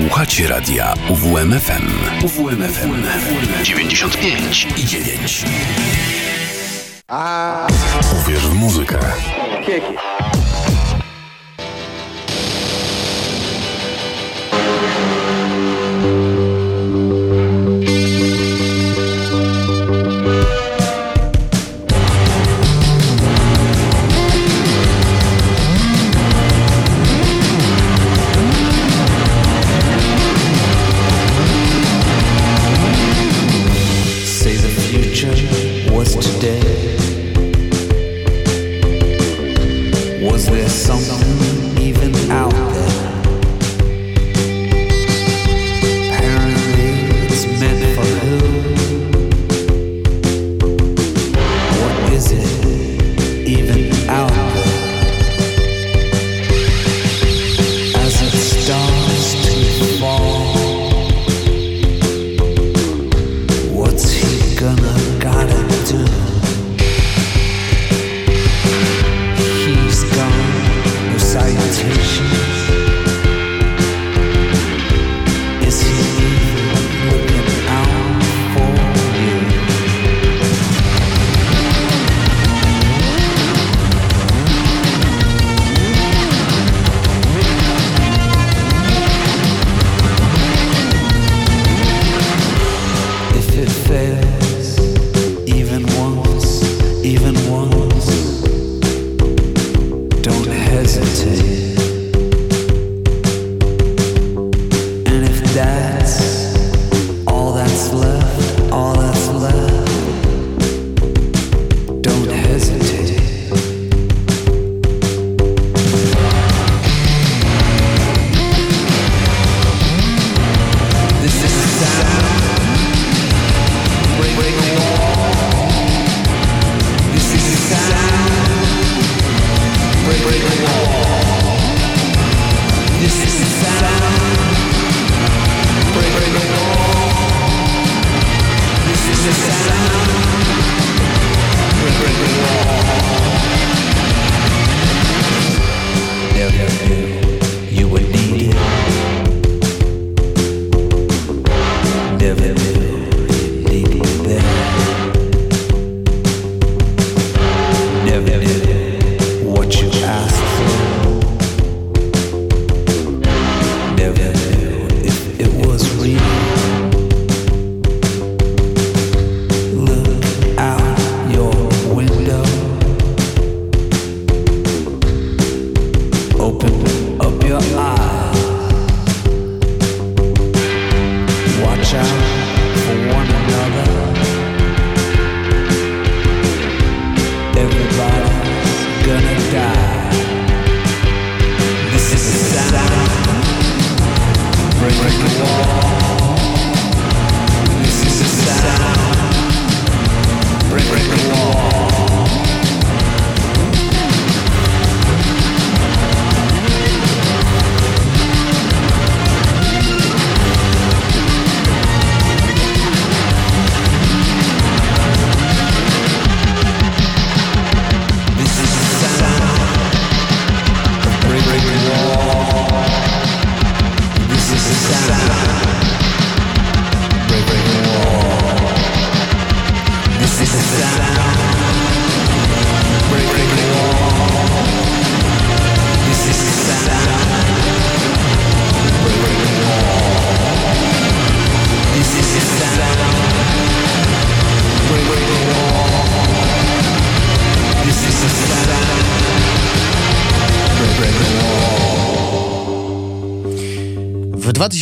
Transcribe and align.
Słuchacie 0.00 0.48
radia 0.48 0.94
UWMFM. 1.08 1.88
UWMFM 2.24 3.02
95 3.62 4.66
i 4.76 4.84
9. 4.84 5.44
Uwierz 8.22 8.46
w 8.46 8.54
muzykę. 8.54 8.98
Say 9.66 10.15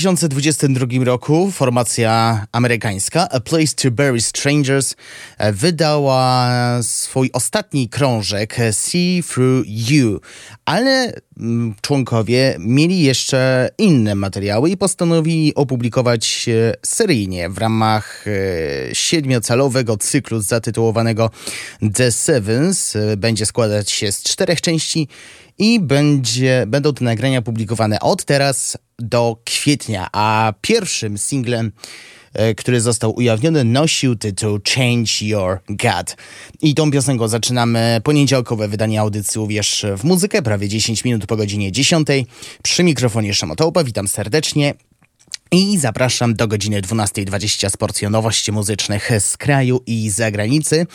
2022 0.04 1.04
roku 1.04 1.50
formacja 1.50 2.46
amerykańska 2.52 3.28
A 3.30 3.40
Place 3.40 3.74
to 3.82 3.90
Bury 3.90 4.20
Strangers 4.20 4.96
e, 5.38 5.52
wydała 5.52 6.50
swój 6.82 7.30
ostatni 7.32 7.88
krążek 7.88 8.60
e, 8.60 8.72
See 8.72 9.22
Through 9.22 9.64
You, 9.66 10.20
ale 10.64 11.12
mm, 11.38 11.74
członkowie 11.80 12.56
mieli 12.58 13.02
jeszcze 13.02 13.68
inne 13.78 14.14
materiały 14.14 14.70
i 14.70 14.76
postanowili 14.76 15.54
opublikować 15.54 16.48
e, 16.48 16.74
seryjnie 16.82 17.48
w 17.50 17.58
ramach 17.58 18.24
siedmiocalowego 18.92 19.96
cyklu 19.96 20.40
zatytułowanego 20.40 21.30
The 21.94 22.12
Sevens. 22.12 22.96
Będzie 23.16 23.46
składać 23.46 23.90
się 23.90 24.12
z 24.12 24.22
czterech 24.22 24.60
części 24.60 25.08
i 25.58 25.80
będzie, 25.80 26.64
będą 26.66 26.94
te 26.94 27.04
nagrania 27.04 27.42
publikowane 27.42 28.00
od 28.00 28.24
teraz 28.24 28.78
do 28.98 29.36
kwietnia, 29.44 30.08
a 30.12 30.52
pierwszym 30.60 31.18
singlem 31.18 31.72
e, 32.32 32.54
który 32.54 32.80
został 32.80 33.16
ujawniony, 33.16 33.64
nosił 33.64 34.16
tytuł 34.16 34.58
Change 34.74 35.10
Your 35.20 35.60
God. 35.68 36.16
I 36.62 36.74
tą 36.74 36.90
piosenką 36.90 37.28
zaczynamy 37.28 38.00
poniedziałkowe 38.04 38.68
wydanie 38.68 39.00
audycji 39.00 39.40
Uwierz 39.40 39.86
w 39.98 40.04
muzykę, 40.04 40.42
prawie 40.42 40.68
10 40.68 41.04
minut 41.04 41.26
po 41.26 41.36
godzinie 41.36 41.72
10. 41.72 42.08
Przy 42.62 42.84
mikrofonie 42.84 43.34
Szamotołpa, 43.34 43.84
witam 43.84 44.08
serdecznie. 44.08 44.74
I 45.52 45.78
zapraszam 45.78 46.34
do 46.34 46.48
godziny 46.48 46.82
12.20 46.82 47.70
z 47.70 47.76
porcją 47.76 48.10
nowości 48.10 48.52
muzycznych 48.52 49.10
z 49.18 49.36
kraju 49.36 49.80
i 49.86 50.10
zagranicy. 50.10 50.86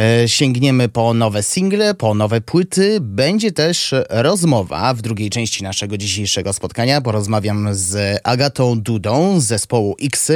E, 0.00 0.28
sięgniemy 0.28 0.88
po 0.88 1.14
nowe 1.14 1.42
single, 1.42 1.94
po 1.94 2.14
nowe 2.14 2.40
płyty. 2.40 2.98
Będzie 3.00 3.52
też 3.52 3.94
rozmowa 4.10 4.94
w 4.94 5.02
drugiej 5.02 5.30
części 5.30 5.62
naszego 5.62 5.98
dzisiejszego 5.98 6.52
spotkania. 6.52 7.00
Porozmawiam 7.00 7.68
z 7.72 8.20
Agatą 8.24 8.80
Dudą 8.80 9.40
z 9.40 9.44
zespołu 9.44 9.96
X, 10.02 10.32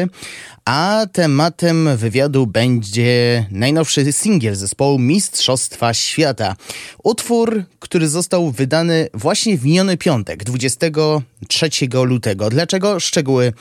a 0.64 1.06
tematem 1.12 1.96
wywiadu 1.96 2.46
będzie 2.46 3.46
najnowszy 3.50 4.12
singiel 4.12 4.54
zespołu 4.54 4.98
Mistrzostwa 4.98 5.94
Świata. 5.94 6.56
Utwór, 7.02 7.64
który 7.78 8.08
został 8.08 8.50
wydany 8.50 9.08
właśnie 9.14 9.58
w 9.58 9.64
miniony 9.64 9.96
piątek, 9.96 10.44
23 10.44 11.68
lutego. 12.04 12.50
Dlaczego? 12.50 13.00
Szczegóły 13.00 13.52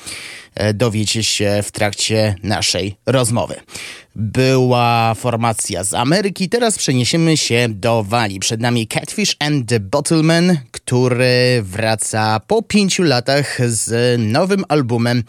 dowiecie 0.73 1.23
się 1.23 1.59
w 1.63 1.71
trakcie 1.71 2.35
naszej 2.44 2.95
rozmowy. 3.05 3.55
Była 4.15 5.13
formacja 5.13 5.83
z 5.83 5.94
Ameryki, 5.94 6.50
teraz 6.50 6.77
przeniesiemy 6.77 7.38
się 7.38 7.67
do 7.69 8.03
Walii. 8.03 8.39
Przed 8.39 8.61
nami 8.61 8.88
Catfish 8.88 9.35
and 9.39 9.69
the 9.69 9.79
Bottlemen, 9.79 10.57
który 10.71 11.61
wraca 11.63 12.39
po 12.47 12.61
pięciu 12.61 13.03
latach 13.03 13.59
z 13.67 14.19
nowym 14.21 14.65
albumem 14.67 15.23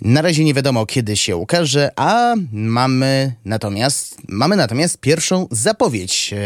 na 0.00 0.22
razie 0.22 0.44
nie 0.44 0.54
wiadomo 0.54 0.86
kiedy 0.86 1.16
się 1.16 1.36
ukaże, 1.36 1.90
a 1.96 2.34
mamy 2.52 3.32
natomiast, 3.44 4.16
mamy 4.28 4.56
natomiast 4.56 5.00
pierwszą 5.00 5.46
zapowiedź 5.50 6.32
e, 6.32 6.36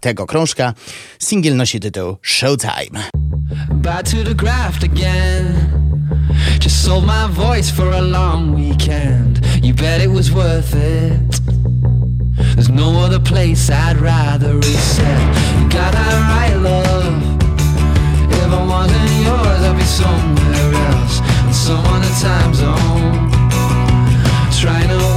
tego 0.00 0.26
krążka. 0.26 0.74
Singiel 1.18 1.56
nosi 1.56 1.80
tytuł 1.80 2.16
Showtime. 2.22 3.10
Back 3.70 4.10
to 4.10 4.24
the 4.24 4.34
graft 4.34 4.84
again. 4.84 5.89
Just 6.58 6.84
sold 6.84 7.04
my 7.06 7.26
voice 7.28 7.70
for 7.70 7.90
a 7.90 8.00
long 8.00 8.54
weekend. 8.54 9.44
You 9.62 9.74
bet 9.74 10.00
it 10.00 10.10
was 10.10 10.32
worth 10.32 10.74
it. 10.74 11.40
There's 12.54 12.68
no 12.70 13.00
other 13.04 13.20
place 13.20 13.70
I'd 13.70 13.98
rather 13.98 14.56
reset. 14.56 15.20
You 15.58 15.68
got 15.68 15.92
that 15.92 16.14
right, 16.30 16.56
love. 16.56 17.22
If 18.32 18.50
I 18.52 18.66
wasn't 18.66 19.10
yours, 19.26 19.60
I'd 19.68 19.76
be 19.76 19.84
somewhere 19.84 20.74
else. 20.90 21.20
In 21.46 21.52
some 21.52 21.84
other 21.86 22.14
time 22.20 22.54
zone. 22.54 23.30
Trying 24.60 24.88
to 24.88 25.09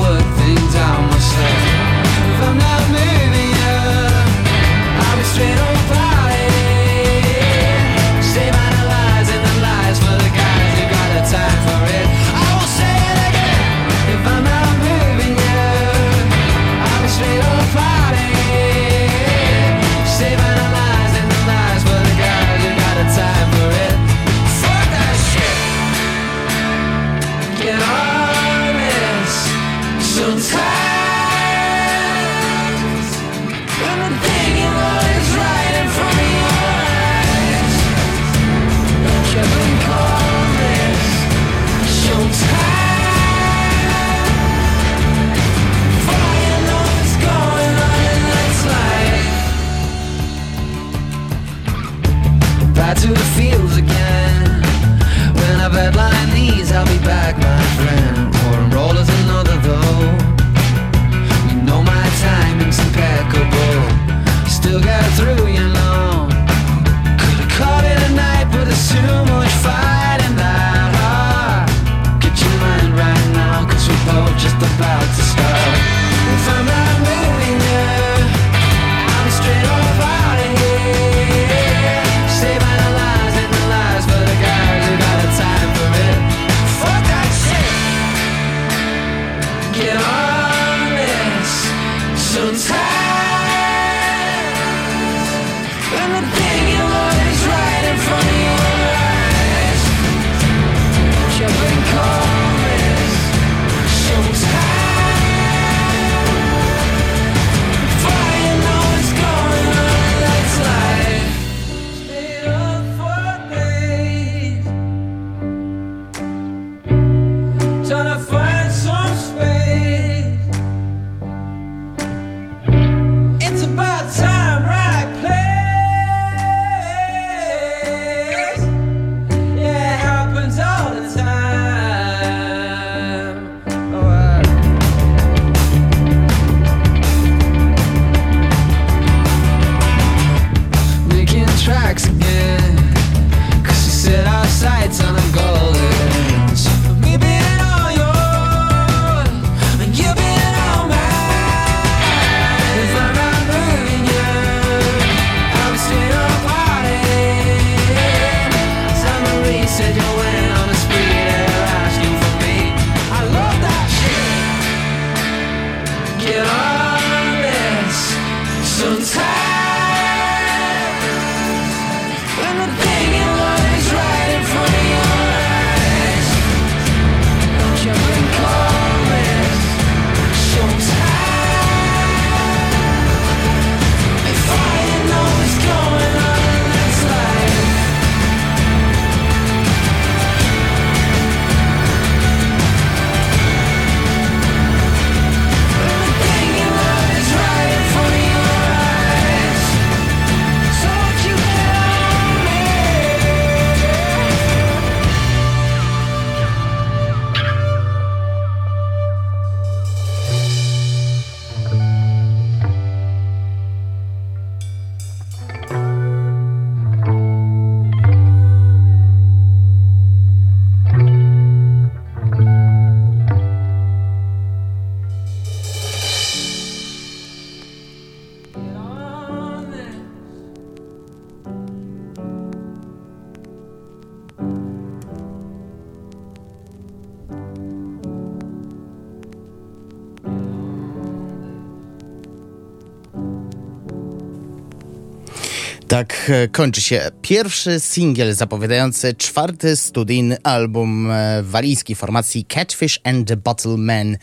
Tak 245.93 246.29
e, 246.29 246.47
kończy 246.47 246.81
się 246.81 247.11
pierwszy 247.21 247.79
singiel 247.79 248.33
zapowiadający 248.33 249.13
czwarty 249.13 249.75
studyjny 249.75 250.37
album 250.43 251.11
e, 251.11 251.43
walijskiej 251.43 251.95
formacji 251.95 252.45
Catfish 252.45 252.99
and 253.03 253.27
the 253.27 253.37
Bottlemen 253.37 254.17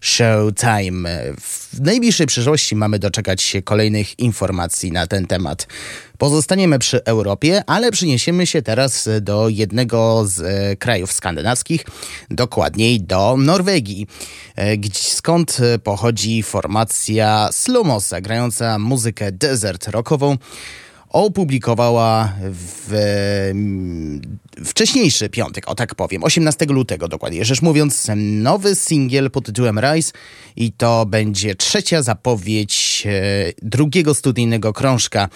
Showtime. 0.00 1.08
W 1.40 1.80
najbliższej 1.80 2.26
przyszłości 2.26 2.76
mamy 2.76 2.98
doczekać 2.98 3.42
się 3.42 3.62
kolejnych 3.62 4.18
informacji 4.18 4.92
na 4.92 5.06
ten 5.06 5.26
temat. 5.26 5.66
Pozostaniemy 6.18 6.78
przy 6.78 7.04
Europie, 7.04 7.62
ale 7.66 7.90
przyniesiemy 7.90 8.46
się 8.46 8.62
teraz 8.62 9.08
do 9.20 9.48
jednego 9.48 10.26
z 10.26 10.40
e, 10.40 10.76
krajów 10.76 11.12
skandynawskich, 11.12 11.84
dokładniej 12.30 13.00
do 13.00 13.36
Norwegii, 13.36 14.06
skąd 14.92 15.58
pochodzi 15.84 16.42
formacja 16.42 17.48
Slomosa, 17.52 18.20
grająca 18.20 18.78
muzykę 18.78 19.32
desert 19.32 19.88
rockową 19.88 20.36
opublikowała 21.16 22.32
w 22.50 22.90
wcześniejszy 24.64 25.28
piątek, 25.28 25.68
o 25.68 25.74
tak 25.74 25.94
powiem, 25.94 26.24
18 26.24 26.66
lutego 26.66 27.08
dokładnie, 27.08 27.44
rzecz 27.44 27.62
mówiąc, 27.62 28.10
nowy 28.16 28.74
singiel 28.74 29.30
pod 29.30 29.46
tytułem 29.46 29.78
Rise 29.80 30.12
i 30.56 30.72
to 30.72 31.06
będzie 31.06 31.54
trzecia 31.54 32.02
zapowiedź 32.02 33.04
e, 33.06 33.12
drugiego 33.62 34.14
studyjnego 34.14 34.72
krążka 34.72 35.28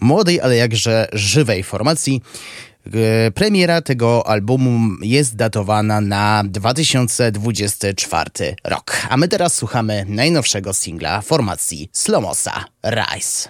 młodej, 0.00 0.40
ale 0.40 0.56
jakże 0.56 1.08
żywej 1.12 1.62
formacji. 1.62 2.22
E, 2.86 3.30
premiera 3.30 3.82
tego 3.82 4.26
albumu 4.26 4.96
jest 5.02 5.36
datowana 5.36 6.00
na 6.00 6.44
2024 6.44 8.30
rok. 8.64 8.96
A 9.10 9.16
my 9.16 9.28
teraz 9.28 9.54
słuchamy 9.54 10.04
najnowszego 10.08 10.72
singla 10.72 11.20
formacji 11.20 11.90
Slomosa 11.92 12.64
Rise. 12.84 13.48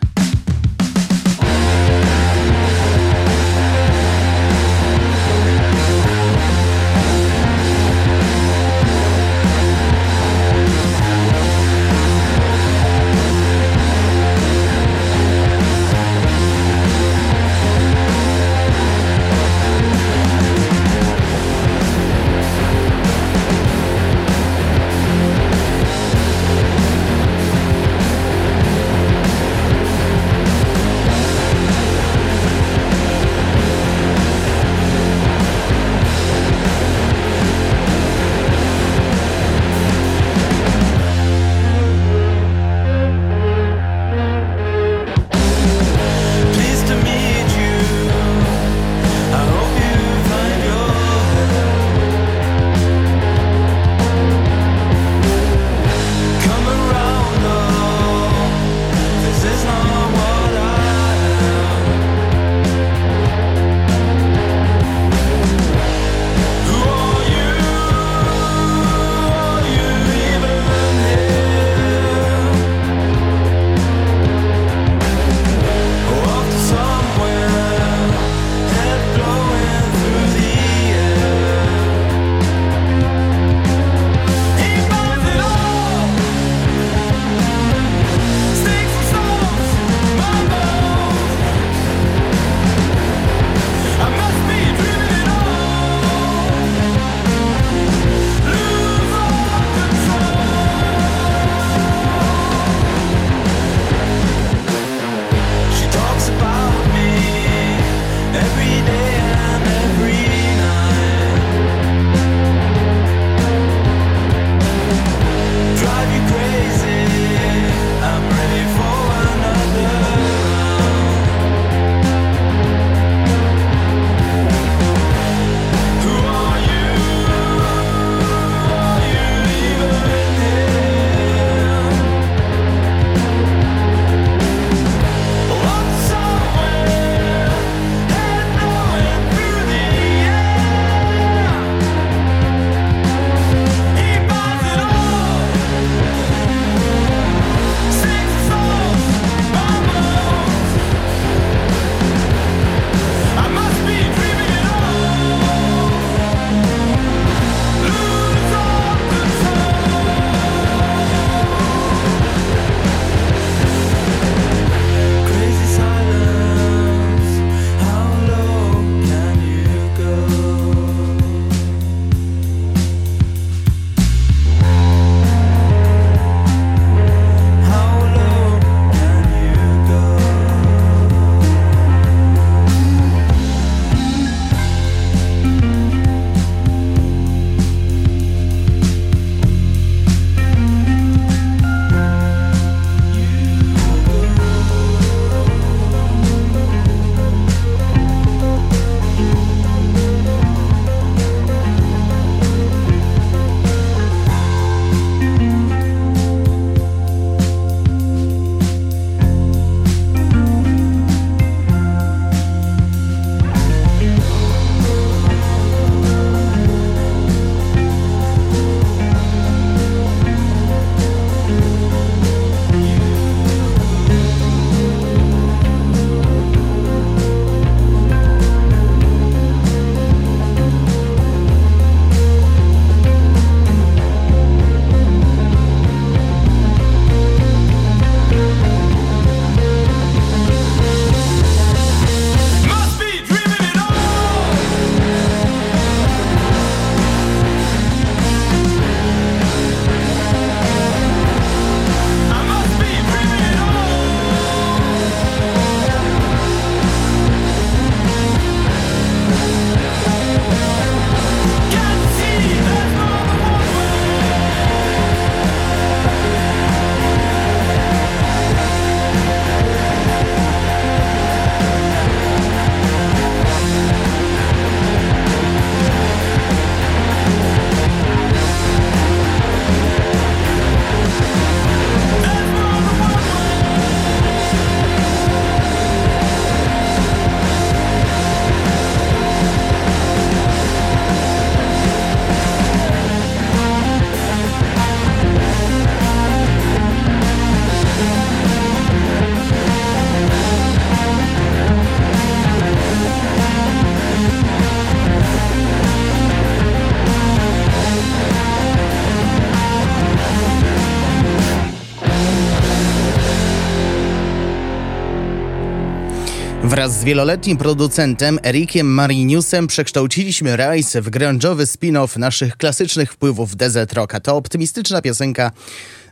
Wraz 316.87 317.01
z 317.01 317.05
wieloletnim 317.05 317.57
producentem 317.57 318.39
Erikiem 318.45 318.87
Mariniusem 318.87 319.67
przekształciliśmy 319.67 320.57
Rise 320.57 321.03
w 321.03 321.11
grunge'owy 321.11 321.67
spin-off 321.67 322.19
naszych 322.19 322.57
klasycznych 322.57 323.13
wpływów 323.13 323.57
desert 323.57 323.93
rocka. 323.93 324.21
To 324.21 324.37
optymistyczna 324.37 325.03
piosenka 325.03 325.51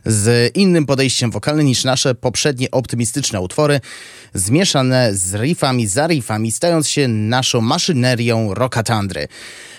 z 0.05 0.55
innym 0.55 0.85
podejściem 0.85 1.31
wokalnym 1.31 1.65
niż 1.65 1.83
nasze 1.83 2.15
poprzednie 2.15 2.71
optymistyczne 2.71 3.41
utwory, 3.41 3.79
zmieszane 4.33 5.15
z 5.15 5.33
riffami 5.35 5.87
za 5.87 6.07
riffami, 6.07 6.51
stając 6.51 6.89
się 6.89 7.07
naszą 7.07 7.61
maszynerią 7.61 8.53
rockatandry. 8.53 9.27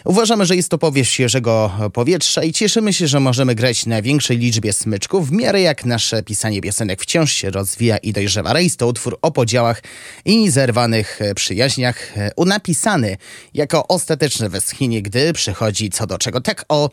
Uważamy, 0.05 0.47
że 0.47 0.57
jest 0.57 0.69
to 0.69 0.79
powiew 0.79 1.09
świeżego 1.09 1.71
powietrza 1.93 2.43
i 2.43 2.53
cieszymy 2.53 2.93
się, 2.93 3.07
że 3.07 3.21
możemy 3.21 3.55
grać 3.55 3.87
na 3.87 4.03
większej 4.03 4.39
liczbie 4.39 4.73
smyczków, 4.73 5.29
w 5.29 5.33
miarę 5.33 5.61
jak 5.61 5.85
nasze 5.85 6.23
pisanie 6.23 6.61
piosenek 6.61 7.03
wciąż 7.03 7.33
się 7.33 7.51
rozwija 7.51 7.97
i 7.97 8.13
dojrzewa. 8.13 8.53
Rejs 8.53 8.77
to 8.77 8.87
utwór 8.87 9.19
o 9.23 9.31
podziałach 9.31 9.83
i 10.25 10.51
zerwanych 10.51 11.21
przyjaźniach, 11.35 12.15
napisany 12.47 13.17
jako 13.55 13.89
ostateczne 13.89 14.49
westchnienie, 14.49 15.03
gdy 15.03 15.33
przychodzi 15.33 15.91
co 15.91 16.07
do 16.07 16.19
czego. 16.19 16.41
Tak 16.41 16.65
o 16.69 16.91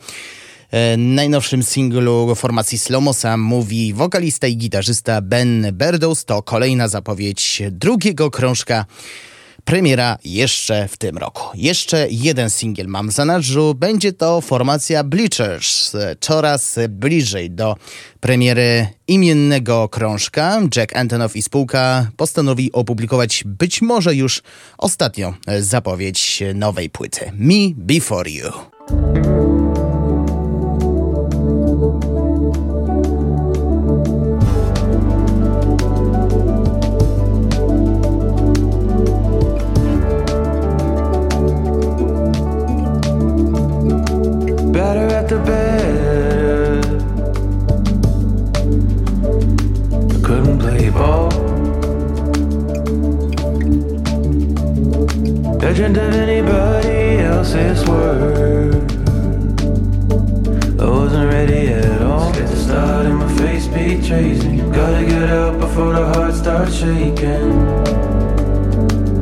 najnowszym 0.98 1.62
singlu 1.62 2.34
formacji 2.34 2.78
Slomosa 2.78 3.36
mówi 3.36 3.94
wokalista 3.94 4.46
i 4.46 4.56
gitarzysta 4.56 5.20
Ben 5.20 5.66
Berdows. 5.72 6.24
To 6.24 6.42
kolejna 6.42 6.88
zapowiedź 6.88 7.62
drugiego 7.70 8.30
krążka 8.30 8.86
premiera 9.64 10.18
jeszcze 10.24 10.88
w 10.88 10.96
tym 10.96 11.18
roku. 11.18 11.42
Jeszcze 11.54 12.06
jeden 12.10 12.50
singiel 12.50 12.86
mam 12.86 13.08
w 13.08 13.12
zanadrzu. 13.12 13.74
Będzie 13.74 14.12
to 14.12 14.40
formacja 14.40 15.04
Bleachers. 15.04 15.92
Coraz 16.20 16.78
bliżej 16.88 17.50
do 17.50 17.76
premiery 18.20 18.86
imiennego 19.08 19.88
krążka. 19.88 20.60
Jack 20.76 20.96
Antonoff 20.96 21.36
i 21.36 21.42
spółka 21.42 22.10
postanowi 22.16 22.72
opublikować 22.72 23.42
być 23.46 23.82
może 23.82 24.14
już 24.14 24.42
ostatnią 24.78 25.34
zapowiedź 25.60 26.42
nowej 26.54 26.90
płyty. 26.90 27.32
Me 27.34 27.54
Before 27.76 28.30
You. 28.30 28.52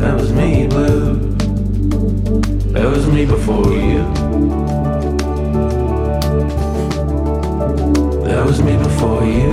That 0.01 0.15
was 0.15 0.33
me, 0.33 0.67
blue. 0.67 1.15
That 2.73 2.91
was 2.91 3.07
me 3.07 3.25
before 3.25 3.73
you. 3.73 4.62
Was 8.45 8.61
me 8.61 8.77
before 8.77 9.25
you. 9.25 9.51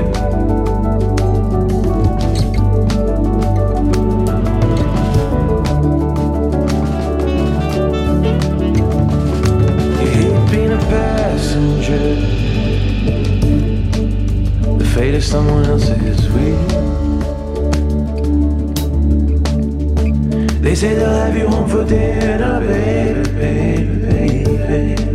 You've 10.15 10.51
been 10.51 10.71
a 10.73 10.79
passenger, 10.89 12.03
the 14.77 14.85
fate 14.93 15.15
of 15.15 15.23
someone 15.23 15.65
else 15.65 15.87
is 15.89 16.27
real. 16.31 16.57
They 20.61 20.75
say 20.75 20.95
they'll 20.95 21.09
have 21.09 21.37
you 21.37 21.47
home 21.47 21.69
for 21.69 21.85
dinner, 21.85 22.59
baby, 22.59 23.23
baby, 23.31 24.57
baby. 24.67 25.09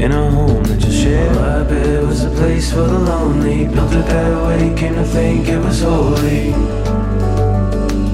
In 0.00 0.12
a 0.12 0.30
home 0.30 0.64
that 0.64 0.84
you 0.84 0.92
share. 0.92 1.34
My 1.34 1.60
it 1.74 2.06
was 2.06 2.24
a 2.24 2.30
place 2.30 2.72
for 2.72 2.82
the 2.82 2.98
lonely. 2.98 3.66
Built 3.66 3.92
it 3.92 4.06
that 4.06 4.46
way, 4.46 4.74
came 4.74 4.94
to 4.94 5.04
think 5.04 5.48
it 5.48 5.58
was 5.58 5.82
holy. 5.82 6.50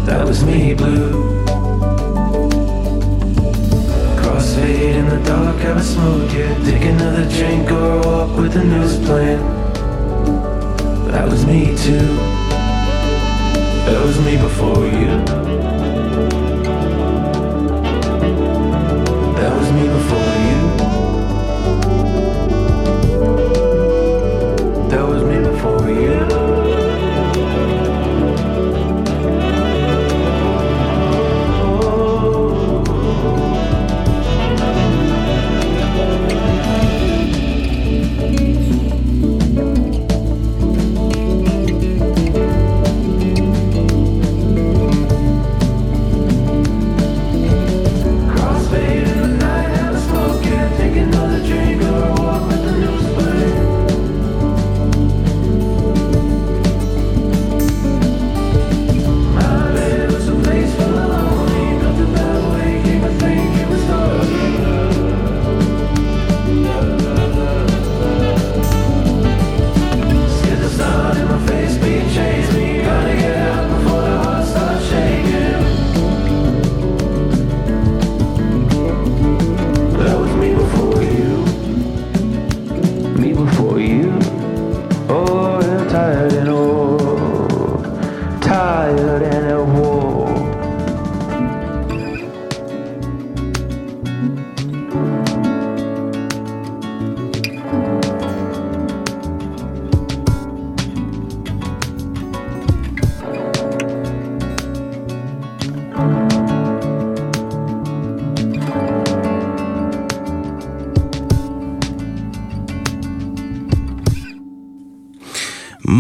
That 0.07 0.27
was 0.27 0.45
me, 0.45 0.75
blue. 0.75 1.37
fade 4.67 4.97
in 4.97 5.09
the 5.09 5.19
dark, 5.25 5.59
have 5.59 5.77
a 5.77 5.83
smoke 5.83 6.33
yet 6.33 6.65
Take 6.65 6.85
another 6.85 7.29
drink 7.29 7.71
or 7.71 8.01
walk 8.01 8.37
with 8.37 8.53
the 8.55 8.65
news 8.65 8.99
playing 9.07 9.45
That 11.11 11.29
was 11.29 11.45
me 11.47 11.77
too 11.77 12.09
That 13.87 14.01
was 14.05 14.19
me 14.25 14.37
before 14.37 14.87
you 14.87 15.76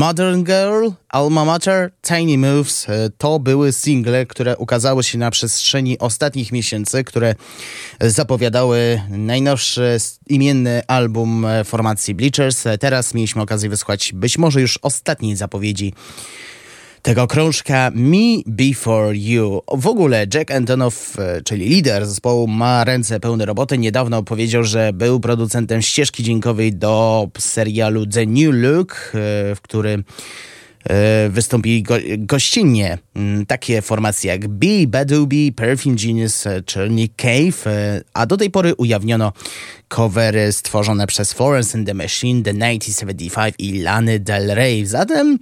Modern 0.06 0.44
Girl, 0.44 0.88
Alma 1.08 1.44
Mater, 1.44 1.90
Tiny 2.02 2.38
Moves 2.38 2.88
e, 2.88 3.10
to 3.18 3.38
były 3.38 3.72
single, 3.72 4.26
które 4.26 4.56
ukazały 4.56 5.04
się 5.04 5.18
na 5.18 5.30
przestrzeni 5.30 5.98
ostatnich 5.98 6.52
miesięcy, 6.52 7.04
które 7.04 7.34
zapowiadały 8.00 9.02
najnowszy 9.08 9.98
imienny 10.26 10.82
album 10.86 11.44
e, 11.44 11.64
formacji 11.64 12.14
Bleachers. 12.14 12.66
E, 12.66 12.78
teraz 12.78 13.14
mieliśmy 13.14 13.42
okazję 13.42 13.68
wysłuchać 13.70 14.12
być 14.14 14.38
może 14.38 14.60
już 14.60 14.78
ostatniej 14.82 15.36
zapowiedzi 15.36 15.92
tego 17.06 17.26
krążka 17.26 17.90
Me 17.94 18.42
Before 18.46 19.16
You. 19.16 19.62
W 19.72 19.86
ogóle 19.86 20.26
Jack 20.34 20.50
Antonoff, 20.50 21.18
e, 21.18 21.42
czyli 21.42 21.68
lider 21.68 22.06
zespołu, 22.06 22.46
ma 22.46 22.84
ręce 22.84 23.20
pełne 23.20 23.46
roboty. 23.46 23.78
Niedawno 23.78 24.22
powiedział, 24.22 24.64
że 24.64 24.92
był 24.92 25.20
producentem 25.20 25.82
ścieżki 25.82 26.22
dźwiękowej 26.22 26.72
do 26.72 27.28
serialu 27.38 28.06
The 28.06 28.26
New 28.26 28.48
Look, 28.52 28.92
e, 28.92 29.54
w 29.54 29.58
którym 29.62 30.04
E, 30.90 31.28
wystąpili 31.28 31.82
go, 31.82 31.94
gościnnie 32.18 32.98
mm, 33.14 33.46
takie 33.46 33.82
formacje 33.82 34.30
jak 34.30 34.48
B, 34.48 34.66
Badoobie, 34.86 35.52
Perfume 35.52 35.96
Genius 35.96 36.44
czy 36.66 36.90
Nick 36.90 37.16
Cave, 37.16 37.64
a 38.14 38.26
do 38.26 38.36
tej 38.36 38.50
pory 38.50 38.74
ujawniono 38.74 39.32
covery 39.88 40.52
stworzone 40.52 41.06
przez 41.06 41.32
Florence 41.32 41.78
and 41.78 41.86
the 41.86 41.94
Machine, 41.94 42.42
The 42.42 42.52
1975 42.52 43.54
i 43.58 43.82
Lany 43.82 44.20
Del 44.20 44.54
Rey. 44.54 44.86
Zatem 44.86 45.38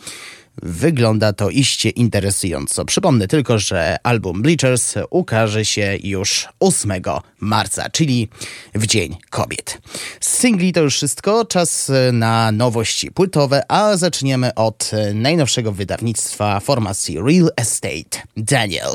Wygląda 0.62 1.32
to 1.32 1.50
iście 1.50 1.90
interesująco. 1.90 2.84
Przypomnę 2.84 3.28
tylko, 3.28 3.58
że 3.58 3.96
album 4.02 4.42
Bleachers 4.42 4.94
ukaże 5.10 5.64
się 5.64 5.98
już 6.02 6.48
8 6.60 6.92
marca, 7.40 7.90
czyli 7.90 8.28
w 8.74 8.86
Dzień 8.86 9.16
Kobiet. 9.30 9.80
Z 10.20 10.38
singli 10.38 10.72
to 10.72 10.80
już 10.80 10.94
wszystko, 10.94 11.44
czas 11.44 11.92
na 12.12 12.52
nowości 12.52 13.10
płytowe, 13.10 13.62
a 13.68 13.96
zaczniemy 13.96 14.54
od 14.54 14.90
najnowszego 15.14 15.72
wydawnictwa 15.72 16.60
formacji 16.60 17.18
Real 17.18 17.50
Estate 17.56 18.22
Daniel. 18.36 18.90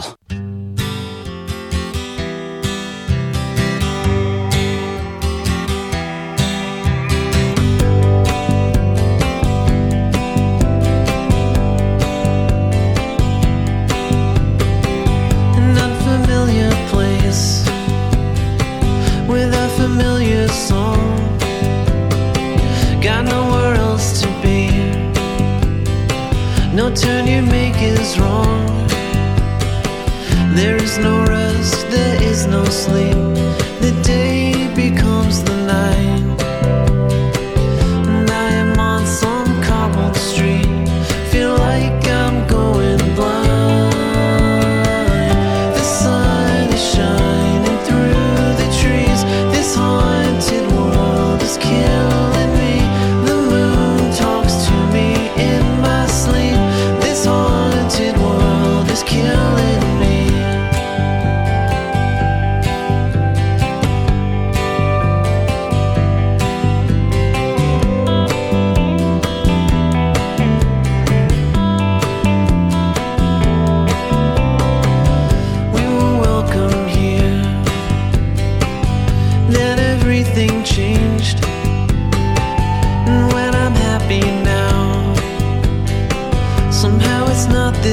Turn 27.02 27.28
you 27.28 27.41
make 27.41 27.82
is 27.82 28.19
wrong. 28.19 28.65
There 30.56 30.75
is 30.75 30.97
no 30.97 31.23
rest, 31.25 31.89
there 31.89 32.21
is 32.21 32.45
no 32.47 32.63
sleep. 32.65 33.15
The 33.84 33.93
day 34.04 34.29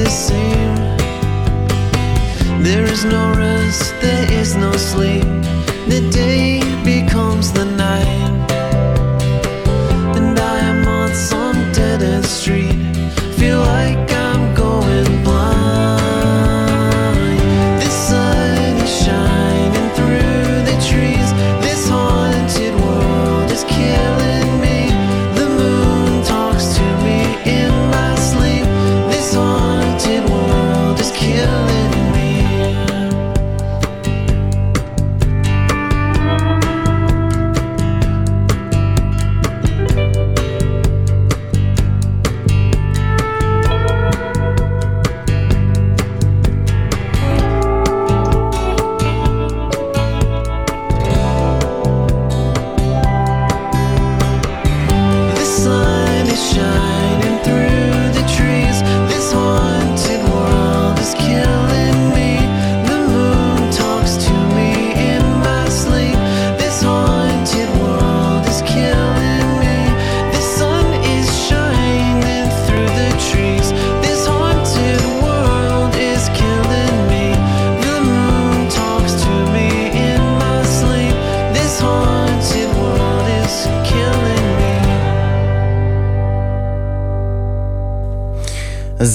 not 0.03 0.11
same. 0.11 0.75
There 2.63 2.85
is 2.85 3.05
no 3.05 3.33
rest, 3.35 3.93
there 4.01 4.31
is 4.31 4.55
no 4.55 4.71
sleep. 4.73 5.23
The 5.87 6.01
day 6.11 6.59
becomes 6.83 7.51
the 7.51 7.65
night. 7.65 8.33
And 10.17 10.37
I 10.39 10.59
am 10.59 10.87
on 10.87 11.13
some 11.13 11.71
dead 11.71 12.01
end 12.01 12.25
street. 12.25 12.75
Feel 13.37 13.59
like 13.59 14.11
I'm 14.11 14.16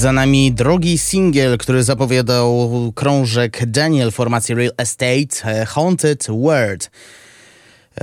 Za 0.03 0.11
nami 0.11 0.51
drugi 0.51 0.97
singiel, 0.97 1.57
który 1.57 1.83
zapowiadał 1.83 2.69
krążek 2.95 3.65
Daniel 3.65 4.11
formacji 4.11 4.55
Real 4.55 4.71
Estate, 4.77 5.45
e, 5.45 5.65
Haunted 5.65 6.27
World. 6.29 6.91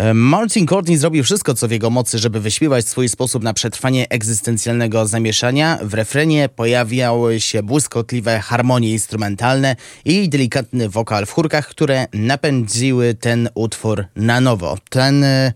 E, 0.00 0.14
Martin 0.14 0.66
Courtney 0.66 0.96
zrobił 0.96 1.24
wszystko, 1.24 1.54
co 1.54 1.68
w 1.68 1.70
jego 1.70 1.90
mocy, 1.90 2.18
żeby 2.18 2.40
wyśpiewać 2.40 2.88
swój 2.88 3.08
sposób 3.08 3.42
na 3.42 3.54
przetrwanie 3.54 4.08
egzystencjalnego 4.08 5.06
zamieszania. 5.06 5.78
W 5.82 5.94
refrenie 5.94 6.48
pojawiały 6.48 7.40
się 7.40 7.62
błyskotliwe 7.62 8.40
harmonie 8.40 8.90
instrumentalne 8.90 9.76
i 10.04 10.28
delikatny 10.28 10.88
wokal 10.88 11.26
w 11.26 11.30
chórkach, 11.30 11.68
które 11.68 12.06
napędziły 12.12 13.14
ten 13.14 13.48
utwór 13.54 14.04
na 14.16 14.40
nowo. 14.40 14.78
Ten, 14.90 15.24
e, 15.24 15.52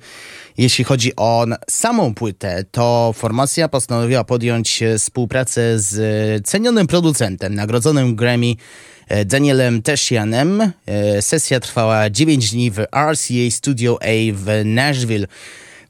jeśli 0.58 0.84
chodzi 0.84 1.16
o 1.16 1.46
samą 1.70 2.14
płytę, 2.14 2.64
to 2.70 3.14
formacja 3.16 3.68
postanowiła 3.68 4.24
podjąć 4.24 4.82
e, 4.82 4.98
współpracę 4.98 5.78
z 5.78 6.46
cenionym 6.46 6.86
producentem, 6.86 7.54
nagrodzonym 7.54 8.16
Grammy 8.16 8.54
Danielem 9.26 9.82
Teshianem. 9.82 10.72
E, 10.86 11.22
Sesja 11.22 11.60
trwała 11.60 12.10
9 12.10 12.50
dni 12.50 12.70
w 12.70 12.78
RCA 13.12 13.50
Studio 13.50 13.98
A 14.02 14.32
w 14.32 14.62
Nashville. 14.64 15.26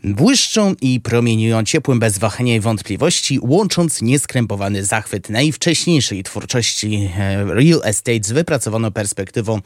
Błyszczą 0.04 0.74
i 0.80 1.00
promieniują 1.00 1.64
ciepłym 1.64 1.98
bez 1.98 2.18
wahania 2.18 2.56
i 2.56 2.60
wątpliwości, 2.60 3.38
łącząc 3.42 4.02
nieskrępowany 4.02 4.84
zachwyt 4.84 5.30
najwcześniejszej 5.30 6.22
twórczości 6.22 7.10
e, 7.18 7.44
Real 7.44 7.80
Estate 7.84 8.20
z 8.22 8.32
wypracowaną 8.32 8.92
perspektywą 8.92 9.60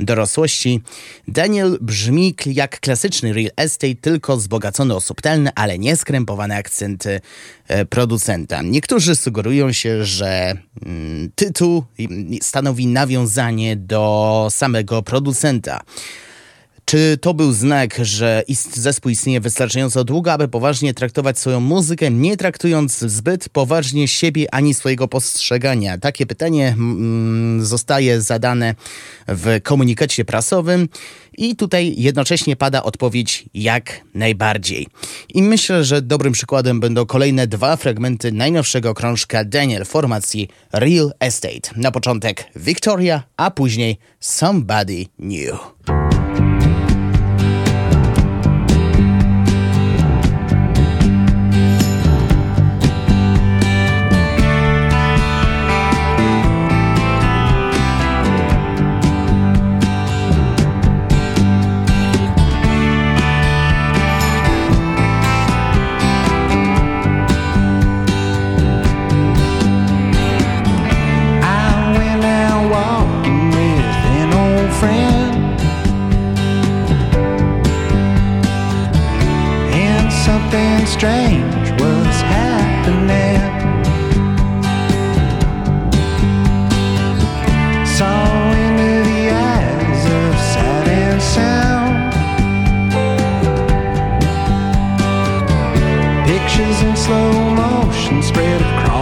dorosłości. 0.00 0.80
Daniel 1.28 1.78
brzmi 1.80 2.34
jak 2.46 2.80
klasyczny 2.80 3.32
Real 3.32 3.50
Estate, 3.56 3.94
tylko 3.94 4.36
wzbogacony 4.36 4.94
o 4.94 5.00
subtelne, 5.00 5.52
ale 5.54 5.78
nieskrępowane 5.78 6.56
akcenty 6.56 7.20
e, 7.68 7.84
producenta. 7.84 8.62
Niektórzy 8.62 9.16
sugerują 9.16 9.72
się, 9.72 10.04
że 10.04 10.56
mm, 10.86 11.30
tytuł 11.34 11.84
stanowi 12.42 12.86
nawiązanie 12.86 13.76
do 13.76 14.46
samego 14.50 15.02
producenta. 15.02 15.80
Czy 16.84 17.18
to 17.20 17.34
był 17.34 17.52
znak, 17.52 17.98
że 18.02 18.42
ist 18.48 18.76
zespół 18.76 19.10
istnieje 19.10 19.40
wystarczająco 19.40 20.04
długo, 20.04 20.32
aby 20.32 20.48
poważnie 20.48 20.94
traktować 20.94 21.38
swoją 21.38 21.60
muzykę, 21.60 22.10
nie 22.10 22.36
traktując 22.36 22.98
zbyt 22.98 23.48
poważnie 23.48 24.08
siebie 24.08 24.54
ani 24.54 24.74
swojego 24.74 25.08
postrzegania? 25.08 25.98
Takie 25.98 26.26
pytanie 26.26 26.68
mm, 26.68 27.64
zostaje 27.64 28.20
zadane 28.20 28.74
w 29.28 29.60
komunikacie 29.62 30.24
prasowym 30.24 30.88
i 31.38 31.56
tutaj 31.56 31.94
jednocześnie 31.96 32.56
pada 32.56 32.82
odpowiedź 32.82 33.44
jak 33.54 34.00
najbardziej. 34.14 34.86
I 35.34 35.42
myślę, 35.42 35.84
że 35.84 36.02
dobrym 36.02 36.32
przykładem 36.32 36.80
będą 36.80 37.06
kolejne 37.06 37.46
dwa 37.46 37.76
fragmenty 37.76 38.32
najnowszego 38.32 38.94
krążka 38.94 39.44
Daniel 39.44 39.84
formacji 39.84 40.48
Real 40.72 41.12
Estate. 41.20 41.70
Na 41.76 41.90
początek 41.90 42.44
Victoria, 42.56 43.22
a 43.36 43.50
później 43.50 43.98
Somebody 44.20 45.06
New. 45.18 45.93
Slow 96.96 97.50
motion 97.50 98.22
spread 98.22 98.60
across 98.60 98.93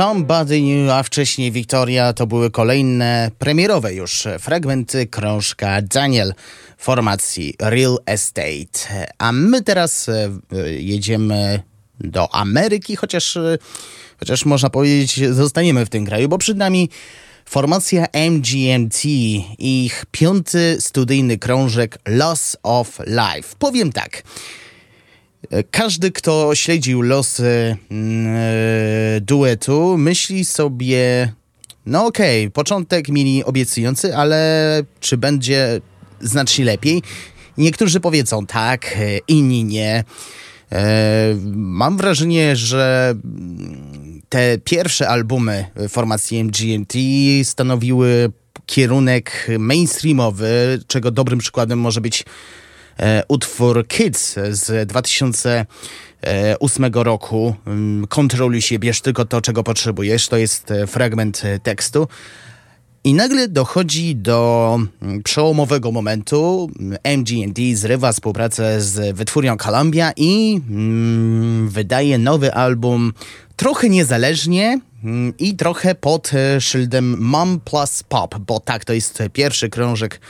Somebody 0.00 0.60
New, 0.62 0.90
a 0.90 1.02
wcześniej 1.02 1.52
Victoria 1.52 2.12
to 2.12 2.26
były 2.26 2.50
kolejne 2.50 3.30
premierowe 3.38 3.94
już 3.94 4.24
fragmenty 4.38 5.06
krążka 5.06 5.82
Daniel 5.82 6.34
formacji 6.78 7.54
Real 7.58 7.98
Estate. 8.06 9.08
A 9.18 9.32
my 9.32 9.62
teraz 9.62 10.08
e, 10.08 10.30
jedziemy 10.72 11.62
do 12.00 12.34
Ameryki, 12.34 12.96
chociaż, 12.96 13.36
e, 13.36 13.58
chociaż 14.18 14.44
można 14.44 14.70
powiedzieć 14.70 15.20
zostaniemy 15.30 15.86
w 15.86 15.88
tym 15.88 16.06
kraju, 16.06 16.28
bo 16.28 16.38
przed 16.38 16.56
nami 16.56 16.90
formacja 17.44 18.06
MGMT 18.30 19.04
ich 19.58 20.04
piąty 20.10 20.76
studyjny 20.80 21.38
krążek 21.38 21.98
Loss 22.08 22.56
of 22.62 22.98
Life. 23.06 23.56
Powiem 23.58 23.92
tak. 23.92 24.22
Każdy, 25.70 26.10
kto 26.10 26.54
śledził 26.54 27.02
losy 27.02 27.76
mm, 27.90 28.36
e, 28.36 29.20
duetu, 29.20 29.98
myśli 29.98 30.44
sobie, 30.44 31.32
no 31.86 32.06
okej, 32.06 32.42
okay, 32.42 32.50
początek 32.50 33.08
mieli 33.08 33.44
obiecujący, 33.44 34.16
ale 34.16 34.82
czy 35.00 35.16
będzie 35.16 35.80
znacznie 36.20 36.64
lepiej? 36.64 37.02
Niektórzy 37.58 38.00
powiedzą 38.00 38.46
tak, 38.46 38.86
e, 38.86 39.18
inni 39.28 39.64
nie. 39.64 40.04
E, 40.72 41.36
mam 41.54 41.96
wrażenie, 41.96 42.56
że 42.56 43.14
te 44.28 44.58
pierwsze 44.58 45.08
albumy 45.08 45.66
formacji 45.88 46.44
MGMT 46.44 46.94
stanowiły 47.44 48.32
kierunek 48.66 49.46
mainstreamowy, 49.58 50.80
czego 50.86 51.10
dobrym 51.10 51.38
przykładem 51.38 51.78
może 51.78 52.00
być 52.00 52.22
e, 52.22 52.24
utwór 53.28 53.86
Kids 53.86 54.36
z 54.50 54.88
2008 54.88 56.92
roku. 56.94 57.54
Mm, 57.66 58.06
Kontroluj 58.06 58.62
się, 58.62 58.78
bierz 58.78 59.00
tylko 59.00 59.24
to, 59.24 59.40
czego 59.40 59.62
potrzebujesz. 59.62 60.28
To 60.28 60.36
jest 60.36 60.70
e, 60.70 60.86
fragment 60.86 61.42
e, 61.44 61.58
tekstu. 61.58 62.08
I 63.04 63.14
nagle 63.14 63.48
dochodzi 63.48 64.16
do 64.16 64.78
mm, 65.02 65.22
przełomowego 65.22 65.92
momentu. 65.92 66.70
MGD 67.04 67.60
zrywa 67.74 68.12
współpracę 68.12 68.80
z 68.80 69.16
wytwórnią 69.16 69.56
Columbia 69.56 70.12
i 70.16 70.60
mm, 70.70 71.68
wydaje 71.68 72.18
nowy 72.18 72.54
album 72.54 73.12
trochę 73.56 73.88
niezależnie 73.88 74.80
mm, 75.04 75.32
i 75.38 75.56
trochę 75.56 75.94
pod 75.94 76.30
e, 76.34 76.60
szyldem 76.60 77.16
Mom 77.20 77.60
Plus 77.60 78.02
Pop, 78.02 78.38
bo 78.38 78.60
tak, 78.60 78.84
to 78.84 78.92
jest 78.92 79.22
pierwszy 79.32 79.68
krążek 79.68 80.20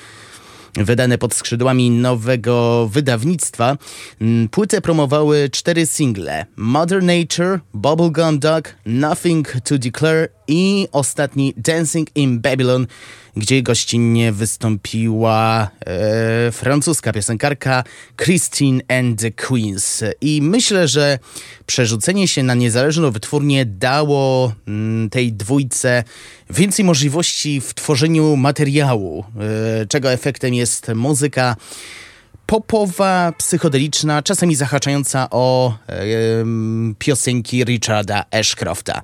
wydane 0.76 1.18
pod 1.18 1.34
skrzydłami 1.34 1.90
nowego 1.90 2.88
wydawnictwa. 2.92 3.76
Mm, 4.20 4.48
Płytę 4.48 4.80
promowały 4.80 5.48
cztery 5.52 5.86
single: 5.86 6.46
Mother 6.56 7.02
Nature, 7.02 7.60
Bubblegum 7.74 8.38
Dog, 8.38 8.74
Nothing 8.86 9.52
to 9.64 9.78
Declare 9.78 10.28
i 10.51 10.88
ostatni 10.92 11.55
Dancing 11.57 12.09
in 12.14 12.40
Babylon, 12.40 12.86
gdzie 13.36 13.62
gościnnie 13.62 14.32
wystąpiła 14.32 15.70
e, 15.86 16.53
francuska 16.53 17.12
piosenkarka 17.12 17.84
Christine 18.16 18.80
and 18.88 19.20
the 19.20 19.30
Queens. 19.30 20.05
I 20.20 20.42
myślę, 20.42 20.88
że 20.88 21.18
przerzucenie 21.66 22.28
się 22.28 22.42
na 22.42 22.55
niezależną 22.55 23.11
wytwórnię 23.11 23.66
dało 23.66 24.53
mm, 24.68 25.11
tej 25.11 25.32
dwójce 25.32 26.05
więcej 26.51 26.84
możliwości 26.84 27.61
w 27.61 27.74
tworzeniu 27.74 28.36
materiału, 28.36 29.24
e, 29.82 29.86
czego 29.86 30.12
efektem 30.12 30.55
jest 30.55 30.88
muzyka 30.94 31.57
popowa, 32.46 33.32
psychodeliczna, 33.38 34.22
czasami 34.22 34.55
zahaczająca 34.55 35.28
o 35.30 35.74
e, 35.88 36.05
piosenki 36.98 37.64
Richarda 37.64 38.24
Ashcrofta. 38.30 39.03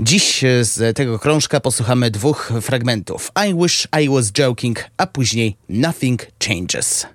Dziś 0.00 0.44
z 0.62 0.96
tego 0.96 1.18
krążka 1.18 1.60
posłuchamy 1.60 2.10
dwóch 2.10 2.52
fragmentów. 2.60 3.32
I 3.48 3.54
wish 3.54 3.88
I 4.02 4.08
was 4.08 4.32
joking, 4.32 4.84
a 4.96 5.06
później 5.06 5.56
Nothing 5.68 6.26
Changes. 6.46 7.06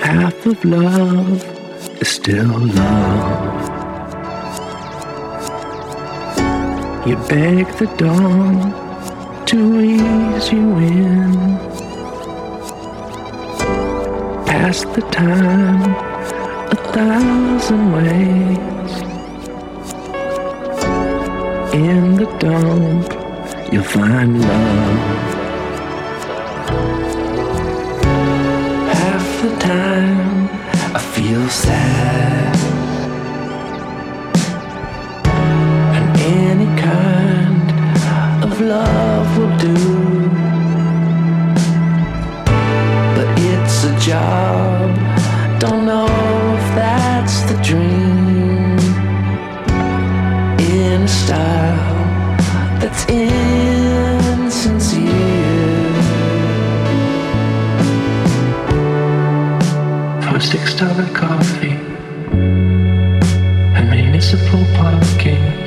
Half 0.00 0.46
of 0.46 0.64
love 0.64 1.44
is 2.02 2.08
still 2.08 2.48
love. 2.48 3.68
You 7.06 7.16
beg 7.16 7.66
the 7.78 7.86
dawn 7.96 8.72
to 9.46 9.56
ease 9.56 10.52
you 10.52 10.78
in. 10.78 11.58
Pass 14.46 14.80
the 14.94 15.02
time 15.10 16.07
thousand 16.92 17.92
ways. 17.92 18.92
In 21.74 22.16
the 22.16 22.26
dump, 22.38 23.08
you'll 23.72 23.84
find 23.84 24.40
love. 24.40 25.28
Half 29.00 29.42
the 29.42 29.52
time, 29.58 30.48
I 30.98 31.00
feel 31.14 31.48
sad. 31.48 32.56
And 35.96 36.06
any 36.20 36.70
kind 36.80 37.68
of 38.44 38.60
love 38.60 39.28
will 39.38 39.56
do. 39.58 39.78
But 43.16 43.28
it's 43.38 43.84
a 43.84 43.94
job, 44.00 44.90
style 51.28 52.36
that's 52.80 53.04
insincere. 53.10 53.42
For 60.24 60.40
six 60.40 60.74
dollar 60.74 61.08
coffee 61.12 61.76
and 63.76 63.90
municipal 63.90 64.64
parking 64.78 65.57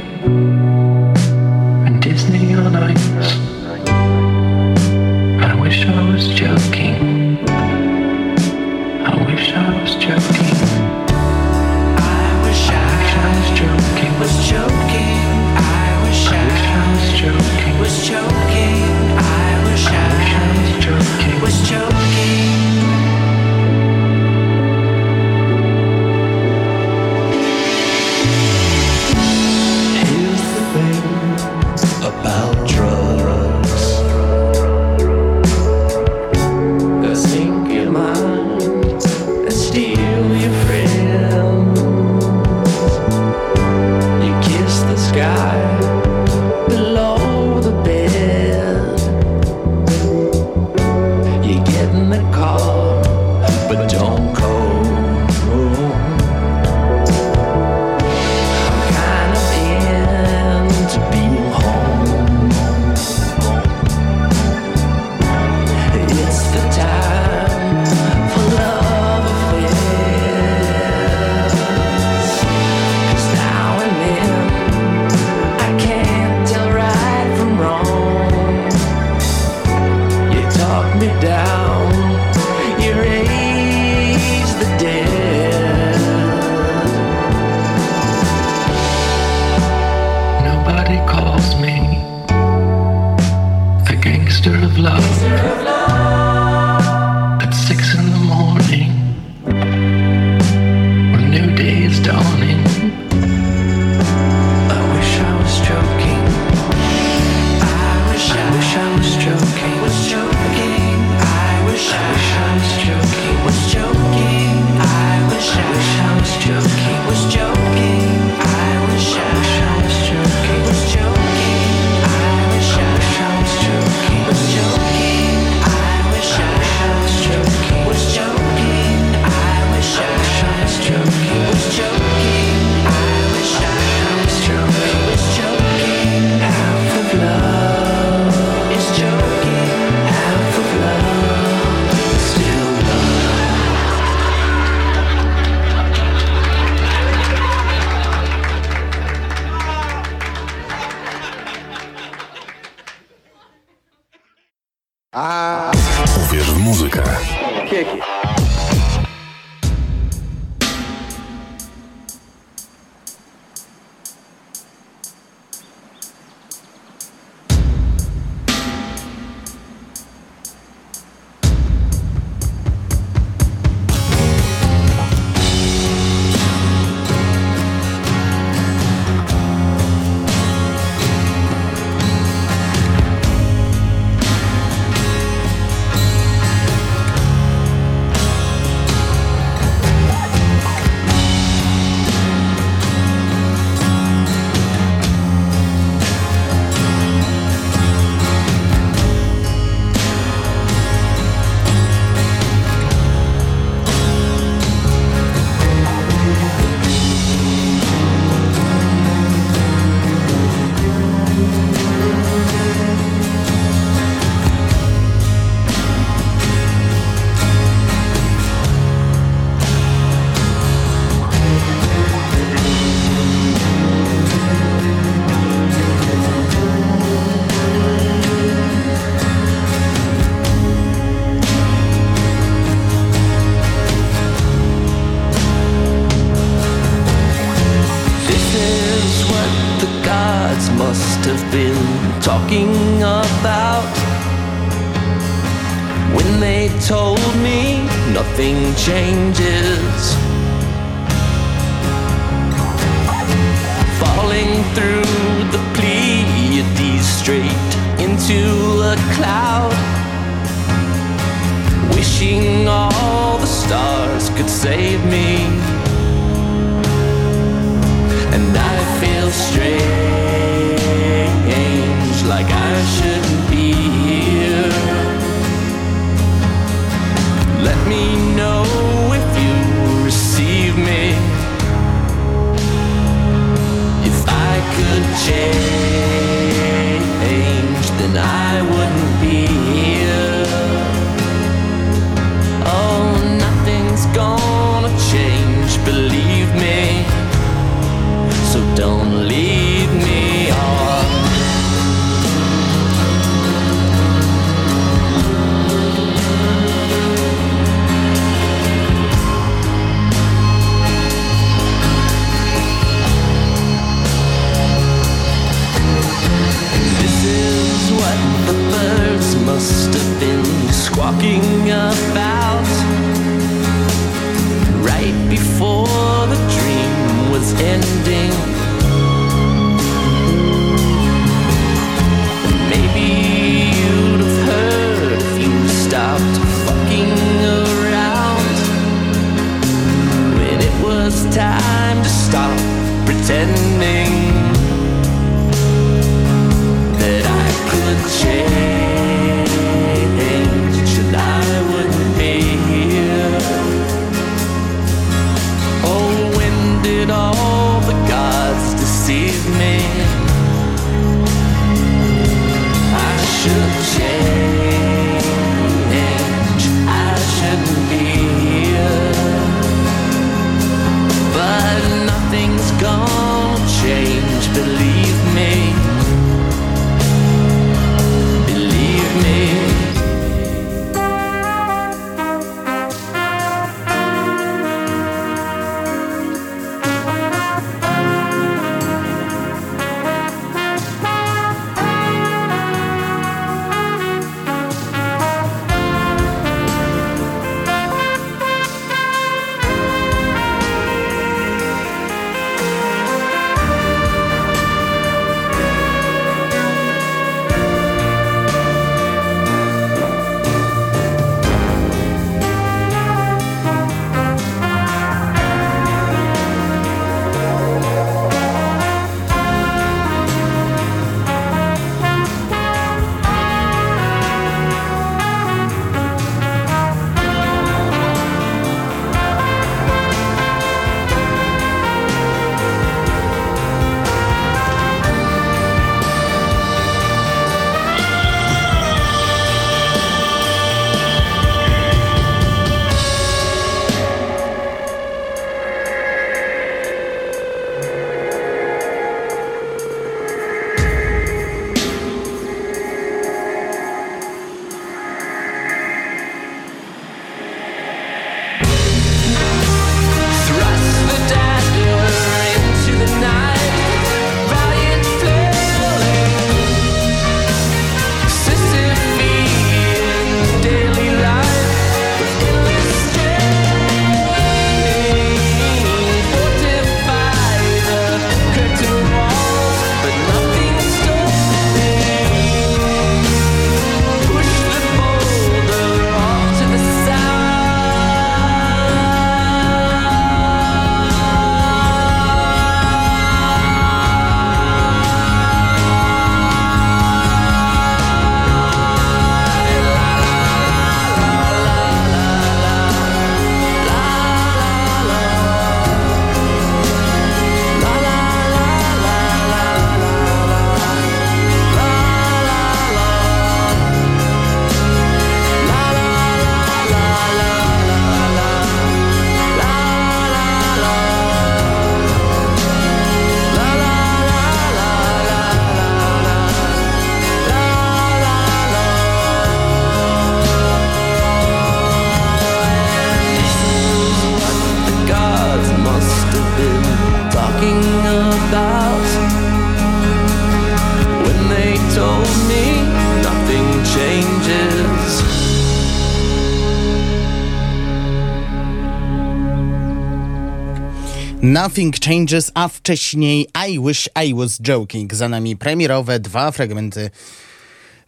Nothing 551.62 551.99
Changes, 551.99 552.51
a 552.53 552.68
wcześniej 552.68 553.47
I 553.70 553.80
Wish 553.80 554.09
I 554.26 554.34
Was 554.34 554.59
Joking. 554.62 555.14
Za 555.14 555.30
nami 555.30 555.57
premierowe 555.57 556.20
dwa 556.20 556.51
fragmenty 556.51 557.09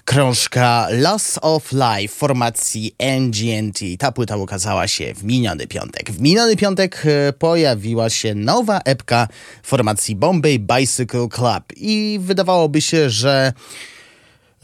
krążka 0.06 0.88
Loss 0.92 1.40
of 1.42 1.72
Life 1.72 2.16
formacji 2.16 2.96
NGNT. 3.00 3.80
Ta 4.00 4.12
płyta 4.12 4.38
ukazała 4.38 4.88
się 4.88 5.14
w 5.14 5.24
miniony 5.24 5.68
piątek. 5.68 6.12
W 6.12 6.22
miniony 6.22 6.56
piątek 6.56 7.04
e, 7.06 7.34
pojawiła 7.34 8.10
się 8.10 8.36
nowa 8.36 8.80
epka 8.86 9.28
formacji 9.64 10.16
Bombay 10.16 10.60
Bicycle 10.60 11.28
Club 11.28 11.64
i 11.78 12.20
wydawałoby 12.22 12.82
się, 12.82 13.10
że 13.10 13.54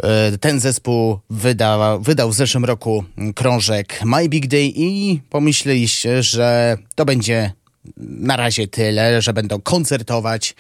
e, 0.04 0.38
ten 0.38 0.60
zespół 0.60 1.20
wydał, 1.30 2.02
wydał 2.02 2.30
w 2.30 2.36
zeszłym 2.36 2.66
roku 2.66 3.04
krążek 3.36 4.00
My 4.06 4.30
Big 4.30 4.48
Day 4.48 4.72
i 4.76 5.22
pomyśleliście, 5.30 6.24
że 6.24 6.78
to 6.96 7.06
będzie 7.06 7.59
na 7.98 8.36
razie 8.36 8.68
tyle, 8.68 9.22
że 9.22 9.34
będą 9.34 9.62
koncertować, 9.62 10.56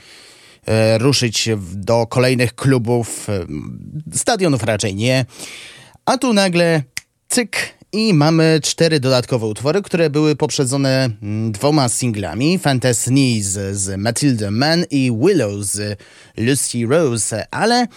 e, 0.65 0.97
ruszyć 0.97 1.49
do 1.73 2.07
kolejnych 2.07 2.55
klubów, 2.55 3.29
e, 3.29 3.45
stadionów 4.17 4.63
raczej 4.63 4.95
nie. 4.95 5.25
A 6.05 6.17
tu 6.17 6.33
nagle 6.33 6.83
cyk 7.29 7.79
i 7.91 8.13
mamy 8.13 8.59
cztery 8.63 8.99
dodatkowe 8.99 9.45
utwory, 9.45 9.81
które 9.81 10.09
były 10.09 10.35
poprzedzone 10.35 11.09
mm, 11.21 11.51
dwoma 11.51 11.89
singlami. 11.89 12.59
Fantasy 12.59 13.11
z, 13.41 13.77
z 13.77 13.97
Matilda 13.97 14.51
Mann 14.51 14.85
i 14.91 15.11
Willow 15.11 15.65
z 15.65 15.99
Lucy 16.37 16.85
Rose, 16.89 17.45
ale 17.51 17.87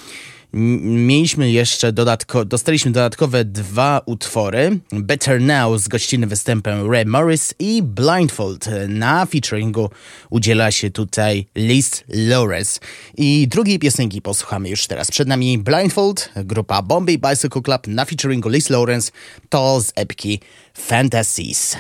mieliśmy 0.53 1.51
jeszcze 1.51 1.93
dodatko, 1.93 2.45
dostaliśmy 2.45 2.91
dodatkowe 2.91 3.45
dwa 3.45 4.01
utwory. 4.07 4.79
Better 4.93 5.41
Now 5.41 5.81
z 5.81 5.89
gościnnym 5.89 6.29
występem 6.29 6.91
Ray 6.91 7.07
Morris 7.07 7.55
i 7.59 7.83
Blindfold. 7.83 8.69
Na 8.89 9.27
featuringu 9.27 9.91
udziela 10.31 10.71
się 10.71 10.91
tutaj 10.91 11.47
Liz 11.57 12.05
Lawrence. 12.09 12.81
I 13.17 13.49
drugiej 13.49 13.79
piosenki 13.79 14.23
posłuchamy 14.23 14.69
już 14.69 14.87
teraz. 14.87 15.11
Przed 15.11 15.29
nami 15.29 15.59
Blindfold, 15.59 16.33
grupa 16.37 16.83
Bombay 16.83 17.19
Bicycle 17.19 17.63
Club 17.63 17.87
na 17.87 18.05
featuringu 18.05 18.49
Liz 18.49 18.71
Lawrence. 18.71 19.13
To 19.49 19.81
z 19.81 19.93
epki 19.97 20.41
Fantasies. 20.75 21.77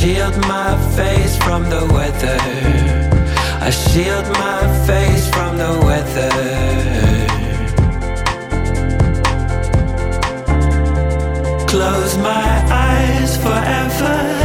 Shield 0.00 0.34
my 0.48 0.74
face 0.96 1.36
from 1.36 1.68
the 1.68 1.84
weather. 1.92 2.38
I 3.60 3.68
shield 3.68 4.26
my 4.44 4.62
face 4.86 5.28
from 5.28 5.58
the 5.58 5.72
weather. 5.86 6.30
Close 11.66 12.16
my 12.16 12.50
eyes 12.70 13.36
forever. 13.36 14.39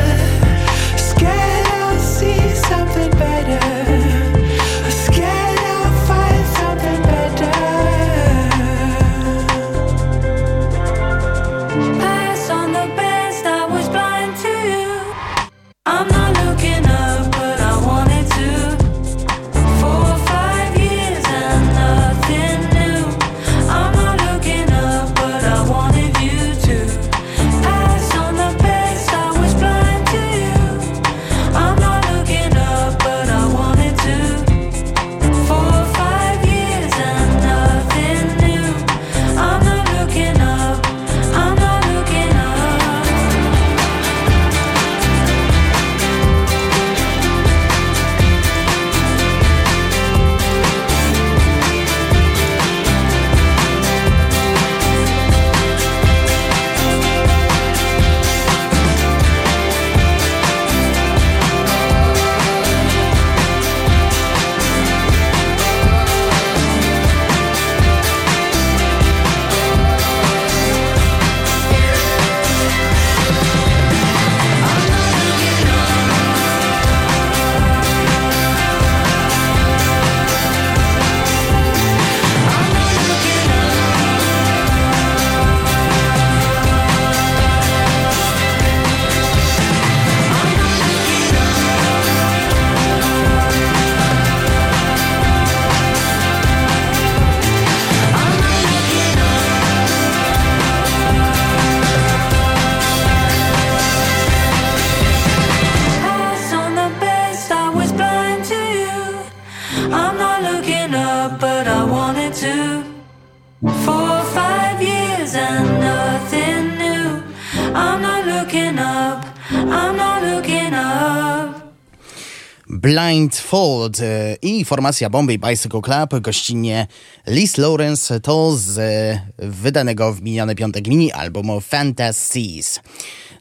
E, 123.55 124.35
i 124.41 124.65
formacja 124.65 125.09
Bombay 125.09 125.39
Bicycle 125.39 125.81
Club, 125.81 126.21
gościnnie 126.21 126.87
Liz 127.27 127.57
Lawrence, 127.57 128.19
to 128.19 128.51
z 128.57 128.77
e, 128.77 129.21
wydanego 129.37 130.13
w 130.13 130.21
miniony 130.21 130.55
piątek 130.55 130.87
mini 130.87 131.11
albumu 131.11 131.61
Fantasies. 131.61 132.79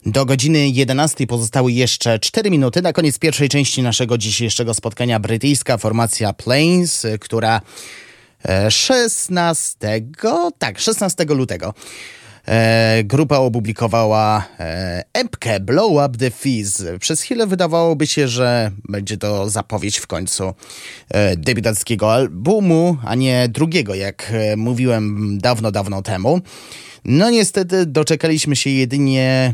Do 0.05 0.25
godziny 0.25 0.69
11 0.69 1.27
pozostały 1.27 1.71
jeszcze 1.71 2.19
4 2.19 2.51
minuty. 2.51 2.81
Na 2.81 2.93
koniec 2.93 3.19
pierwszej 3.19 3.49
części 3.49 3.81
naszego 3.81 4.17
dzisiejszego 4.17 4.73
spotkania 4.73 5.19
brytyjska 5.19 5.77
formacja 5.77 6.33
Plains, 6.33 7.05
e, 7.05 7.17
która 7.17 7.61
e, 8.45 8.71
16, 8.71 9.77
tak, 10.57 10.79
16 10.79 11.25
lutego 11.25 11.73
E, 12.47 13.03
grupa 13.03 13.37
opublikowała 13.37 14.45
e, 14.59 15.03
epkę 15.13 15.59
Blow 15.59 15.91
Up 15.91 16.17
The 16.17 16.31
Fizz. 16.31 16.83
Przez 16.99 17.21
chwilę 17.21 17.47
wydawałoby 17.47 18.07
się, 18.07 18.27
że 18.27 18.71
będzie 18.89 19.17
to 19.17 19.49
zapowiedź 19.49 19.97
w 19.97 20.07
końcu 20.07 20.53
e, 21.13 21.35
albumu, 22.11 22.97
a 23.05 23.15
nie 23.15 23.49
drugiego, 23.49 23.95
jak 23.95 24.31
e, 24.33 24.55
mówiłem 24.55 25.37
dawno, 25.41 25.71
dawno 25.71 26.01
temu. 26.01 26.41
No 27.05 27.29
niestety 27.29 27.85
doczekaliśmy 27.85 28.55
się 28.55 28.69
jedynie 28.69 29.53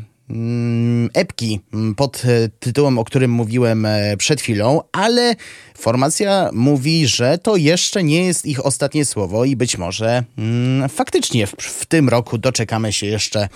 epki 1.13 1.59
mm, 1.73 1.95
pod 1.95 2.23
e, 2.25 2.49
tytułem, 2.59 2.99
o 2.99 3.03
którym 3.03 3.31
mówiłem 3.31 3.85
e, 3.85 4.17
przed 4.17 4.41
chwilą, 4.41 4.81
ale 4.91 5.35
formacja 5.77 6.49
mówi, 6.53 7.07
że 7.07 7.37
to 7.37 7.55
jeszcze 7.55 8.03
nie 8.03 8.25
jest 8.25 8.45
ich 8.45 8.65
ostatnie 8.65 9.05
słowo 9.05 9.45
i 9.45 9.55
być 9.55 9.77
może 9.77 10.23
mm, 10.37 10.89
faktycznie 10.89 11.47
w, 11.47 11.51
w 11.51 11.85
tym 11.85 12.09
roku 12.09 12.37
doczekamy 12.37 12.93
się 12.93 13.07
jeszcze 13.07 13.49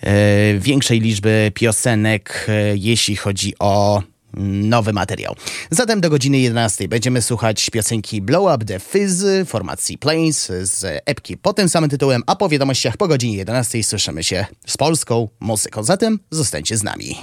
e, 0.00 0.58
większej 0.58 1.00
liczby 1.00 1.52
piosenek, 1.54 2.46
jeśli 2.74 3.16
chodzi 3.16 3.54
o 3.58 4.02
nowy 4.34 4.92
materiał. 4.92 5.34
Zatem 5.70 6.00
do 6.00 6.10
godziny 6.10 6.38
11 6.38 6.88
będziemy 6.88 7.22
słuchać 7.22 7.70
piosenki 7.70 8.22
Blow 8.22 8.54
Up 8.54 8.64
The 8.64 8.80
Fizz 8.80 9.24
formacji 9.46 9.98
Plains 9.98 10.52
z 10.62 11.02
epki 11.06 11.36
pod 11.36 11.56
tym 11.56 11.68
samym 11.68 11.90
tytułem, 11.90 12.22
a 12.26 12.36
po 12.36 12.48
wiadomościach 12.48 12.96
po 12.96 13.08
godzinie 13.08 13.36
11 13.36 13.82
słyszymy 13.82 14.24
się 14.24 14.46
z 14.66 14.76
polską 14.76 15.28
muzyką. 15.40 15.82
Zatem 15.82 16.18
zostańcie 16.30 16.76
z 16.76 16.82
nami. 16.82 17.16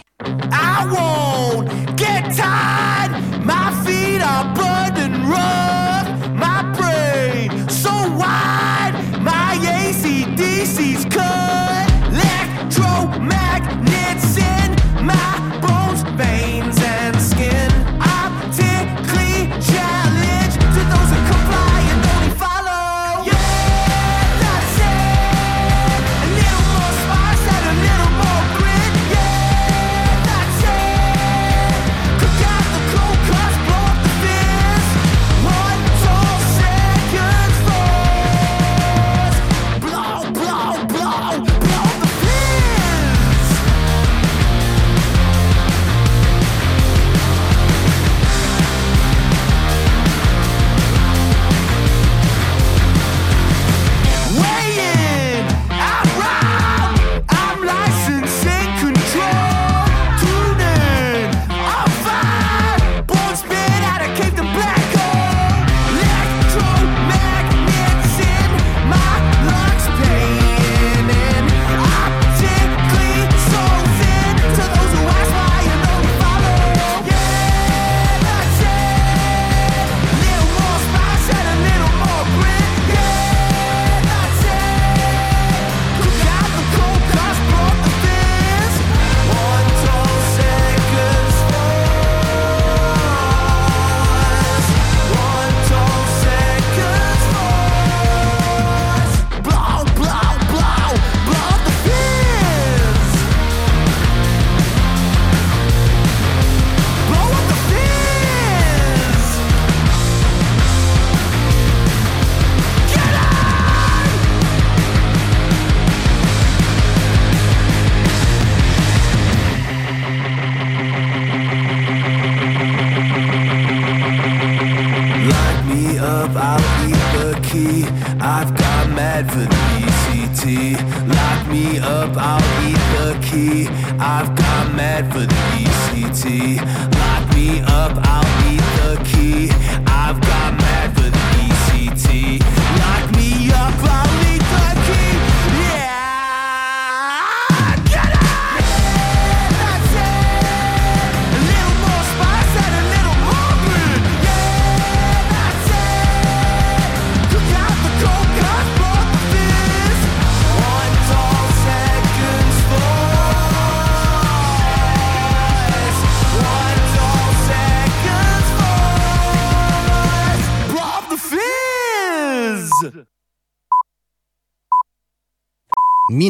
I 0.51 0.87
won't 0.87 1.95
get 1.95 2.35
tired. 2.35 3.45
My 3.45 3.85
feet 3.85 4.21
are 4.21 4.53
burned 4.55 4.99
and 4.99 5.84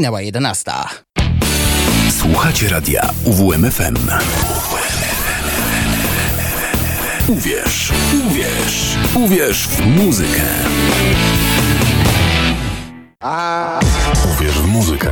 Minęła 0.05 0.21
11. 0.21 0.71
Słuchacie 2.09 2.69
radia 2.69 3.09
UWMFM. 3.23 3.95
Uwierz, 7.27 7.91
uwierz, 8.27 8.97
uwierz 9.15 9.67
w 9.67 9.85
muzykę. 9.85 10.41
Uwierz 14.33 14.59
w 14.59 14.67
muzykę. 14.67 15.11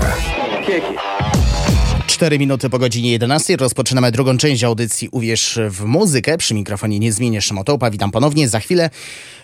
4 2.24 2.40
minuty 2.40 2.70
po 2.70 2.80
godzinie 2.80 3.12
11 3.12 3.56
rozpoczynamy 3.56 4.12
drugą 4.12 4.38
część 4.38 4.64
audycji 4.64 5.10
Uwierz 5.12 5.60
w 5.70 5.84
muzykę. 5.84 6.38
Przy 6.38 6.54
mikrofonie 6.54 7.00
niezmiennie 7.00 7.42
Szymotołpa. 7.42 7.92
Witam 7.92 8.12
ponownie. 8.12 8.50
Za 8.50 8.60
chwilę 8.60 8.90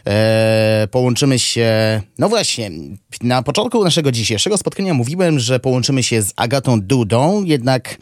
e, 0.08 0.88
połączymy 0.92 1.40
się... 1.40 2.02
No 2.18 2.30
właśnie, 2.30 2.72
na 3.22 3.44
początku 3.44 3.84
naszego 3.84 4.12
dzisiejszego 4.12 4.58
spotkania 4.58 4.94
mówiłem, 4.94 5.40
że 5.40 5.60
połączymy 5.60 6.04
się 6.04 6.22
z 6.22 6.34
Agatą 6.36 6.82
Dudą, 6.82 7.44
jednak 7.44 7.98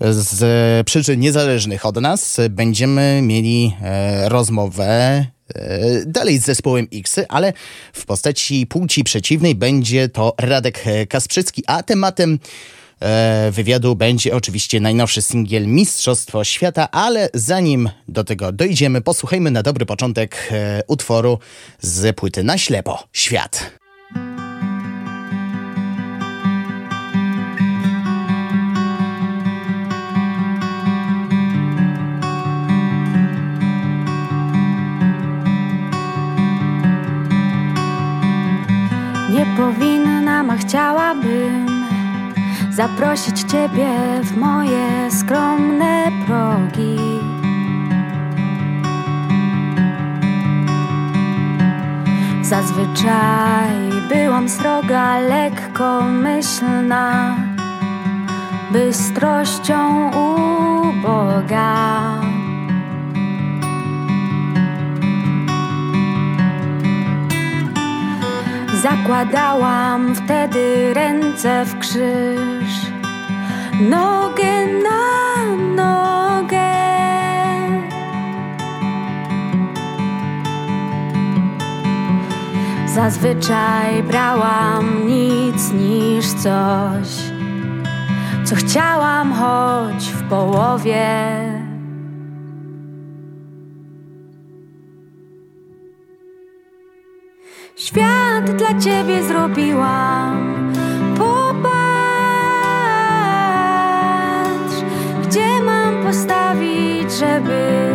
z 0.00 0.86
przyczyn 0.86 1.20
niezależnych 1.20 1.86
od 1.86 2.00
nas 2.00 2.40
będziemy 2.50 3.22
mieli 3.22 3.72
e, 3.82 4.28
rozmowę 4.28 4.86
e, 4.86 5.26
dalej 6.06 6.38
z 6.38 6.44
zespołem 6.44 6.88
X, 6.94 7.16
ale 7.28 7.52
w 7.92 8.06
postaci 8.06 8.66
płci 8.66 9.04
przeciwnej 9.04 9.54
będzie 9.54 10.08
to 10.08 10.34
Radek 10.38 10.84
Kasprzycki, 11.08 11.62
a 11.66 11.82
tematem 11.82 12.38
wywiadu 13.50 13.96
będzie 13.96 14.34
oczywiście 14.36 14.80
najnowszy 14.80 15.22
singiel 15.22 15.66
Mistrzostwo 15.66 16.44
Świata, 16.44 16.90
ale 16.90 17.28
zanim 17.34 17.90
do 18.08 18.24
tego 18.24 18.52
dojdziemy, 18.52 19.00
posłuchajmy 19.00 19.50
na 19.50 19.62
dobry 19.62 19.86
początek 19.86 20.48
e, 20.50 20.82
utworu 20.86 21.38
z 21.80 22.16
płyty 22.16 22.42
Na 22.44 22.58
ślepo 22.58 23.04
Świat. 23.12 23.70
Nie 39.30 39.46
powinnam, 39.56 40.50
a 40.50 40.56
chciałabym 40.56 41.69
zaprosić 42.80 43.42
Ciebie 43.42 43.90
w 44.22 44.36
moje 44.36 45.10
skromne 45.10 46.06
progi. 46.26 46.98
Zazwyczaj 52.42 53.70
byłam 54.08 54.48
sroga, 54.48 55.18
lekkomyślna, 55.18 57.36
bystrością 58.72 60.10
uboga. 60.10 62.29
Zakładałam 68.82 70.14
wtedy 70.14 70.94
ręce 70.94 71.64
w 71.64 71.78
krzyż, 71.78 72.86
nogę 73.90 74.66
na 74.82 75.56
nogę. 75.76 76.70
Zazwyczaj 82.86 84.02
brałam 84.02 85.06
nic 85.06 85.72
niż 85.72 86.26
coś, 86.26 87.08
co 88.44 88.56
chciałam 88.56 89.32
choć 89.32 90.04
w 90.04 90.28
połowie. 90.28 91.69
Świat 97.80 98.50
dla 98.56 98.78
ciebie 98.78 99.22
zrobiłam. 99.22 100.72
Popatrz, 101.18 101.64
gdzie 105.22 105.62
mam 105.62 106.02
postawić, 106.02 107.12
żeby 107.12 107.90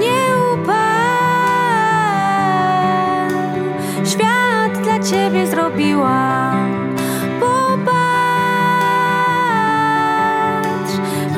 nie 0.00 0.36
upadł. 0.52 0.94
Świat 4.10 4.78
dla 4.82 4.98
ciebie 4.98 5.46
zrobiłam. 5.46 6.94
Popatrz, 7.40 7.94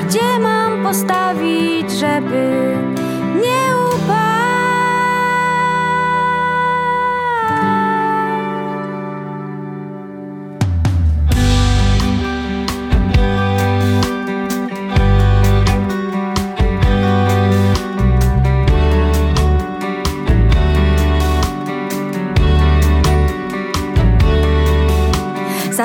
gdzie 0.06 0.38
mam 0.38 0.82
postawić, 0.82 1.90
żeby 1.90 2.65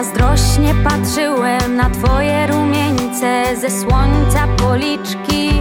Zazdrośnie 0.03 0.75
patrzyłem 0.83 1.75
na 1.75 1.89
twoje 1.89 2.47
rumieńce 2.47 3.43
ze 3.57 3.69
słońca 3.69 4.47
policzki. 4.57 5.51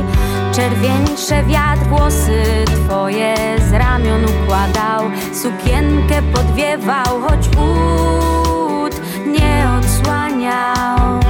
Czerwieńsze 0.53 1.45
wiatr 1.45 1.83
włosy 1.89 2.43
twoje 2.67 3.35
z 3.71 3.73
ramion 3.73 4.25
układał. 4.25 5.11
Sukienkę 5.35 6.23
podwiewał, 6.35 7.21
choć 7.21 7.49
wód 7.49 9.01
nie 9.27 9.69
odsłaniał 9.79 11.30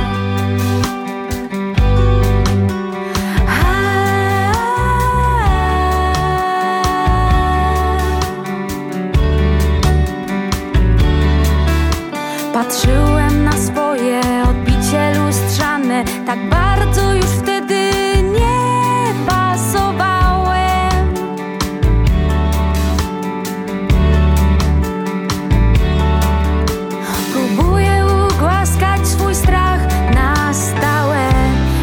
Patrzyłem 12.70 13.44
na 13.44 13.52
swoje 13.52 14.20
odbicie 14.50 15.14
lustrzane. 15.14 16.04
Tak 16.26 16.48
bardzo 16.48 17.14
już 17.14 17.26
wtedy 17.26 17.90
nie 18.22 19.14
pasowałem. 19.26 21.14
Próbuję 27.32 28.06
ugłaskać 28.06 29.08
swój 29.08 29.34
strach 29.34 29.80
na 30.14 30.54
stałe. 30.54 31.28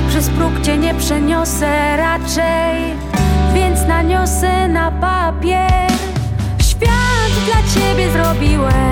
Przez 0.09 0.29
próg 0.29 0.61
cię 0.61 0.77
nie 0.77 0.93
przeniosę 0.93 1.97
raczej 1.97 2.93
Więc 3.53 3.87
naniosę 3.87 4.67
na 4.67 4.91
papier. 4.91 5.91
Świat 6.61 7.31
dla 7.45 7.73
ciebie 7.73 8.11
zrobiłem 8.11 8.86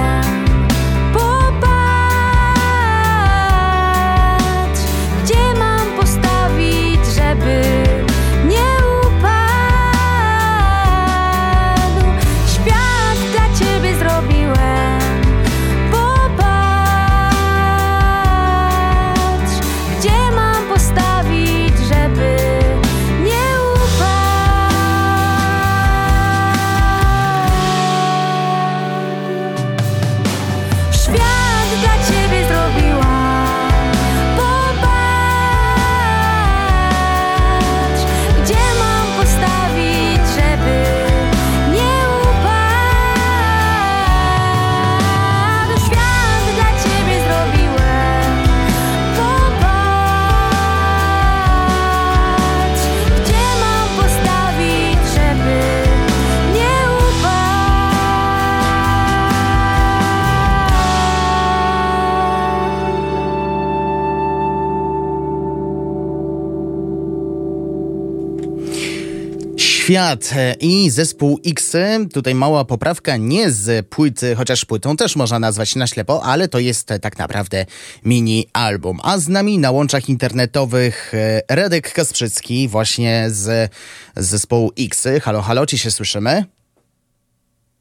Świat 69.95 70.33
e, 70.35 70.55
i 70.59 70.89
zespół 70.89 71.39
X. 71.45 71.75
Tutaj 72.13 72.35
mała 72.35 72.65
poprawka, 72.65 73.17
nie 73.17 73.51
z 73.51 73.87
płyty, 73.87 74.35
chociaż 74.35 74.65
płytą 74.65 74.97
też 74.97 75.15
można 75.15 75.39
nazwać 75.39 75.75
na 75.75 75.87
ślepo, 75.87 76.23
ale 76.23 76.47
to 76.47 76.59
jest 76.59 76.91
e, 76.91 76.99
tak 76.99 77.17
naprawdę 77.17 77.65
mini 78.05 78.47
album. 78.53 78.99
A 79.03 79.17
z 79.17 79.27
nami 79.27 79.57
na 79.57 79.71
łączach 79.71 80.09
internetowych 80.09 81.13
e, 81.13 81.41
Radek 81.49 81.93
Kasprzycki, 81.93 82.67
właśnie 82.67 83.25
z, 83.29 83.71
zespołu 84.15 84.71
X. 84.79 85.07
Halo, 85.21 85.41
halo, 85.41 85.65
czy 85.65 85.77
się 85.77 85.91
słyszymy? 85.91 86.45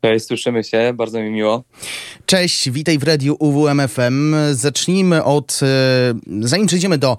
Cześć, 0.03 0.27
słyszymy 0.27 0.65
się, 0.65 0.93
bardzo 0.95 1.21
mi 1.21 1.31
miło. 1.31 1.65
Cześć, 2.27 2.71
witaj 2.71 2.99
w 2.99 3.03
radiu 3.03 3.37
UWMFM. 3.39 4.35
Zacznijmy 4.53 5.25
od, 5.25 5.61
zanim 6.41 6.67
przejdziemy 6.67 6.99
do 6.99 7.17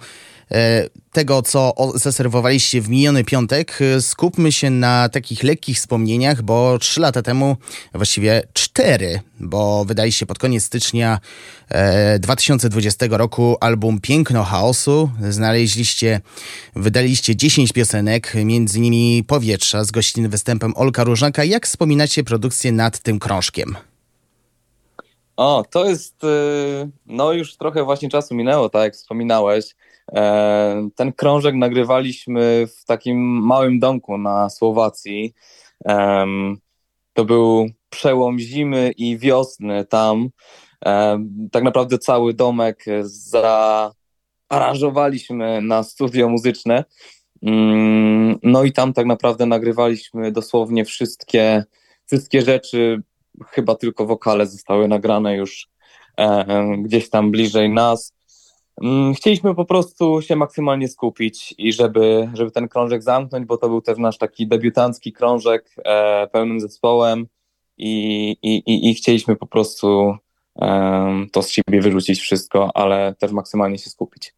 tego, 1.15 1.41
co 1.41 1.73
zaserwowaliście 1.93 2.81
w 2.81 2.89
miniony 2.89 3.23
piątek, 3.23 3.81
y, 3.81 4.01
skupmy 4.01 4.51
się 4.51 4.69
na 4.69 5.09
takich 5.09 5.43
lekkich 5.43 5.77
wspomnieniach, 5.77 6.41
bo 6.41 6.79
trzy 6.79 7.01
lata 7.01 7.21
temu, 7.21 7.57
właściwie 7.93 8.43
cztery, 8.53 9.19
bo 9.39 9.85
wydaliście 9.85 10.25
pod 10.25 10.39
koniec 10.39 10.63
stycznia 10.63 11.19
e, 11.69 12.19
2020 12.19 13.05
roku 13.09 13.57
album 13.61 13.99
Piękno 14.01 14.43
Chaosu. 14.43 15.09
Znaleźliście, 15.29 16.21
wydaliście 16.75 17.35
10 17.35 17.73
piosenek, 17.73 18.33
między 18.35 18.77
innymi 18.77 19.23
Powietrza 19.27 19.83
z 19.83 19.91
gościnnym 19.91 20.31
występem 20.31 20.73
Olka 20.75 21.03
Różnaka. 21.03 21.43
Jak 21.43 21.67
wspominacie 21.67 22.23
produkcję 22.23 22.71
nad 22.71 22.99
tym 22.99 23.19
krążkiem? 23.19 23.75
O, 25.37 25.65
to 25.71 25.85
jest, 25.85 26.23
y, 26.23 26.27
no 27.05 27.31
już 27.31 27.57
trochę 27.57 27.83
właśnie 27.83 28.09
czasu 28.09 28.35
minęło, 28.35 28.69
tak 28.69 28.83
jak 28.83 28.93
wspominałeś. 28.93 29.75
E, 30.13 30.89
Ten 30.95 31.13
krążek 31.13 31.55
nagrywaliśmy 31.55 32.67
w 32.67 32.85
takim 32.85 33.17
małym 33.45 33.79
domku 33.79 34.17
na 34.17 34.49
Słowacji. 34.49 35.33
To 37.13 37.25
był 37.25 37.69
przełom 37.89 38.39
zimy 38.39 38.91
i 38.97 39.17
wiosny 39.17 39.85
tam. 39.85 40.29
Em, 40.81 41.49
Tak 41.51 41.63
naprawdę 41.63 41.97
cały 41.97 42.33
domek 42.33 42.85
zaaranżowaliśmy 44.49 45.61
na 45.61 45.83
studio 45.83 46.29
muzyczne. 46.29 46.83
Mm, 47.43 48.39
No 48.43 48.63
i 48.63 48.71
tam 48.71 48.93
tak 48.93 49.05
naprawdę 49.05 49.45
nagrywaliśmy 49.45 50.31
dosłownie 50.31 50.85
wszystkie, 50.85 51.63
wszystkie 52.05 52.41
rzeczy, 52.41 53.01
chyba 53.47 53.75
tylko 53.75 54.05
wokale 54.05 54.45
zostały 54.47 54.87
nagrane 54.87 55.35
już 55.35 55.67
e, 56.17 56.45
gdzieś 56.77 57.09
tam 57.09 57.31
bliżej 57.31 57.69
nas. 57.69 58.14
Mm, 58.81 59.13
Chcieliśmy 59.13 59.55
po 59.55 59.65
prostu 59.65 60.21
się 60.21 60.35
maksymalnie 60.35 60.87
skupić 60.87 61.55
i 61.57 61.73
żeby, 61.73 62.29
żeby 62.33 62.51
ten 62.51 62.67
krążek 62.67 63.03
zamknąć, 63.03 63.45
bo 63.45 63.57
to 63.57 63.69
był 63.69 63.81
też 63.81 63.97
nasz 63.97 64.17
taki 64.17 64.47
debiutancki 64.47 65.13
krążek 65.13 65.75
e, 65.85 66.27
pełnym 66.27 66.59
zespołem 66.59 67.27
i, 67.77 68.29
i, 68.41 68.89
i, 68.89 68.95
chcieliśmy 68.95 69.35
po 69.35 69.47
prostu 69.47 70.15
em, 70.55 71.27
to 71.31 71.41
z 71.41 71.49
siebie 71.49 71.81
wyrzucić 71.81 72.19
wszystko, 72.19 72.71
ale 72.73 73.15
też 73.19 73.31
maksymalnie 73.31 73.77
się 73.77 73.89
skupić. 73.89 74.33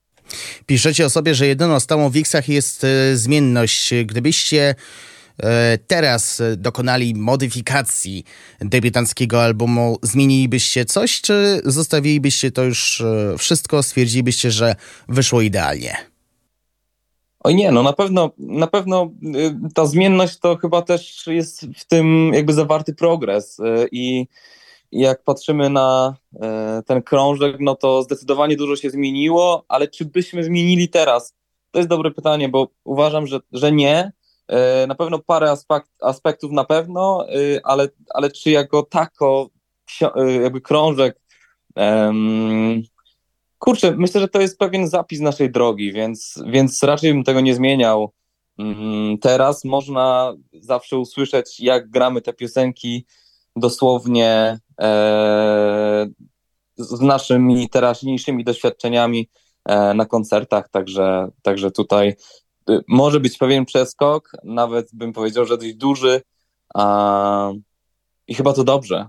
Piszecie 0.66 1.06
o 1.06 1.10
sobie, 1.10 1.36
że 1.36 1.48
jedyną 1.48 1.80
stałą 1.80 2.10
w 2.10 2.18
X-ach 2.18 2.50
jest 2.50 2.84
e, 2.84 3.16
zmienność. 3.16 3.94
Gdybyście 4.06 4.70
e, 4.70 4.76
teraz 5.88 6.42
e, 6.42 6.58
dokonali 6.58 7.16
modyfikacji 7.16 8.24
debiutanckiego 8.60 9.44
albumu, 9.44 9.98
zmienilibyście 10.02 10.86
coś, 10.86 11.22
czy 11.22 11.62
zostawilibyście 11.66 12.52
to 12.52 12.64
już 12.64 13.02
e, 13.02 13.38
wszystko, 13.38 13.84
stwierdzilibyście, 13.84 14.52
że 14.52 14.76
wyszło 15.08 15.42
idealnie? 15.42 15.98
Oj 17.44 17.56
nie, 17.56 17.72
no 17.72 17.84
na 17.84 17.94
pewno, 17.94 18.32
na 18.38 18.68
pewno 18.68 19.12
y, 19.36 19.74
ta 19.74 19.86
zmienność 19.86 20.40
to 20.40 20.56
chyba 20.56 20.82
też 20.82 21.28
jest 21.28 21.66
w 21.78 21.86
tym 21.86 22.32
jakby 22.34 22.54
zawarty 22.54 22.94
progres 22.94 23.60
y, 23.60 23.64
i 23.92 24.28
jak 24.92 25.24
patrzymy 25.24 25.70
na 25.70 26.16
e, 26.42 26.84
ten 26.86 27.02
krążek, 27.02 27.56
no 27.60 27.76
to 27.76 28.04
zdecydowanie 28.04 28.56
dużo 28.56 28.76
się 28.76 28.90
zmieniło, 28.90 29.66
ale 29.68 29.88
czy 29.88 30.06
byśmy 30.06 30.44
zmienili 30.44 30.90
teraz? 30.90 31.36
To 31.72 31.80
jest 31.80 31.90
dobre 31.90 32.12
pytanie, 32.12 32.50
bo 32.50 32.68
uważam, 32.84 33.28
że, 33.28 33.40
że 33.52 33.72
nie. 33.72 34.12
E, 34.48 34.88
Na 34.88 34.96
pewno 34.96 35.20
parę 35.20 35.52
aspekt, 35.52 35.90
aspektów 36.02 36.52
na 36.52 36.64
pewno, 36.64 37.26
y, 37.36 37.60
ale, 37.64 37.88
ale 38.14 38.32
czy 38.32 38.52
jako 38.52 38.84
tako 38.84 39.50
y, 40.02 40.42
jakby 40.42 40.62
krążek 40.62 41.20
em, 41.76 42.84
Kurczę, 43.60 43.96
myślę, 43.98 44.22
że 44.22 44.28
to 44.28 44.42
jest 44.42 44.58
pewien 44.58 44.88
zapis 44.88 45.20
naszej 45.20 45.52
drogi, 45.52 45.94
więc, 45.94 46.44
więc 46.48 46.84
raczej 46.84 47.14
bym 47.14 47.24
tego 47.24 47.42
nie 47.42 47.56
zmieniał. 47.56 48.14
Mm, 48.58 49.18
Teraz 49.18 49.64
można 49.66 50.34
zawsze 50.54 50.98
usłyszeć, 50.98 51.60
jak 51.60 51.90
gramy 51.90 52.22
te 52.22 52.34
piosenki 52.34 53.06
dosłownie 53.56 54.60
e, 54.82 56.08
z 56.78 57.02
naszymi 57.02 57.70
teraźniejszymi 57.70 58.44
doświadczeniami 58.44 59.30
e, 59.66 59.94
na 59.94 60.06
koncertach, 60.06 60.70
także, 60.70 61.28
także 61.42 61.72
tutaj 61.72 62.16
może 62.88 63.20
być 63.20 63.38
pewien 63.38 63.66
przeskok, 63.66 64.32
nawet 64.44 64.90
bym 64.94 65.14
powiedział, 65.14 65.46
że 65.46 65.58
dość 65.58 65.74
duży 65.74 66.22
i 68.28 68.36
chyba 68.36 68.54
to 68.54 68.64
dobrze. 68.64 69.08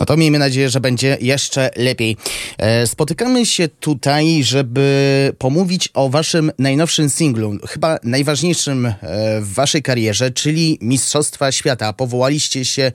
No 0.00 0.06
to 0.06 0.16
miejmy 0.16 0.38
nadzieję, 0.38 0.70
że 0.70 0.80
będzie 0.80 1.18
jeszcze 1.20 1.70
lepiej. 1.76 2.16
E, 2.58 2.86
Spotykamy 2.86 3.46
się 3.46 3.68
tutaj, 3.68 4.44
żeby 4.44 5.32
pomówić 5.38 5.88
o 5.94 6.08
waszym 6.08 6.52
najnowszym 6.58 7.10
singlu, 7.10 7.58
chyba 7.68 7.98
najważniejszym 8.02 8.86
e, 8.86 8.94
w 9.40 9.52
waszej 9.54 9.82
karierze, 9.82 10.30
czyli 10.30 10.78
Mistrzostwa 10.80 11.52
Świata. 11.52 11.92
Powołaliście 11.92 12.64
się, 12.64 12.92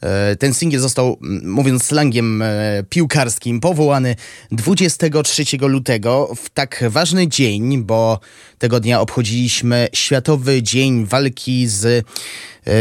e, 0.00 0.36
ten 0.36 0.54
singiel 0.54 0.80
został, 0.80 1.18
mówiąc 1.42 1.84
slangiem 1.84 2.44
piłkarskim, 2.88 3.60
powołany 3.60 4.16
23 4.50 5.44
lutego 5.60 6.34
w 6.36 6.50
tak 6.50 6.84
ważny 6.88 7.28
dzień, 7.28 7.82
bo 7.82 8.20
tego 8.58 8.80
dnia 8.80 9.00
obchodziliśmy 9.00 9.88
Światowy 9.92 10.62
Dzień 10.62 11.06
Walki 11.06 11.68
z 11.68 12.06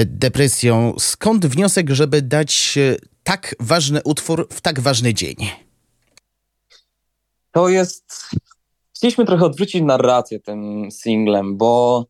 depresją. 0.05 0.95
Skąd 0.99 1.45
wniosek, 1.45 1.89
żeby 1.89 2.22
dać 2.22 2.78
tak 3.32 3.55
ważny 3.59 4.01
utwór 4.03 4.47
w 4.51 4.61
tak 4.61 4.79
ważny 4.79 5.13
dzień? 5.13 5.36
To 7.51 7.69
jest. 7.69 8.29
Chcieliśmy 8.95 9.25
trochę 9.25 9.45
odwrócić 9.45 9.82
narrację 9.82 10.39
tym 10.39 10.91
singlem, 10.91 11.57
bo 11.57 12.05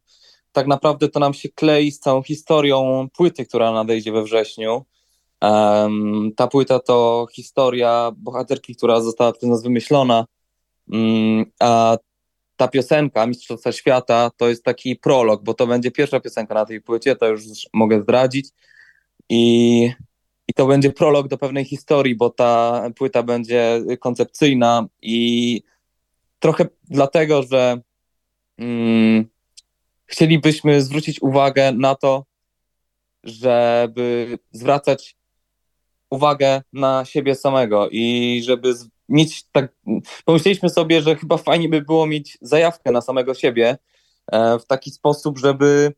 tak 0.51 0.67
naprawdę 0.67 1.09
to 1.09 1.19
nam 1.19 1.34
się 1.34 1.49
klei 1.49 1.91
z 1.91 1.99
całą 1.99 2.24
historią 2.24 3.07
płyty, 3.13 3.45
która 3.45 3.72
nadejdzie 3.72 4.11
we 4.11 4.24
wrześniu. 4.24 4.86
Em, 5.41 6.32
ta 6.36 6.47
płyta 6.47 6.80
to 6.80 7.28
historia 7.34 8.11
bohaterki, 8.17 8.76
która 8.76 9.01
została 9.01 9.32
przez 9.32 9.49
nas 9.49 9.63
wymyślona, 9.63 10.26
Mm, 10.93 11.45
a 11.59 11.97
ta 12.57 12.67
piosenka 12.67 13.28
Mistrzostwa 13.28 13.72
Świata 13.72 14.32
to 14.38 14.49
jest 14.49 14.63
taki 14.63 14.95
prolog, 14.95 15.43
bo 15.43 15.53
to 15.53 15.67
będzie 15.67 15.91
pierwsza 15.91 16.19
piosenka 16.19 16.53
na 16.53 16.65
tej 16.65 16.82
płycie, 16.82 17.15
to 17.15 17.28
już 17.28 17.41
mogę 17.74 18.01
zdradzić. 18.01 18.49
I 19.30 19.91
i 20.52 20.54
to 20.54 20.68
będzie 20.68 20.91
prolog 20.91 21.28
do 21.28 21.38
pewnej 21.38 21.66
historii, 21.66 22.16
bo 22.16 22.30
ta 22.30 22.84
płyta 22.95 23.24
będzie 23.24 23.82
koncepcyjna 23.99 24.88
i 25.02 25.62
trochę 26.39 26.66
dlatego, 26.84 27.43
że 27.43 27.82
mm, 28.58 29.26
chcielibyśmy 30.06 30.82
zwrócić 30.82 31.22
uwagę 31.22 31.72
na 31.72 31.95
to, 31.95 32.26
żeby 33.24 34.38
zwracać 34.52 35.16
uwagę 36.10 36.62
na 36.74 37.06
siebie 37.06 37.36
samego 37.36 37.89
i 37.91 38.41
żeby 38.45 38.74
mieć 39.10 39.43
tak. 39.52 39.76
Pomyśleliśmy 40.26 40.70
sobie, 40.70 41.02
że 41.02 41.16
chyba 41.16 41.38
fajnie 41.38 41.70
by 41.70 41.82
było 41.82 42.08
mieć 42.08 42.38
zajawkę 42.41 42.91
na 42.91 43.02
samego 43.02 43.34
siebie 43.34 43.78
e, 44.32 44.60
w 44.60 44.66
taki 44.66 44.91
sposób, 44.91 45.39
żeby 45.39 45.93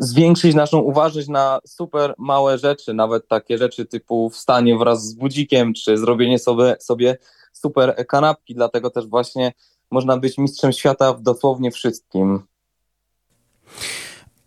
zwiększyć 0.00 0.54
naszą 0.54 0.78
uważność 0.78 1.28
na 1.28 1.58
super 1.66 2.14
małe 2.18 2.58
rzeczy, 2.58 2.94
nawet 2.94 3.28
takie 3.28 3.58
rzeczy 3.58 3.86
typu 3.86 4.30
wstanie 4.30 4.78
wraz 4.78 5.04
z 5.06 5.14
budzikiem, 5.14 5.74
czy 5.74 5.98
zrobienie 5.98 6.38
sobie, 6.38 6.76
sobie 6.80 7.18
super 7.52 8.06
kanapki, 8.06 8.54
dlatego 8.54 8.90
też 8.90 9.06
właśnie 9.06 9.52
można 9.90 10.16
być 10.16 10.38
mistrzem 10.38 10.72
świata 10.72 11.12
w 11.14 11.22
dosłownie 11.22 11.70
wszystkim. 11.70 12.42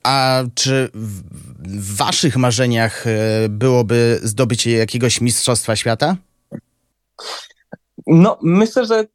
A 0.04 0.44
czy 0.56 0.90
w, 0.94 1.96
waszych 1.96 2.38
marzeniach 2.38 3.08
e, 3.08 3.50
byłoby 3.50 4.20
zdobycie 4.24 4.72
jakiegoś 4.72 5.22
mistrzostwa 5.22 5.76
świata? 5.76 6.16
No, 8.08 8.38
myślę, 8.42 8.86
że 8.86 9.06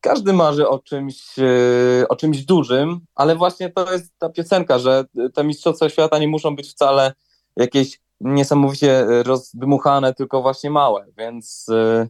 każdy 0.00 0.32
marzy 0.32 0.68
o 0.68 0.78
czymś, 0.78 1.38
e, 1.38 2.08
o 2.08 2.16
czymś 2.16 2.44
dużym, 2.44 3.00
ale 3.14 3.36
właśnie 3.36 3.70
to 3.70 3.92
jest 3.92 4.12
ta 4.18 4.28
piosenka, 4.28 4.78
że 4.78 5.04
te 5.34 5.44
mistrzostwa 5.44 5.88
świata 5.88 6.18
nie 6.18 6.28
muszą 6.28 6.56
być 6.56 6.70
wcale 6.70 7.12
jakieś 7.56 8.00
niesamowicie 8.20 9.06
rozdmuchane, 9.22 10.14
tylko 10.14 10.42
właśnie 10.42 10.70
małe, 10.70 11.06
więc, 11.18 11.66
e, 11.68 12.08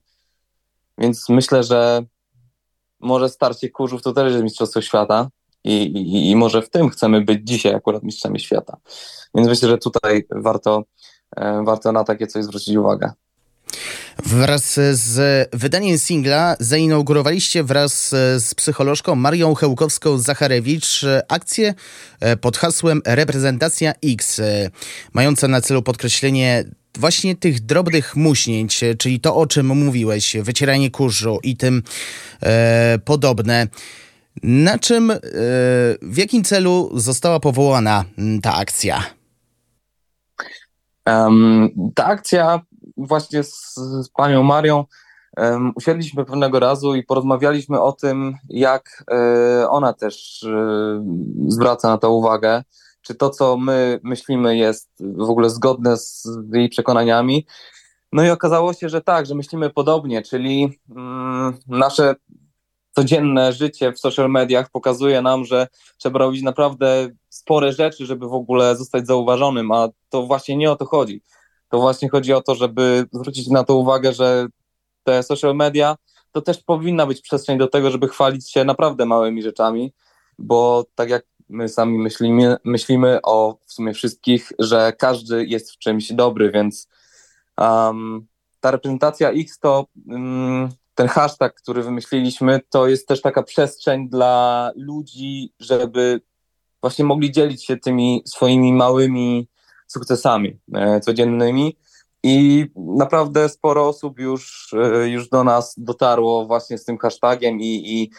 więc 0.99 1.29
myślę, 1.29 1.65
że 1.65 2.03
może 3.01 3.29
starcie 3.29 3.71
kurzów 3.71 4.03
to 4.03 4.13
też 4.13 4.33
jest 4.33 4.45
mistrzostwo 4.45 4.81
świata 4.81 5.29
i, 5.65 5.83
i, 5.83 6.31
i 6.31 6.37
może 6.37 6.63
w 6.63 6.71
tym 6.71 6.89
chcemy 6.89 7.21
być 7.21 7.41
dzisiaj 7.43 7.75
akurat 7.75 8.03
mistrzami 8.03 8.41
świata. 8.41 8.77
Więc 9.35 9.49
myślę, 9.49 9.69
że 9.69 9.79
tutaj 9.79 10.25
warto, 10.31 10.85
e, 11.37 11.65
warto 11.65 11.93
na 11.93 12.05
takie 12.05 12.27
coś 12.27 12.45
zwrócić 12.45 12.77
uwagę. 12.77 13.13
Wraz 14.27 14.81
z 14.93 15.49
wydaniem 15.53 15.99
singla 15.99 16.57
zainaugurowaliście 16.61 17.65
wraz 17.65 18.09
z 18.39 18.55
psycholożką 18.55 19.15
Marią 19.15 19.55
Chełkowską-Zacharewicz 19.55 21.07
akcję 21.29 21.75
e, 22.21 22.37
pod 22.37 22.57
hasłem 22.57 23.03
Reprezentacja 23.07 23.93
X, 24.05 24.39
e, 24.39 24.71
mająca 25.13 25.49
na 25.49 25.61
celu 25.61 25.83
podkreślenie 25.83 26.65
właśnie 26.99 27.37
tych 27.37 27.61
drobnych 27.61 28.17
muśnięć, 28.17 28.83
e, 28.85 28.95
czyli 28.95 29.21
to, 29.21 29.37
o 29.37 29.47
czym 29.47 29.67
mówiłeś, 29.67 30.37
wycieranie 30.43 30.91
kurzu 30.91 31.39
i 31.43 31.57
tym 31.57 31.83
e, 32.43 32.99
podobne, 33.05 33.69
na 34.43 34.79
czym, 34.79 35.11
e, 35.11 35.19
w 36.03 36.17
jakim 36.17 36.45
celu 36.45 36.91
została 36.95 37.41
powołana 37.41 38.05
ta 38.43 38.55
akcja? 38.55 39.05
Em, 41.05 41.69
ta 41.95 42.07
akcja 42.07 42.61
właśnie 43.07 43.45
z, 43.45 43.75
z 43.75 44.09
panią 44.09 44.43
Marią 44.43 44.85
em, 45.37 45.73
usiedliśmy 45.75 46.25
pewnego 46.25 46.61
razu 46.61 46.95
i 46.95 47.03
porozmawialiśmy 47.03 47.81
o 47.81 47.93
tym, 47.93 48.37
jak 48.49 49.05
e, 49.11 49.71
ona 49.71 49.93
też 49.93 50.43
e, 50.43 51.05
zwraca 51.49 51.89
na 51.89 51.99
to 51.99 52.11
uwagę, 52.11 52.63
czy 53.03 53.15
to, 53.15 53.31
co 53.31 53.57
my 53.57 54.01
myślimy, 54.03 54.57
jest 54.57 54.91
w 55.01 55.31
ogóle 55.31 55.51
zgodne 55.51 55.97
z 55.97 56.29
jej 56.53 56.69
przekonaniami. 56.69 57.47
No 58.13 58.25
i 58.25 58.31
okazało 58.31 58.73
się, 58.73 58.89
że 58.89 59.01
tak, 59.01 59.27
że 59.27 59.35
myślimy 59.35 59.71
podobnie, 59.71 60.23
czyli 60.23 60.81
mm, 60.97 61.59
nasze 61.67 62.15
codzienne 62.93 63.53
życie 63.53 63.93
w 63.93 63.99
social 63.99 64.31
mediach 64.31 64.71
pokazuje 64.71 65.23
nam, 65.23 65.45
że 65.45 65.69
trzeba 65.97 66.19
robić 66.19 66.43
naprawdę 66.43 67.09
spore 67.29 67.73
rzeczy, 67.73 68.07
żeby 68.07 68.29
w 68.29 68.35
ogóle 68.35 68.77
zostać 68.77 69.07
zauważonym, 69.07 69.73
a 69.73 69.89
to 70.09 70.27
właśnie 70.27 70.57
nie 70.57 70.71
o 70.71 70.77
to 70.77 70.87
chodzi. 70.87 71.23
To 71.73 71.81
właśnie 71.81 72.09
chodzi 72.09 72.33
o 72.33 72.43
to, 72.43 72.55
żeby 72.55 73.07
zwrócić 73.13 73.49
na 73.49 73.65
to 73.65 73.77
uwagę, 73.77 74.13
że 74.13 74.47
te 75.05 75.23
social 75.23 75.57
media 75.57 75.97
to 76.33 76.43
też 76.43 76.63
powinna 76.63 77.07
być 77.07 77.21
przestrzeń 77.21 77.59
do 77.59 77.69
tego, 77.69 77.91
żeby 77.91 78.09
chwalić 78.09 78.51
się 78.51 78.65
naprawdę 78.65 79.07
małymi 79.07 79.43
rzeczami, 79.43 79.93
bo 80.39 80.85
tak 80.95 81.11
jak 81.11 81.25
my 81.49 81.69
sami 81.69 81.99
myślimy, 81.99 82.57
myślimy 82.65 83.19
o 83.23 83.59
w 83.67 83.73
sumie 83.73 83.95
wszystkich, 83.95 84.53
że 84.59 84.93
każdy 84.99 85.47
jest 85.47 85.73
w 85.73 85.79
czymś 85.79 86.13
dobry, 86.13 86.51
więc 86.51 86.89
um, 87.59 88.27
ta 88.61 88.71
reprezentacja 88.71 89.31
X 89.31 89.59
to 89.59 89.87
um, 90.07 90.69
ten 90.95 91.09
hashtag, 91.09 91.55
który 91.55 91.83
wymyśliliśmy, 91.83 92.61
to 92.71 92.89
jest 92.89 93.09
też 93.09 93.21
taka 93.21 93.43
przestrzeń 93.43 94.09
dla 94.09 94.71
ludzi, 94.77 95.53
żeby 95.61 96.21
właśnie 96.81 97.05
mogli 97.05 97.33
dzielić 97.33 97.65
się 97.65 97.77
tymi 97.77 98.23
swoimi 98.27 98.73
małymi 98.73 99.49
sukcesami 99.93 100.59
e, 100.75 101.01
codziennymi. 101.01 101.77
I 102.23 102.67
naprawdę 102.77 103.49
sporo 103.49 103.89
osób 103.89 104.19
już, 104.19 104.75
e, 104.75 105.09
już 105.09 105.29
do 105.29 105.45
nas 105.45 105.75
dotarło 105.77 106.47
właśnie 106.47 106.79
z 106.79 106.85
tym 106.85 106.99
hashtagiem 106.99 107.61
i, 107.61 107.83
i, 107.85 108.11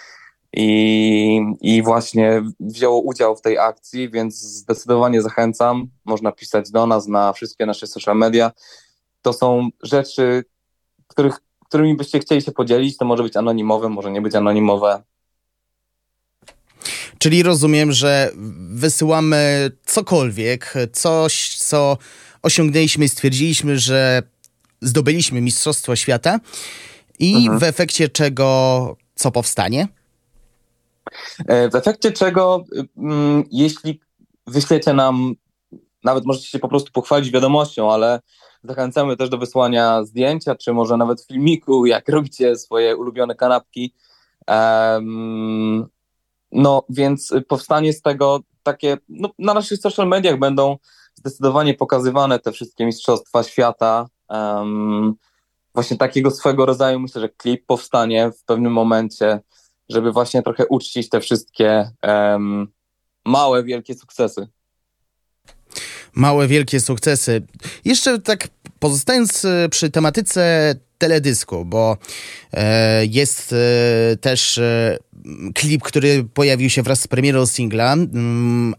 i, 0.54 1.42
i 1.62 1.84
właśnie 1.84 2.44
wzięło 2.60 3.00
udział 3.00 3.36
w 3.36 3.42
tej 3.42 3.58
akcji, 3.58 4.10
więc 4.10 4.40
zdecydowanie 4.40 5.22
zachęcam. 5.22 5.88
Można 6.06 6.32
pisać 6.32 6.72
do 6.72 6.88
nas 6.88 7.08
na 7.08 7.34
wszystkie 7.34 7.66
nasze 7.66 7.88
social 7.88 8.18
media. 8.18 8.52
To 9.22 9.34
są 9.34 9.70
rzeczy, 9.84 10.44
których, 11.08 11.40
którymi 11.68 11.96
byście 11.96 12.20
chcieli 12.20 12.42
się 12.42 12.52
podzielić. 12.52 12.98
To 12.98 13.06
może 13.06 13.24
być 13.24 13.38
anonimowe, 13.38 13.90
może 13.90 14.12
nie 14.12 14.22
być 14.22 14.36
anonimowe. 14.36 15.04
Czyli 17.24 17.44
rozumiem, 17.44 17.92
że 17.92 18.32
wysyłamy 18.70 19.72
cokolwiek, 19.86 20.74
coś, 20.94 21.58
co 21.58 21.98
osiągnęliśmy 22.42 23.06
i 23.06 23.10
stwierdziliśmy, 23.10 23.80
że 23.80 24.24
zdobyliśmy 24.82 25.42
Mistrzostwo 25.42 25.96
Świata 25.96 26.40
i 27.20 27.36
Mhm. 27.36 27.60
w 27.60 27.64
efekcie 27.64 28.10
czego 28.10 28.98
co 29.16 29.32
powstanie? 29.32 29.88
E, 31.48 31.70
W 31.70 31.76
efekcie 31.76 32.12
czego, 32.12 32.66
mm, 32.98 33.44
jeśli 33.52 34.00
wyślecie 34.48 34.94
nam, 34.94 35.36
nawet 36.04 36.26
możecie 36.26 36.48
się 36.48 36.60
po 36.60 36.68
prostu 36.68 36.92
pochwalić 36.92 37.32
wiadomością, 37.32 37.92
ale 37.92 38.20
zachęcamy 38.64 39.18
też 39.18 39.30
do 39.30 39.38
wysłania 39.38 40.04
zdjęcia, 40.04 40.56
czy 40.56 40.74
może 40.74 40.98
nawet 40.98 41.26
filmiku, 41.28 41.86
jak 41.86 42.10
robicie 42.10 42.56
swoje 42.56 42.98
ulubione 42.98 43.36
kanapki. 43.36 43.94
No 46.54 46.86
więc 46.90 47.34
powstanie 47.48 47.94
z 47.94 48.02
tego 48.02 48.40
takie, 48.64 48.98
no, 49.10 49.30
na 49.40 49.54
naszych 49.54 49.80
social 49.80 50.08
mediach 50.08 50.40
będą 50.40 50.78
zdecydowanie 51.16 51.74
pokazywane 51.74 52.40
te 52.40 52.52
wszystkie 52.52 52.86
mistrzostwa 52.86 53.44
świata. 53.44 54.08
Em, 54.30 55.14
właśnie 55.74 55.98
takiego 55.98 56.32
swego 56.32 56.66
rodzaju, 56.66 57.00
myślę, 57.00 57.22
że 57.22 57.30
klip 57.30 57.66
powstanie 57.66 58.32
w 58.32 58.44
pewnym 58.44 58.74
momencie, 58.74 59.40
żeby 59.90 60.12
właśnie 60.12 60.44
trochę 60.44 60.68
uczcić 60.68 61.10
te 61.10 61.20
wszystkie 61.20 61.92
em, 62.02 62.68
małe, 63.26 63.64
wielkie 63.64 63.96
sukcesy. 63.96 64.48
Małe, 66.16 66.48
wielkie 66.48 66.80
sukcesy. 66.80 67.42
Jeszcze 67.86 68.20
tak 68.20 68.48
pozostając 68.84 69.46
e, 69.46 69.70
przy 69.70 69.90
tematyce 69.90 70.76
teledysku, 70.98 71.66
bo 71.66 71.98
e, 72.54 73.06
jest 73.06 73.54
e, 73.54 74.18
też 74.18 74.60
klip, 75.56 75.84
który 75.84 76.24
pojawił 76.34 76.70
się 76.70 76.84
wraz 76.84 77.02
z 77.02 77.08
premierą 77.08 77.46
singla, 77.46 77.96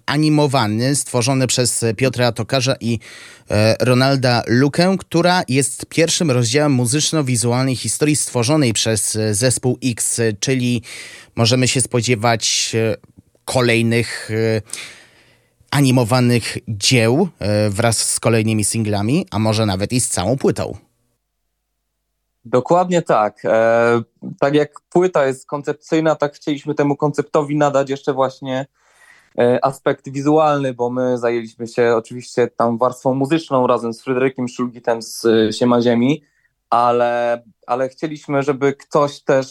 animowany, 0.06 0.96
stworzony 0.96 1.46
przez 1.46 1.84
Piotra 1.96 2.32
Tokarza 2.32 2.76
i 2.80 2.98
Ronalda 3.80 4.42
Lukę, 4.46 4.96
która 4.98 5.42
jest 5.48 5.86
pierwszym 5.86 6.30
rozdziałem 6.30 6.72
muzyczno-wizualnej 6.72 7.76
historii 7.76 8.16
stworzonej 8.16 8.72
przez 8.72 9.18
zespół 9.30 9.78
X, 9.84 10.20
czyli 10.40 10.82
możemy 11.36 11.68
się 11.68 11.80
spodziewać 11.80 12.72
kolejnych 13.44 14.30
animowanych 15.74 16.58
dzieł 16.68 17.28
e, 17.38 17.70
wraz 17.70 17.98
z 17.98 18.20
kolejnymi 18.20 18.64
singlami, 18.64 19.26
a 19.30 19.38
może 19.38 19.66
nawet 19.66 19.92
i 19.92 20.00
z 20.00 20.08
całą 20.08 20.36
płytą. 20.36 20.76
Dokładnie 22.44 23.02
tak. 23.02 23.44
E, 23.44 24.02
tak 24.40 24.54
jak 24.54 24.80
płyta 24.80 25.26
jest 25.26 25.46
koncepcyjna, 25.46 26.14
tak 26.14 26.34
chcieliśmy 26.34 26.74
temu 26.74 26.96
konceptowi 26.96 27.56
nadać 27.56 27.90
jeszcze 27.90 28.12
właśnie 28.12 28.66
e, 29.38 29.64
aspekt 29.64 30.08
wizualny, 30.08 30.74
bo 30.74 30.90
my 30.90 31.18
zajęliśmy 31.18 31.66
się 31.68 31.94
oczywiście 31.96 32.48
tam 32.48 32.78
warstwą 32.78 33.14
muzyczną 33.14 33.66
razem 33.66 33.94
z 33.94 34.02
Fryderykiem 34.02 34.48
Szulgitem 34.48 35.02
z 35.02 35.26
Siema 35.58 35.82
Ziemi, 35.82 36.22
ale, 36.70 37.42
ale 37.66 37.88
chcieliśmy, 37.88 38.42
żeby 38.42 38.72
ktoś 38.72 39.20
też 39.20 39.48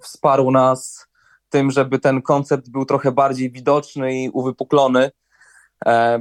wsparł 0.00 0.50
nas 0.50 1.06
tym, 1.48 1.70
żeby 1.70 1.98
ten 1.98 2.22
koncept 2.22 2.70
był 2.70 2.84
trochę 2.84 3.12
bardziej 3.12 3.50
widoczny 3.50 4.22
i 4.22 4.30
uwypuklony, 4.30 5.10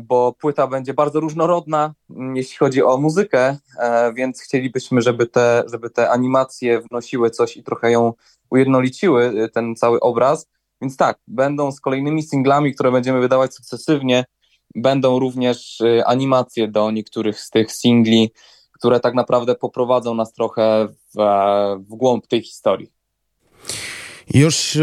bo 0.03 0.33
płyta 0.33 0.67
będzie 0.67 0.93
bardzo 0.93 1.19
różnorodna, 1.19 1.93
mm, 2.09 2.35
jeśli 2.35 2.57
chodzi 2.57 2.83
o 2.83 2.97
muzykę, 2.97 3.57
e, 3.79 4.13
więc 4.13 4.41
chcielibyśmy, 4.41 5.01
żeby 5.01 5.27
te, 5.27 5.63
żeby 5.71 5.89
te 5.89 6.09
animacje 6.09 6.81
wnosiły 6.81 7.29
coś 7.29 7.57
i 7.57 7.63
trochę 7.63 7.91
ją 7.91 8.13
ujednoliciły, 8.49 9.43
y, 9.43 9.49
ten 9.49 9.75
cały 9.75 9.99
obraz. 9.99 10.47
Więc 10.81 10.97
tak, 10.97 11.19
będą 11.27 11.71
z 11.71 11.79
kolejnymi 11.79 12.23
singlami, 12.23 12.73
które 12.73 12.91
będziemy 12.91 13.19
wydawać 13.19 13.53
sukcesywnie, 13.53 14.25
będą 14.75 15.19
również 15.19 15.81
animacje 16.05 16.67
do 16.67 16.91
niektórych 16.91 17.39
z 17.39 17.49
tych 17.49 17.71
singli, 17.71 18.31
które 18.81 18.99
tak 18.99 19.13
naprawdę 19.13 19.55
poprowadzą 19.55 20.15
nas 20.15 20.33
trochę 20.33 20.88
w, 21.15 21.19
e, 21.19 21.83
w 21.89 21.95
głąb 21.95 22.27
tej 22.27 22.41
historii. 22.41 22.91
Już, 24.33 24.75
e, 24.75 24.81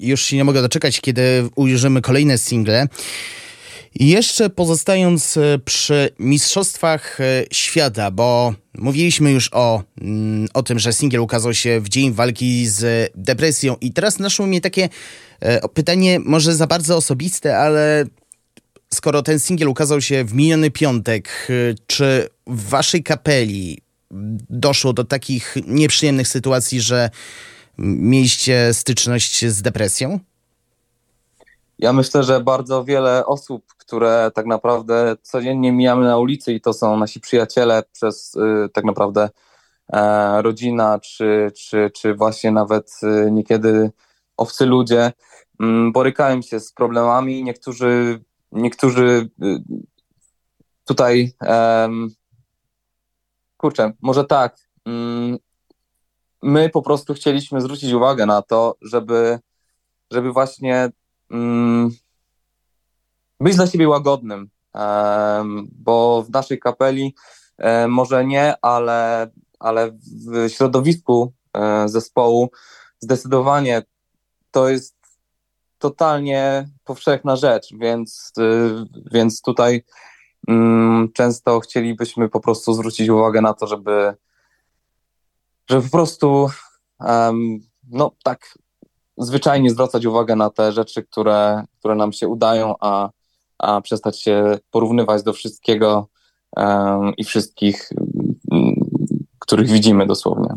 już 0.00 0.22
się 0.22 0.36
nie 0.36 0.44
mogę 0.44 0.62
doczekać, 0.62 1.00
kiedy 1.00 1.48
ujrzymy 1.56 2.02
kolejne 2.02 2.38
single. 2.38 2.88
Jeszcze 4.00 4.50
pozostając 4.50 5.36
e, 5.36 5.58
przy 5.64 6.10
Mistrzostwach 6.18 7.20
e, 7.20 7.44
Świata, 7.52 8.10
bo 8.10 8.54
mówiliśmy 8.78 9.30
już 9.32 9.50
o, 9.52 9.82
mm, 10.00 10.48
o 10.54 10.62
tym, 10.62 10.78
że 10.78 10.92
singiel 10.92 11.20
ukazał 11.20 11.54
się 11.54 11.80
w 11.80 11.88
dzień 11.88 12.12
walki 12.12 12.66
z 12.66 13.12
depresją 13.14 13.76
i 13.80 13.92
teraz 13.92 14.18
naszło 14.18 14.46
mnie 14.46 14.60
takie 14.60 14.88
e, 15.40 15.68
pytanie, 15.68 16.20
może 16.20 16.54
za 16.54 16.66
bardzo 16.66 16.96
osobiste, 16.96 17.58
ale 17.58 18.04
skoro 18.94 19.22
ten 19.22 19.38
singiel 19.38 19.68
ukazał 19.68 20.00
się 20.00 20.24
w 20.24 20.34
miniony 20.34 20.70
piątek, 20.70 21.48
czy 21.86 22.28
w 22.46 22.68
waszej 22.68 23.02
kapeli 23.02 23.80
doszło 24.50 24.92
do 24.92 25.04
takich 25.04 25.56
nieprzyjemnych 25.66 26.28
sytuacji, 26.28 26.80
że 26.80 27.10
mieliście 27.78 28.74
styczność 28.74 29.44
z 29.44 29.62
depresją? 29.62 30.20
Ja 31.78 31.92
myślę, 31.92 32.22
że 32.22 32.40
bardzo 32.40 32.84
wiele 32.84 33.26
osób, 33.26 33.75
które 33.86 34.30
tak 34.34 34.46
naprawdę 34.46 35.16
codziennie 35.22 35.72
mijamy 35.72 36.04
na 36.04 36.18
ulicy 36.18 36.52
i 36.52 36.60
to 36.60 36.72
są 36.72 36.96
nasi 36.96 37.20
przyjaciele 37.20 37.82
przez 37.92 38.34
y, 38.34 38.68
tak 38.72 38.84
naprawdę 38.84 39.30
e, 39.92 40.42
rodzina, 40.42 40.98
czy, 40.98 41.52
czy, 41.56 41.90
czy 41.94 42.14
właśnie 42.14 42.50
nawet 42.50 42.90
y, 43.02 43.30
niekiedy 43.30 43.90
obcy 44.36 44.66
ludzie, 44.66 45.12
mm, 45.60 45.92
borykają 45.92 46.42
się 46.42 46.60
z 46.60 46.72
problemami. 46.72 47.44
Niektórzy, 47.44 48.20
niektórzy 48.52 49.30
y, 49.42 49.62
tutaj, 50.84 51.32
kurczę, 53.56 53.92
może 54.02 54.24
tak, 54.24 54.56
mm, 54.84 55.38
my 56.42 56.70
po 56.70 56.82
prostu 56.82 57.14
chcieliśmy 57.14 57.60
zwrócić 57.60 57.92
uwagę 57.92 58.26
na 58.26 58.42
to, 58.42 58.76
żeby, 58.82 59.38
żeby 60.10 60.32
właśnie 60.32 60.90
mm, 61.30 61.90
być 63.40 63.56
dla 63.56 63.66
siebie 63.66 63.88
łagodnym, 63.88 64.50
bo 65.72 66.22
w 66.22 66.30
naszej 66.30 66.58
kapeli 66.58 67.14
może 67.88 68.26
nie, 68.26 68.54
ale, 68.62 69.30
ale 69.58 69.90
w 70.30 70.48
środowisku 70.48 71.32
e, 71.54 71.88
zespołu 71.88 72.50
zdecydowanie 73.00 73.82
to 74.50 74.68
jest 74.68 74.96
totalnie 75.78 76.68
powszechna 76.84 77.36
rzecz, 77.36 77.74
więc, 77.78 78.32
y, 78.38 78.84
więc 79.12 79.42
tutaj 79.42 79.84
mm, 80.48 81.12
często 81.12 81.60
chcielibyśmy 81.60 82.28
po 82.28 82.40
prostu 82.40 82.74
zwrócić 82.74 83.08
uwagę 83.08 83.40
na 83.40 83.54
to, 83.54 83.66
żeby, 83.66 84.14
żeby 85.70 85.82
po 85.82 85.90
prostu 85.90 86.48
no 87.90 88.10
tak 88.24 88.58
zwyczajnie 89.18 89.70
zwracać 89.70 90.06
uwagę 90.06 90.36
na 90.36 90.50
te 90.50 90.72
rzeczy, 90.72 91.02
które, 91.02 91.64
które 91.78 91.94
nam 91.94 92.12
się 92.12 92.28
udają, 92.28 92.74
a, 92.80 93.10
a 93.58 93.80
przestać 93.80 94.22
się 94.22 94.58
porównywać 94.70 95.22
do 95.22 95.32
wszystkiego 95.32 96.08
em, 96.56 97.16
i 97.16 97.24
wszystkich, 97.24 97.90
mm, 98.52 98.74
których 99.38 99.70
widzimy 99.70 100.06
dosłownie. 100.06 100.48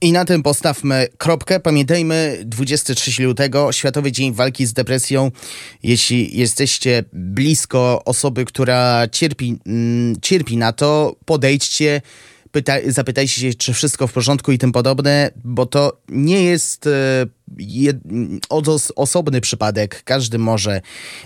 I 0.00 0.12
na 0.12 0.24
tym 0.24 0.42
postawmy 0.42 1.08
kropkę. 1.18 1.60
Pamiętajmy, 1.60 2.38
23 2.44 3.22
lutego, 3.22 3.72
Światowy 3.72 4.12
Dzień 4.12 4.32
Walki 4.32 4.66
z 4.66 4.72
Depresją. 4.72 5.30
Jeśli 5.82 6.38
jesteście 6.38 7.04
blisko 7.12 8.02
osoby, 8.04 8.44
która 8.44 9.08
cierpi, 9.08 9.58
mm, 9.66 10.20
cierpi 10.20 10.56
na 10.56 10.72
to, 10.72 11.16
podejdźcie, 11.24 12.00
pyta, 12.54 12.72
zapytajcie 12.86 13.40
się, 13.40 13.54
czy 13.54 13.72
wszystko 13.72 14.06
w 14.06 14.12
porządku 14.12 14.52
i 14.52 14.58
tym 14.58 14.72
podobne, 14.72 15.30
bo 15.44 15.66
to 15.66 16.00
nie 16.08 16.44
jest 16.44 16.86
e, 16.86 16.90
jed, 17.58 17.96
odos, 18.48 18.92
osobny 18.96 19.40
przypadek. 19.40 20.02
Każdy 20.04 20.38
może 20.38 20.80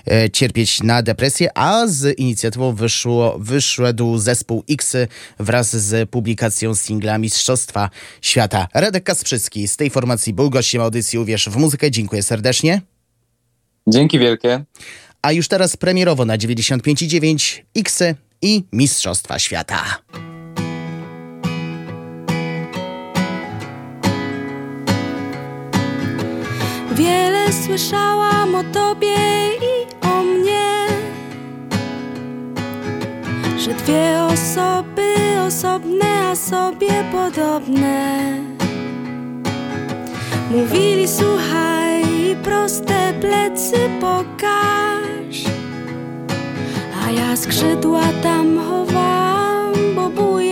e, 0.07 0.31
cierpieć 0.31 0.83
na 0.83 1.03
depresję, 1.03 1.59
a 1.59 1.87
z 1.87 2.19
inicjatywą 2.19 2.75
wyszło, 2.75 3.39
wyszedł 3.39 4.19
zespół 4.19 4.65
X 4.71 4.97
wraz 5.39 5.77
z 5.77 6.11
publikacją 6.11 6.75
singla 6.75 7.19
Mistrzostwa 7.19 7.91
Świata. 8.23 8.69
Radek 8.75 9.05
Kasprzycki 9.05 9.69
z 9.69 9.77
tej 9.77 9.91
formacji 9.91 10.33
był 10.35 10.51
gościem 10.51 10.83
audycji 10.83 11.19
Uwierz 11.19 11.49
w 11.49 11.57
muzykę. 11.57 11.91
Dziękuję 11.91 12.23
serdecznie. 12.23 12.83
Dzięki 13.87 14.19
wielkie. 14.19 14.65
A 15.23 15.33
już 15.33 15.49
teraz 15.49 15.77
premierowo 15.77 16.25
na 16.25 16.39
95,9 16.39 17.63
X 17.77 18.03
i 18.43 18.65
Mistrzostwa 18.73 19.39
Świata. 19.39 19.85
Wiele 26.99 27.53
słyszałam 27.53 28.55
o 28.55 28.65
tobie 28.65 29.17
i 29.57 30.07
o 30.07 30.23
mnie 30.23 30.87
Że 33.59 33.75
dwie 33.75 34.23
osoby 34.33 35.15
osobne, 35.47 36.29
a 36.31 36.37
sobie 36.37 37.05
podobne. 37.13 38.19
Mówili 40.51 41.09
słuchaj, 41.09 42.05
proste 42.43 43.13
plecy 43.21 43.77
pokaż 44.01 45.37
A 47.07 47.11
ja 47.11 47.37
skrzydła 47.37 48.03
tam 48.23 48.59
chowam, 48.59 49.73
bo 49.95 50.09
bujam 50.09 50.48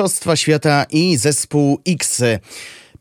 Mistrzostwa 0.00 0.36
Świata 0.36 0.86
i 0.90 1.16
zespół 1.16 1.80
X. 1.88 2.22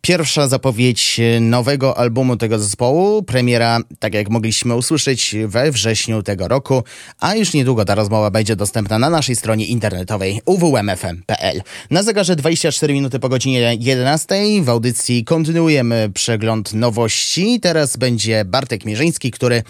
Pierwsza 0.01 0.47
zapowiedź 0.47 1.21
nowego 1.41 1.97
albumu 1.97 2.37
tego 2.37 2.59
zespołu, 2.59 3.23
premiera, 3.23 3.79
tak 3.99 4.13
jak 4.13 4.29
mogliśmy 4.29 4.75
usłyszeć, 4.75 5.35
we 5.45 5.71
wrześniu 5.71 6.23
tego 6.23 6.47
roku, 6.47 6.83
a 7.19 7.35
już 7.35 7.53
niedługo 7.53 7.85
ta 7.85 7.95
rozmowa 7.95 8.31
będzie 8.31 8.55
dostępna 8.55 8.99
na 8.99 9.09
naszej 9.09 9.35
stronie 9.35 9.65
internetowej 9.65 10.41
uwmfm.pl. 10.45 11.61
Na 11.91 12.03
zegarze 12.03 12.35
24 12.35 12.93
minuty 12.93 13.19
po 13.19 13.29
godzinie 13.29 13.75
11 13.79 14.35
w 14.61 14.69
audycji 14.69 15.23
kontynuujemy 15.23 16.09
przegląd 16.13 16.73
nowości. 16.73 17.59
Teraz 17.59 17.97
będzie 17.97 18.45
Bartek 18.45 18.85
Mierzyński, 18.85 19.31
który 19.31 19.63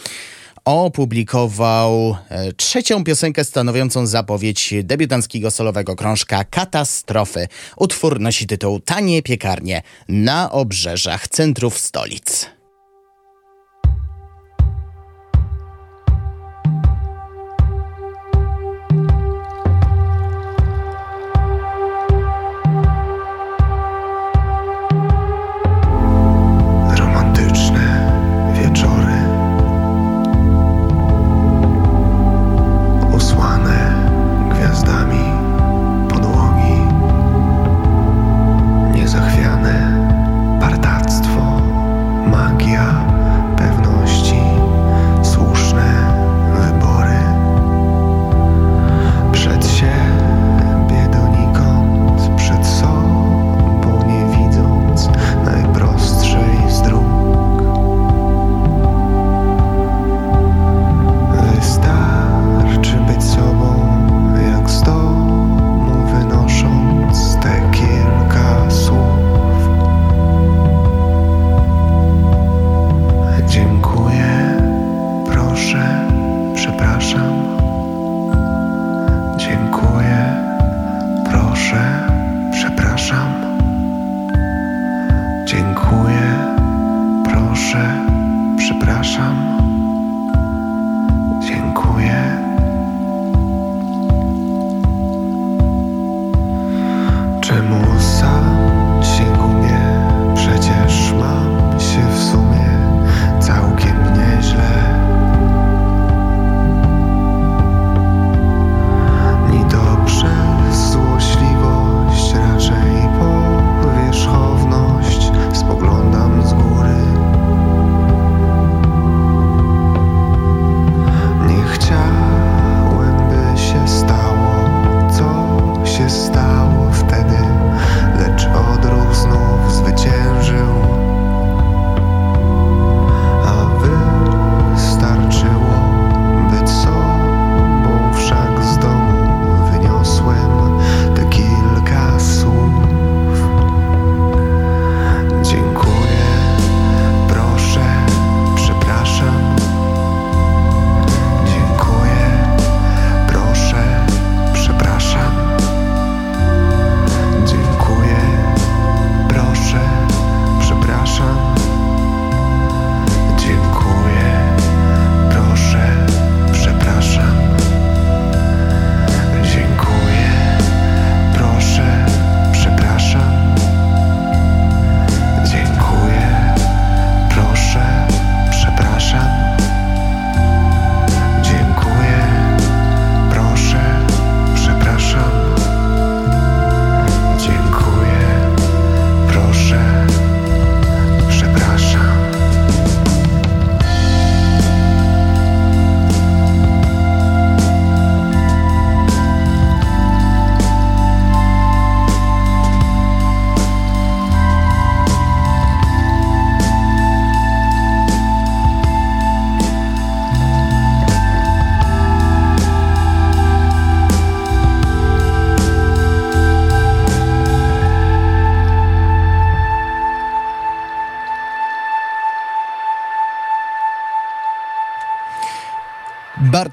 opublikował 0.66 2.16
e, 2.30 2.54
trzecią 2.54 3.04
piosenkę 3.04 3.44
stanowiącą 3.44 4.08
zapowiedź 4.08 4.74
debiutanckiego 4.84 5.52
solowego 5.52 5.96
krążka 5.96 6.44
Katastrofy. 6.44 7.48
Utwór 7.78 8.20
nosi 8.20 8.48
tytuł 8.48 8.80
Tanie 8.80 9.24
piekarnie 9.24 9.82
na 10.10 10.52
obrzeżach 10.52 11.28
centrów 11.28 11.78
stolic. 11.78 12.59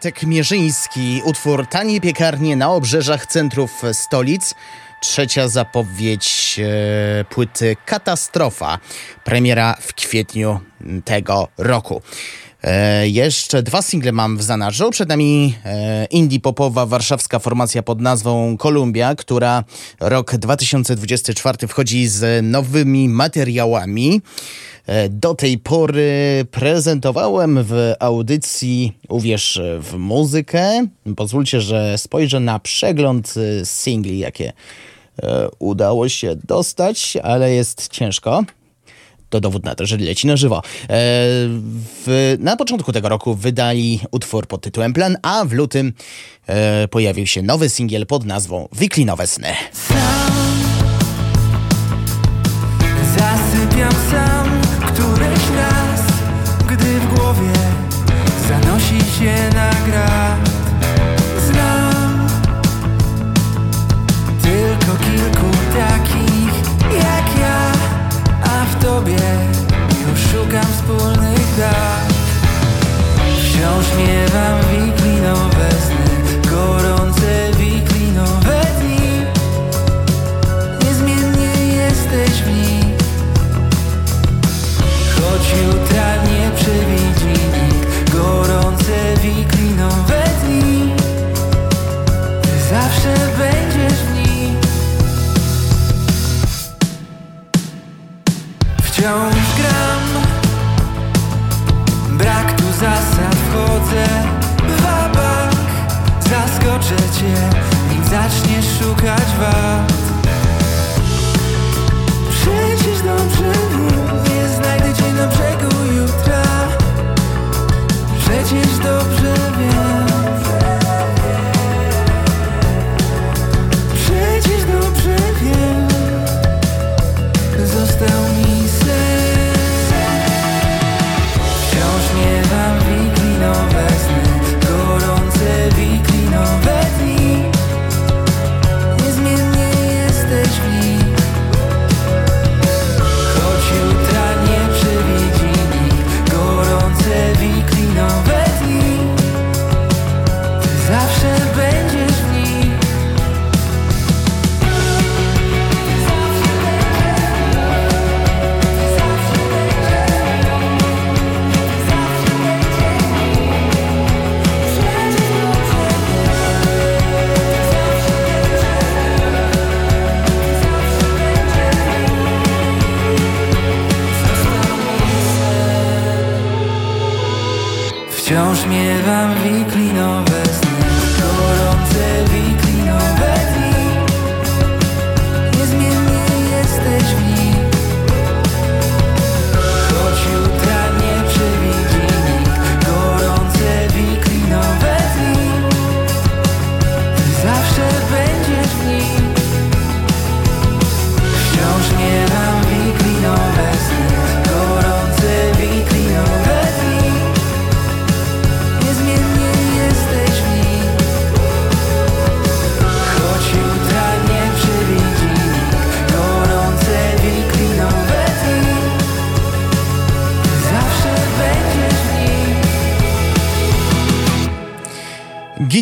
Bartek 0.07 0.23
Mierzyński, 0.27 1.23
utwór 1.25 1.67
Tanie 1.67 2.01
piekarnie 2.01 2.57
na 2.57 2.71
obrzeżach 2.73 3.27
centrów 3.27 3.83
stolic. 3.93 4.55
Trzecia 5.03 5.49
zapowiedź 5.49 6.61
e, 6.61 7.25
płyty 7.25 7.77
Katastrofa. 7.87 8.79
Premiera 9.25 9.77
w 9.81 9.95
kwietniu 9.95 10.61
tego 11.05 11.49
roku. 11.59 12.03
E, 12.63 13.09
jeszcze 13.09 13.63
dwa 13.63 13.83
single 13.83 14.13
mam 14.13 14.37
w 14.37 14.43
zanadrzu. 14.43 14.91
Przed 14.91 15.09
nami 15.09 15.55
e, 15.65 16.05
indie 16.05 16.41
popowa 16.41 16.87
warszawska 16.87 17.39
formacja 17.39 17.83
pod 17.83 18.01
nazwą 18.01 18.57
Kolumbia, 18.57 19.15
która 19.15 19.65
rok 20.01 20.37
2024 20.37 21.69
wchodzi 21.69 22.07
z 22.07 22.45
nowymi 22.45 23.09
materiałami. 23.09 24.23
E, 24.87 25.09
Do 25.09 25.35
tej 25.35 25.59
pory 25.59 26.45
prezentowałem 26.51 27.59
w 27.63 27.93
audycji 28.01 28.93
Uwierz 29.09 29.61
w 29.81 29.97
muzykę. 29.97 30.87
Pozwólcie, 31.17 31.61
że 31.61 31.99
spojrzę 31.99 32.41
na 32.41 32.59
przegląd 32.59 33.35
e, 33.37 33.65
singli, 33.65 34.19
jakie 34.19 34.53
e, 35.23 35.49
udało 35.59 36.09
się 36.09 36.37
dostać, 36.45 37.17
ale 37.23 37.53
jest 37.53 37.89
ciężko. 37.89 38.45
To 39.31 39.41
dowód 39.41 39.65
na 39.65 39.75
to, 39.75 39.87
że 39.87 39.97
leci 39.97 40.27
na 40.27 40.37
żywo. 40.37 40.63
W, 40.89 42.37
na 42.39 42.57
początku 42.57 42.93
tego 42.93 43.09
roku 43.09 43.35
wydali 43.35 44.01
utwór 44.11 44.47
pod 44.47 44.61
tytułem 44.61 44.93
Plan, 44.93 45.17
a 45.23 45.45
w 45.45 45.53
lutym 45.53 45.93
pojawił 46.91 47.27
się 47.27 47.43
nowy 47.43 47.69
singiel 47.69 48.07
pod 48.07 48.25
nazwą 48.25 48.69
Wiklinowe 48.73 49.27
sny. 49.27 49.49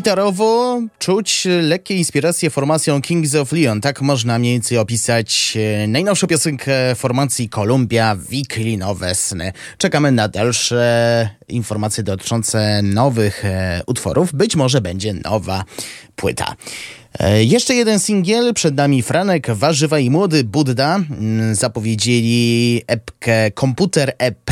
Gitarowo 0.09 0.81
czuć 0.99 1.47
lekkie 1.63 1.95
inspiracje 1.97 2.51
formacją 2.51 3.03
Kings 3.03 3.35
of 3.35 3.53
Leon. 3.53 3.81
Tak 3.81 4.03
można 4.03 4.39
mniej 4.39 4.53
więcej 4.53 4.79
opisać 4.79 5.59
e, 5.83 5.87
najnowszą 5.87 6.27
piosenkę 6.27 6.95
formacji 6.95 7.49
Columbia 7.49 8.17
Wiklinowe 8.31 9.15
Sny. 9.15 9.53
Czekamy 9.79 10.13
na 10.13 10.29
dalsze 10.29 11.29
informacje 11.49 12.03
dotyczące 12.05 12.83
nowych 12.83 13.45
e, 13.45 13.81
utworów. 13.87 14.33
Być 14.33 14.57
może 14.57 14.81
będzie 14.81 15.13
nowa 15.15 15.65
płyta. 16.17 16.55
E, 17.19 17.45
Jeszcze 17.45 17.75
jeden 17.75 17.99
singiel, 18.01 18.55
przed 18.55 18.75
nami 18.75 19.03
Franek, 19.03 19.51
Warzywa 19.51 19.99
i 19.99 20.11
Młody 20.11 20.45
Budda. 20.45 20.97
Mm, 20.97 21.55
Zapowiedzieli 21.55 22.83
epkę 22.87 23.51
Komputer 23.51 24.13
EP. 24.19 24.51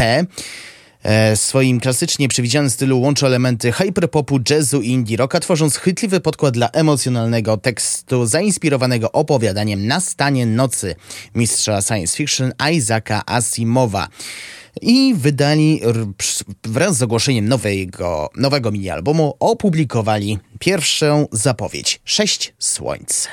E, 1.02 1.36
W 1.36 1.40
swoim 1.40 1.80
klasycznie 1.80 2.28
przewidzianym 2.28 2.70
stylu 2.70 3.00
łączy 3.00 3.26
elementy 3.26 3.72
hyperpopu, 3.72 4.40
jazzu 4.50 4.80
i 4.80 4.88
indie 4.88 5.16
rocka, 5.16 5.40
tworząc 5.40 5.76
chwytliwy 5.76 6.20
podkład 6.20 6.54
dla 6.54 6.70
emocjonalnego 6.70 7.56
tekstu 7.56 8.26
zainspirowanego 8.26 9.12
opowiadaniem 9.12 9.86
Na 9.86 10.00
stanie 10.00 10.46
nocy 10.46 10.94
mistrza 11.34 11.82
science 11.82 12.16
fiction 12.16 12.52
Isaaca 12.72 13.22
Asimowa. 13.26 14.08
I 14.82 15.14
wydali 15.14 15.80
wraz 16.64 16.96
z 16.96 17.02
ogłoszeniem 17.02 17.48
nowego, 17.48 18.30
nowego 18.36 18.70
mini-albumu 18.70 19.34
opublikowali 19.40 20.38
pierwszą 20.58 21.26
zapowiedź 21.32 22.00
Sześć 22.04 22.54
Słońc. 22.58 23.28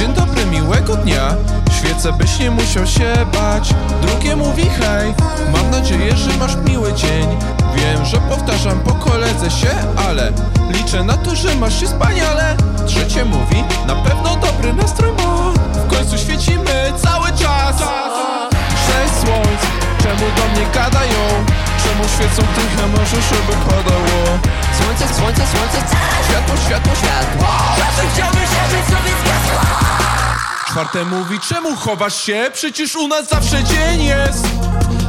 Dzień 0.00 0.12
dobry, 0.12 0.46
miłego 0.46 0.96
dnia. 0.96 1.34
Świecę 1.72 2.12
byś 2.12 2.38
nie 2.38 2.50
musiał 2.50 2.86
się 2.86 3.12
bać. 3.32 3.74
Drugie 4.02 4.36
mówi 4.36 4.62
hej, 4.62 5.14
mam 5.52 5.70
nadzieję, 5.70 6.16
że 6.16 6.36
masz 6.36 6.56
miły 6.56 6.92
dzień 6.92 7.59
Wiem, 7.74 8.04
że 8.04 8.16
powtarzam 8.16 8.80
po 8.80 8.92
koledze 8.92 9.50
się, 9.50 9.70
ale 10.08 10.32
Liczę 10.70 11.04
na 11.04 11.16
to, 11.16 11.36
że 11.36 11.54
masz 11.54 11.80
się 11.80 11.86
wspaniale 11.86 12.56
Trzecie 12.86 13.24
mówi, 13.24 13.64
na 13.86 13.94
pewno 13.94 14.36
dobry 14.36 14.72
nastrój 14.72 15.12
ma 15.12 15.52
W 15.80 15.96
końcu 15.96 16.18
świecimy 16.18 16.92
cały 17.02 17.28
czas 17.28 17.76
Sześć 18.86 19.14
słońc, 19.20 19.60
czemu 20.02 20.26
do 20.36 20.48
mnie 20.52 20.66
gadają? 20.74 21.20
Czemu 21.84 22.08
świecą 22.08 22.42
tych, 22.54 22.88
może 22.98 23.16
żeby 23.16 23.52
padało? 23.68 24.38
Słońce, 24.78 25.14
słońce, 25.14 25.42
słońce, 25.46 25.96
światło, 26.28 26.56
światło, 26.66 26.92
światło 26.94 27.46
Zawsze 27.78 28.02
chciałbyś, 28.14 28.48
żeby 28.50 28.82
sobie 28.84 29.10
zgasło 29.22 29.60
Czwarte 30.66 31.04
mówi, 31.04 31.40
czemu 31.48 31.76
chowasz 31.76 32.22
się? 32.22 32.50
Przecież 32.54 32.96
u 32.96 33.08
nas 33.08 33.28
zawsze 33.28 33.64
dzień 33.64 34.02
jest 34.02 34.44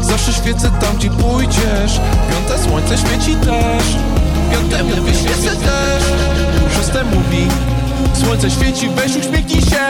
Zawsze 0.02 0.34
świecę 0.34 0.72
tam, 0.82 0.96
gdzie 0.98 1.10
pójdziesz. 1.10 2.00
Piąte 2.32 2.64
słońce 2.64 2.98
świeci 2.98 3.36
też. 3.36 3.86
Piąte 4.52 4.84
mówi, 4.84 5.16
świecę 5.16 5.56
też. 5.56 6.04
Szóste 6.76 7.04
mówi, 7.04 7.48
słońce 8.24 8.52
świeci, 8.52 8.90
weź 8.90 9.16
uśmiechnij 9.16 9.62
się. 9.62 9.84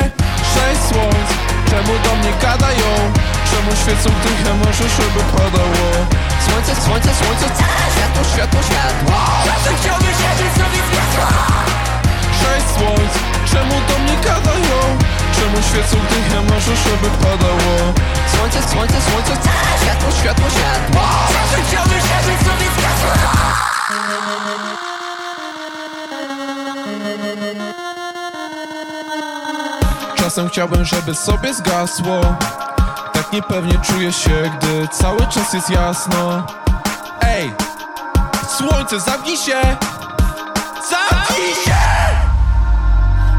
Sześć 0.54 0.82
słońc, 0.90 1.30
czemu 1.70 1.94
do 2.06 2.16
mnie 2.16 2.32
gadają? 2.42 2.90
Czemu 3.52 3.72
świecą 3.82 4.10
a 4.52 4.54
może 4.66 4.84
żeby 4.98 5.22
padało? 5.38 5.86
Słońce, 6.46 6.82
słońce, 6.86 7.10
słońce, 7.24 7.46
światło, 7.96 8.24
światło, 8.34 8.60
światło. 8.70 9.12
Chciałbyś, 9.82 10.16
żeby 10.22 10.50
sobie 10.60 10.82
zgasło 10.88 11.26
Sześć 12.42 12.68
słońc, 12.78 13.12
czemu 13.52 13.76
do 13.90 14.00
mnie 14.04 14.16
gadają? 14.24 14.78
Czemu 15.36 15.62
świecą 15.62 15.98
tych, 16.10 16.38
a 16.40 16.42
może 16.42 16.76
żeby 16.76 17.10
padało? 17.24 17.94
Słońce, 18.36 18.70
słońce, 18.70 19.02
słońce, 19.02 19.32
światło, 19.82 20.12
światło, 20.12 20.50
światło 20.50 21.02
Zawsze 21.34 21.62
chciałbyś, 21.68 22.04
żeby 22.04 22.44
sobie 22.44 22.66
zgasło 22.78 23.12
Czasem 30.16 30.50
chciałbym, 30.50 30.86
żeby 30.86 31.16
sobie 31.16 31.54
zgasło 31.54 32.22
Tak 33.14 33.34
niepewnie 33.34 33.80
czuję 33.84 34.14
się, 34.14 34.52
gdy 34.58 34.88
cały 34.88 35.28
czas 35.28 35.54
jest 35.54 35.70
jasno 35.70 36.48
Ej! 37.22 37.54
Słońce, 38.58 39.00
zamknij 39.00 39.38
się! 39.38 39.62
Zamknij 40.90 41.56
się! 41.66 41.81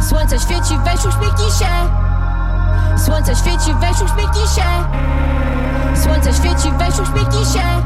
Słońce 0.08 0.38
świeci, 0.38 0.78
weź 0.84 1.04
uśmiechnij 1.04 1.50
się. 1.50 1.72
Słońce 3.04 3.36
świeci, 3.36 3.74
weź 3.80 4.00
uśmiechnij 4.10 4.46
się. 4.46 4.68
Słońce 6.02 6.32
świeci, 6.34 6.72
weź 6.78 6.98
uśmiechnij 7.00 7.44
się. 7.44 7.82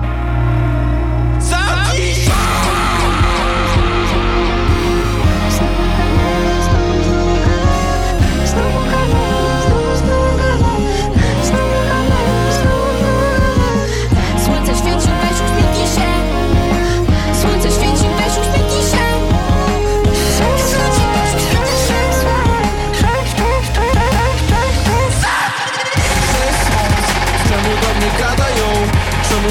Zamknij 1.40 2.75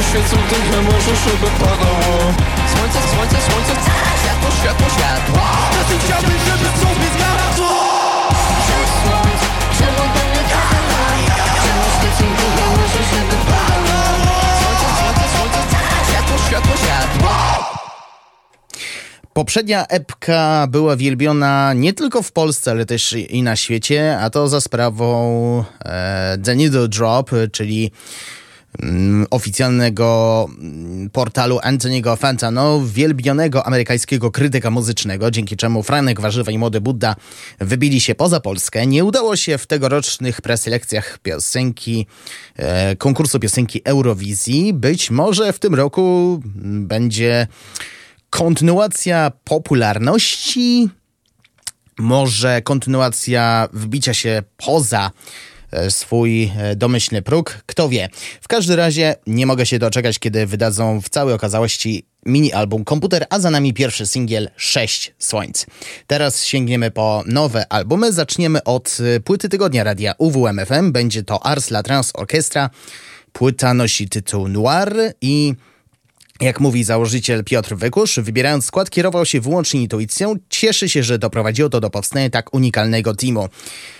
Świecą 0.01 0.37
tych, 0.49 0.77
a 0.77 0.81
może 0.81 1.15
żeby 1.15 1.47
padało? 1.59 2.33
Słońce, 2.75 2.99
słońce, 3.13 3.37
słońce, 3.49 3.73
światło, 4.21 4.49
światło, 4.61 4.87
światło. 4.89 5.39
Czasem 5.71 5.99
chciałbym, 5.99 6.39
żeby 6.47 6.69
mnie 6.99 7.25
Poprzednia 19.35 19.87
epka 19.87 20.67
była 20.69 20.95
wielbiona 20.95 21.73
nie 21.73 21.93
tylko 21.93 22.21
w 22.21 22.31
Polsce, 22.31 22.71
ale 22.71 22.85
też 22.85 23.13
i 23.13 23.43
na 23.43 23.55
świecie, 23.55 24.17
a 24.21 24.29
to 24.29 24.47
za 24.47 24.61
sprawą 24.61 25.63
e, 25.85 26.37
The 26.43 26.55
Needle 26.55 26.87
Drop, 26.87 27.31
czyli 27.51 27.91
oficjalnego 29.29 30.47
mm, 30.49 31.09
portalu 31.09 31.57
Anthony'ego 31.57 32.17
Fantano, 32.17 32.81
wielbionego 32.85 33.65
amerykańskiego 33.65 34.31
krytyka 34.31 34.71
muzycznego, 34.71 35.31
dzięki 35.31 35.57
czemu 35.57 35.83
Franek 35.83 36.21
Warzywa 36.21 36.51
i 36.51 36.57
Młody 36.57 36.81
Budda 36.81 37.15
wybili 37.59 38.01
się 38.01 38.15
poza 38.15 38.39
Polskę. 38.39 38.87
Nie 38.87 39.03
udało 39.03 39.35
się 39.35 39.57
w 39.57 39.67
tegorocznych 39.67 40.41
preselekcjach 40.41 41.19
piosenki, 41.23 42.07
e, 42.55 42.95
konkursu 42.95 43.39
piosenki 43.39 43.81
Eurowizji. 43.83 44.73
Być 44.73 45.11
może 45.11 45.53
w 45.53 45.59
tym 45.59 45.75
roku 45.75 46.41
mm, 46.55 46.87
będzie 46.87 47.47
kontynuacja 48.29 49.31
popularności 49.43 50.89
Może 51.97 52.61
kontynuacja 52.61 53.67
wbicia 53.73 54.13
się 54.13 54.43
poza 54.57 55.11
swój 55.89 56.51
e, 56.57 56.75
domyślny 56.75 57.21
próg? 57.21 57.57
Kto 57.65 57.89
wie. 57.89 58.09
W 58.41 58.47
każdym 58.47 58.75
razie 58.75 59.15
nie 59.27 59.45
mogę 59.45 59.65
się 59.65 59.79
doczekać, 59.79 60.19
kiedy 60.19 60.45
wydadzą 60.45 61.01
w 61.01 61.09
całej 61.09 61.33
okazałości 61.33 62.05
mini-album 62.25 62.83
Komputer, 62.83 63.25
a 63.29 63.39
za 63.39 63.49
nami 63.49 63.73
pierwszy 63.73 64.07
singiel 64.07 64.49
6 64.55 65.13
Słońc. 65.19 65.65
Teraz 66.07 66.43
sięgniemy 66.43 66.91
po 66.91 67.23
nowe 67.25 67.73
albumy. 67.73 68.13
Zaczniemy 68.13 68.63
od 68.63 68.97
e, 69.15 69.19
płyty 69.19 69.49
tygodnia 69.49 69.83
radia 69.83 70.13
UWMFM. 70.17 70.91
Będzie 70.91 71.23
to 71.23 71.45
Ars 71.45 71.71
La 71.71 71.83
Trans 71.83 72.11
Orchestra. 72.13 72.69
Płyta 73.33 73.73
nosi 73.73 74.09
tytuł 74.09 74.47
Noir 74.47 75.13
i 75.21 75.55
jak 76.41 76.59
mówi 76.59 76.83
założyciel 76.83 77.43
Piotr 77.43 77.75
Wykusz, 77.75 78.19
wybierając 78.19 78.65
skład 78.65 78.89
kierował 78.89 79.25
się 79.25 79.41
wyłącznie 79.41 79.81
intuicją. 79.81 80.35
Cieszy 80.49 80.89
się, 80.89 81.03
że 81.03 81.19
doprowadziło 81.19 81.69
to 81.69 81.79
do 81.79 81.89
powstania 81.89 82.29
tak 82.29 82.53
unikalnego 82.53 83.15
teamu. 83.15 83.49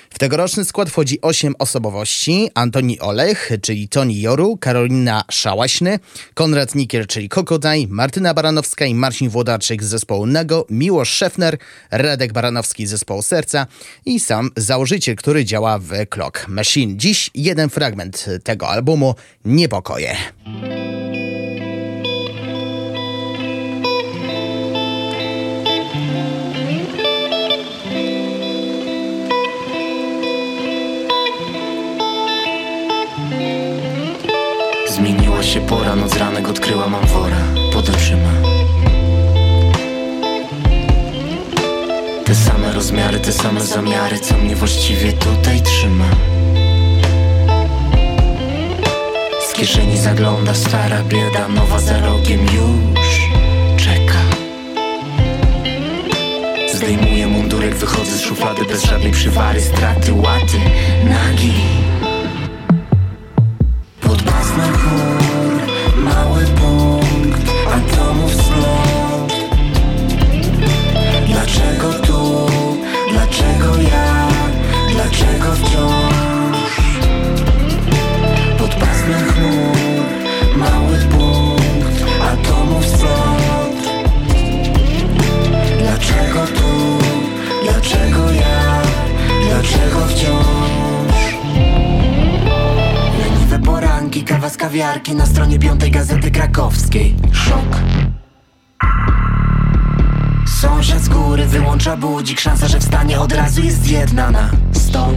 W 0.09 0.19
tegoroczny 0.19 0.65
skład 0.65 0.89
wchodzi 0.89 1.21
8 1.21 1.53
osobowości. 1.59 2.49
Antoni 2.53 2.99
Olech, 2.99 3.51
czyli 3.61 3.89
Toni 3.89 4.21
Joru, 4.21 4.57
Karolina 4.57 5.23
Szałaśny, 5.31 5.99
Konrad 6.33 6.75
Nikier, 6.75 7.07
czyli 7.07 7.29
Kokotaj, 7.29 7.87
Martyna 7.89 8.33
Baranowska 8.33 8.85
i 8.85 8.95
Marcin 8.95 9.29
Włodarczyk 9.29 9.83
z 9.83 9.87
zespołu 9.87 10.25
Nago, 10.25 10.65
Miłosz 10.69 11.09
Szefner, 11.09 11.57
Radek 11.91 12.33
Baranowski 12.33 12.87
z 12.87 12.89
zespołu 12.89 13.21
Serca 13.21 13.67
i 14.05 14.19
sam 14.19 14.49
założyciel, 14.57 15.15
który 15.15 15.45
działa 15.45 15.79
w 15.79 15.89
Clock 16.09 16.47
Machine. 16.47 16.97
Dziś 16.97 17.29
jeden 17.33 17.69
fragment 17.69 18.25
tego 18.43 18.69
albumu, 18.69 19.15
Niepokoje. 19.45 20.15
Się 35.45 35.61
pora, 35.61 35.95
noc 35.95 36.17
ranek 36.17 36.49
odkryła 36.49 36.87
mam 36.87 37.05
wora 37.05 37.37
pod 37.73 37.89
oczyma. 37.89 38.31
Te 42.25 42.35
same 42.35 42.73
rozmiary, 42.73 43.19
te 43.19 43.31
same 43.31 43.61
zamiary, 43.61 44.19
co 44.19 44.37
mnie 44.37 44.55
właściwie 44.55 45.13
tutaj 45.13 45.61
trzyma. 45.61 46.05
Z 49.49 49.53
kieszeni 49.53 49.97
zagląda 49.97 50.53
stara 50.53 51.03
bieda, 51.03 51.47
nowa 51.47 51.79
za 51.79 51.99
rogiem 51.99 52.39
już 52.39 53.29
czeka. 53.77 54.19
Zdejmuję 56.73 57.27
mundurek, 57.27 57.75
wychodzę 57.75 58.11
z 58.11 58.21
szuflady 58.21 58.65
bez 58.65 58.83
żadnej 58.83 59.11
przywary, 59.11 59.61
straty, 59.61 60.13
łaty, 60.13 60.59
nagi. 61.03 61.53
Pod 64.01 64.23
pasmem 64.23 64.77
chmur, 64.77 65.34
dlaczego 89.55 90.05
wciąż? 90.07 91.35
Leniwe 93.19 93.59
poranki, 93.59 94.23
kawa 94.23 94.49
z 94.49 94.57
kawiarki 94.57 95.15
Na 95.15 95.25
stronie 95.25 95.59
piątej 95.59 95.91
gazety 95.91 96.31
krakowskiej. 96.31 97.15
Szok. 97.31 97.81
Sąsiad 100.47 101.01
z 101.01 101.09
góry 101.09 101.45
wyłącza 101.45 101.97
budzik. 101.97 102.39
Szansa, 102.39 102.67
że 102.67 102.79
wstanie 102.79 103.19
od 103.19 103.31
razu 103.31 103.61
jest 103.61 103.83
zjednana 103.83 104.49
Sto. 104.71 105.09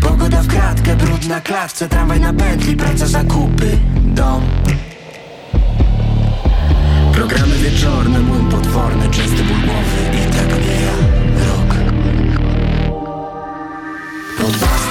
Pogoda 0.00 0.42
w 0.42 0.46
kratkę, 0.46 0.96
brud 0.96 1.28
na 1.28 1.40
klatce 1.40 1.88
Tramwaj 1.88 2.20
na 2.20 2.32
pętli, 2.32 2.76
praca, 2.76 3.06
zakupy 3.06 3.78
Dom. 4.04 4.42
Programy 7.14 7.54
wieczorne, 7.54 8.20
młyn 8.20 8.48
potworny 8.48 9.10
Częsty 9.10 9.44
ból 9.44 9.56
głowy 9.56 10.28
i 10.28 10.32
tak 10.32 10.61
pod 14.36 14.81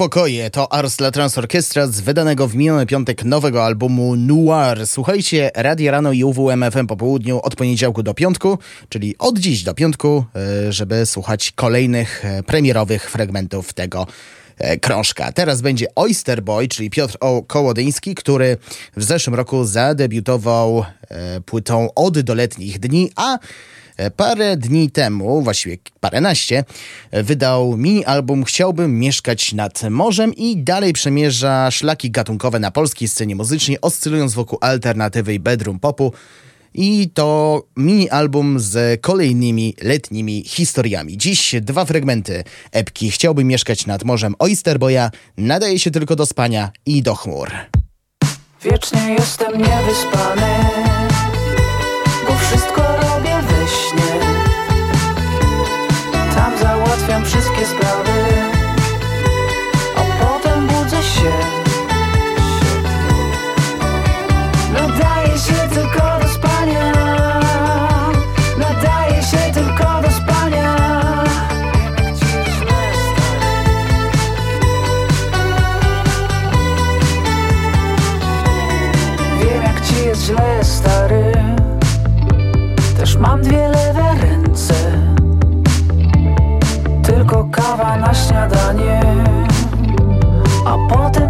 Niepokoje 0.00 0.50
to 0.50 0.72
Ars 0.72 1.00
La 1.00 1.10
Trans 1.10 1.38
Orchestra 1.38 1.86
z 1.86 2.00
wydanego 2.00 2.48
w 2.48 2.54
miniony 2.54 2.86
piątek 2.86 3.24
nowego 3.24 3.64
albumu 3.64 4.16
Noir. 4.16 4.86
Słuchajcie 4.86 5.50
Radio 5.54 5.92
Rano 5.92 6.12
i 6.12 6.24
UWMFM 6.24 6.86
po 6.86 6.96
południu 6.96 7.40
od 7.42 7.56
poniedziałku 7.56 8.02
do 8.02 8.14
piątku, 8.14 8.58
czyli 8.88 9.14
od 9.18 9.38
dziś 9.38 9.62
do 9.62 9.74
piątku, 9.74 10.24
e, 10.68 10.72
żeby 10.72 11.06
słuchać 11.06 11.52
kolejnych 11.52 12.24
e, 12.24 12.42
premierowych 12.42 13.10
fragmentów 13.10 13.72
tego 13.72 14.06
e, 14.58 14.78
krążka. 14.78 15.32
Teraz 15.32 15.60
będzie 15.60 15.86
Oyster 15.94 16.42
Boy, 16.42 16.68
czyli 16.68 16.90
Piotr 16.90 17.16
o. 17.20 17.42
Kołodyński, 17.42 18.14
który 18.14 18.56
w 18.96 19.04
zeszłym 19.04 19.34
roku 19.34 19.64
zadebiutował 19.64 20.84
płytą 21.46 21.88
Od 21.94 22.20
do 22.20 22.34
letnich 22.34 22.78
dni, 22.78 23.10
a 23.16 23.38
parę 24.16 24.56
dni 24.56 24.90
temu, 24.90 25.42
właściwie 25.42 25.76
paręnaście, 26.00 26.64
e, 27.10 27.22
wydał 27.22 27.76
mini-album 27.76 28.44
Chciałbym 28.44 28.98
mieszkać 28.98 29.52
nad 29.52 29.82
morzem 29.82 30.34
i 30.34 30.56
dalej 30.56 30.92
przemierza 30.92 31.70
szlaki 31.70 32.10
gatunkowe 32.10 32.58
na 32.58 32.70
polskiej 32.70 33.08
scenie 33.08 33.36
muzycznej, 33.36 33.80
oscylując 33.80 34.34
wokół 34.34 34.58
alternatywy 34.60 35.34
i 35.34 35.40
bedroom 35.40 35.78
popu. 35.78 36.12
I 36.74 37.10
to 37.14 37.62
mini-album 37.76 38.60
z 38.60 39.00
kolejnymi 39.00 39.74
letnimi 39.82 40.44
historiami. 40.46 41.18
Dziś 41.18 41.54
dwa 41.60 41.84
fragmenty 41.84 42.44
epki 42.72 43.10
Chciałbym 43.10 43.46
mieszkać 43.46 43.86
nad 43.86 44.04
morzem 44.04 44.34
Oysterboya, 44.38 45.10
nadaje 45.36 45.78
się 45.78 45.90
tylko 45.90 46.16
do 46.16 46.26
spania 46.26 46.70
i 46.86 47.02
do 47.02 47.14
chmur. 47.14 47.50
Wiecznie 48.64 49.14
jestem 49.18 49.52
niewyspany, 49.52 50.46
bo 52.28 52.34
wszystko 52.36 53.09
śnie. 53.70 54.20
Tam 56.34 56.58
załatwiam 56.58 57.24
wszystkie 57.24 57.66
sprawy, 57.66 58.10
a 59.96 60.24
potem 60.24 60.66
budzę 60.66 61.02
się. 61.02 61.59
Mam 83.20 83.42
dwie 83.42 83.68
lewe 83.68 84.14
ręce. 84.20 84.74
Tylko 87.02 87.44
kawa 87.44 87.96
na 87.96 88.14
śniadanie. 88.14 89.00
A 90.66 90.94
potem 90.94 91.29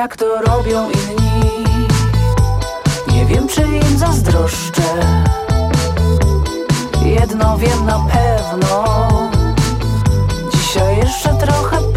jak 0.00 0.16
to 0.16 0.42
robią 0.42 0.90
inni. 0.90 1.88
Nie 3.08 3.26
wiem 3.26 3.48
czy 3.48 3.62
im 3.62 3.98
zazdroszczę. 3.98 4.82
Jedno 7.04 7.58
wiem 7.58 7.86
na 7.86 7.98
pewno. 8.12 9.08
Dzisiaj 10.52 10.96
jeszcze 10.96 11.34
trochę 11.34 11.89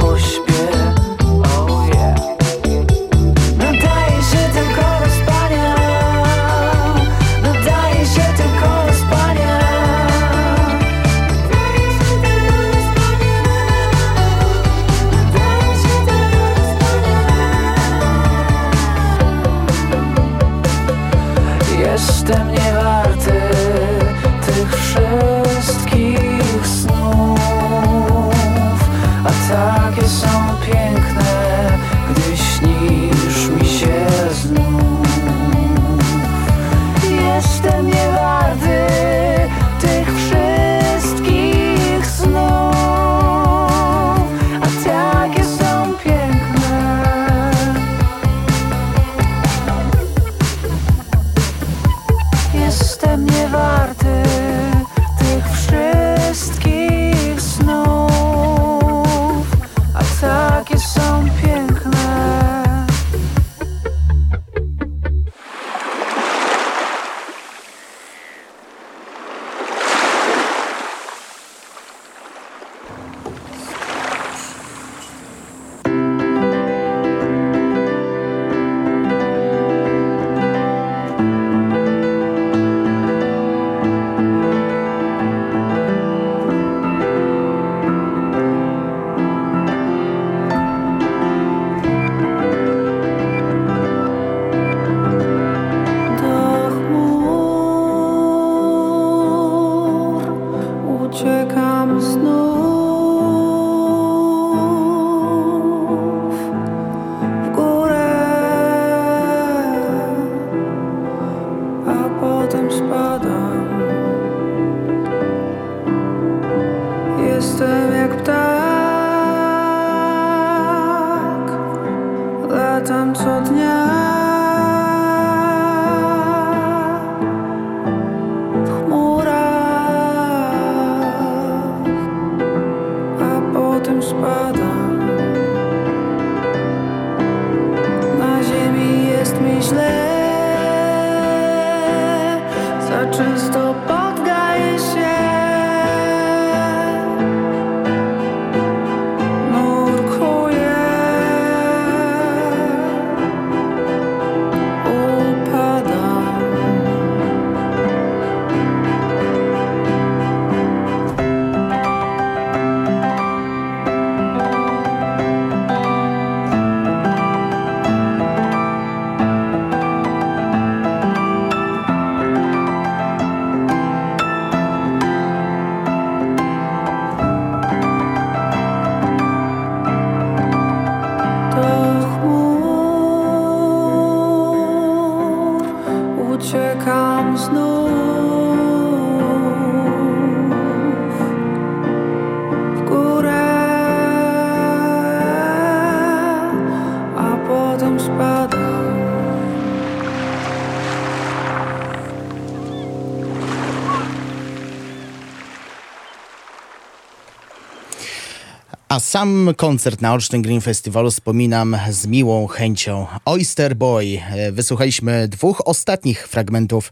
A 208.94 209.00
sam 209.00 209.54
koncert 209.58 210.02
na 210.02 210.14
Ocznym 210.14 210.42
Green 210.42 210.62
Festiwalu 210.62 211.12
wspominam 211.12 211.78
z 211.90 212.08
miłą 212.08 212.48
chęcią. 212.48 213.08
Oyster 213.26 213.76
Boy. 213.76 214.22
E, 214.32 214.52
Wysłuchaliśmy 214.52 215.28
dwóch 215.28 215.62
ostatnich 215.66 216.28
fragmentów 216.28 216.92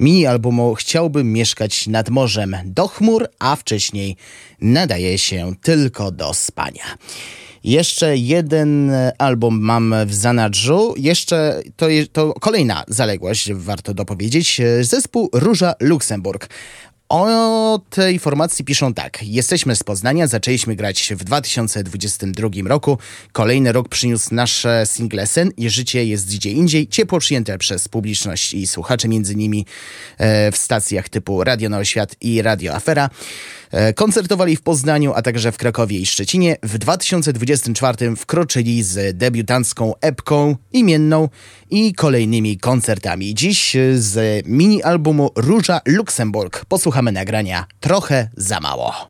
mini-albumu 0.00 0.74
Chciałbym 0.74 1.32
mieszkać 1.32 1.86
nad 1.86 2.08
morzem 2.10 2.56
do 2.64 2.88
chmur, 2.88 3.28
a 3.38 3.56
wcześniej 3.56 4.16
nadaje 4.60 5.18
się 5.18 5.52
tylko 5.62 6.10
do 6.10 6.34
spania. 6.34 6.84
Jeszcze 7.64 8.16
jeden 8.16 8.92
album 9.18 9.60
mam 9.60 9.94
w 10.06 10.14
zanadrzu. 10.14 10.94
Jeszcze 10.96 11.62
to, 11.76 11.86
to 12.12 12.32
kolejna 12.32 12.84
zaległość, 12.88 13.52
warto 13.52 13.94
dopowiedzieć. 13.94 14.60
E, 14.60 14.84
Zespół 14.84 15.30
Róża 15.32 15.74
Luksemburg. 15.80 16.48
O 17.10 17.80
tej 17.90 18.18
formacji 18.18 18.64
piszą 18.64 18.94
tak. 18.94 19.22
Jesteśmy 19.22 19.76
z 19.76 19.82
Poznania, 19.82 20.26
zaczęliśmy 20.26 20.76
grać 20.76 21.12
w 21.16 21.24
2022 21.24 22.48
roku. 22.64 22.98
Kolejny 23.32 23.72
rok 23.72 23.88
przyniósł 23.88 24.34
nasze 24.34 24.82
single 24.86 25.26
Sen 25.26 25.50
i 25.56 25.70
Życie 25.70 26.04
jest 26.04 26.34
gdzie 26.34 26.50
indziej. 26.50 26.88
Ciepło 26.88 27.18
przyjęte 27.18 27.58
przez 27.58 27.88
publiczność 27.88 28.54
i 28.54 28.66
słuchaczy, 28.66 29.08
między 29.08 29.32
innymi 29.32 29.66
e, 30.18 30.52
w 30.52 30.56
stacjach 30.56 31.08
typu 31.08 31.44
Radio 31.44 31.68
Nowy 31.68 31.86
Świat 31.86 32.16
i 32.20 32.42
Radio 32.42 32.74
Afera. 32.74 33.10
E, 33.70 33.92
Koncertowali 33.92 34.56
w 34.56 34.62
Poznaniu, 34.62 35.12
a 35.14 35.22
także 35.22 35.52
w 35.52 35.56
Krakowie 35.56 35.98
i 35.98 36.06
Szczecinie. 36.06 36.56
W 36.62 36.78
2024 36.78 38.16
wkroczyli 38.16 38.82
z 38.82 39.16
debiutancką 39.16 39.94
epką 40.00 40.56
imienną 40.72 41.28
i 41.70 41.94
kolejnymi 41.94 42.58
koncertami. 42.58 43.34
Dziś 43.34 43.76
e, 43.76 43.98
z 43.98 44.46
mini-albumu 44.46 45.30
Róża 45.36 45.80
Luksemburg 45.86 46.64
posłuchamy 46.64 47.12
nagrania 47.12 47.66
Trochę 47.80 48.30
za 48.36 48.60
mało. 48.60 49.08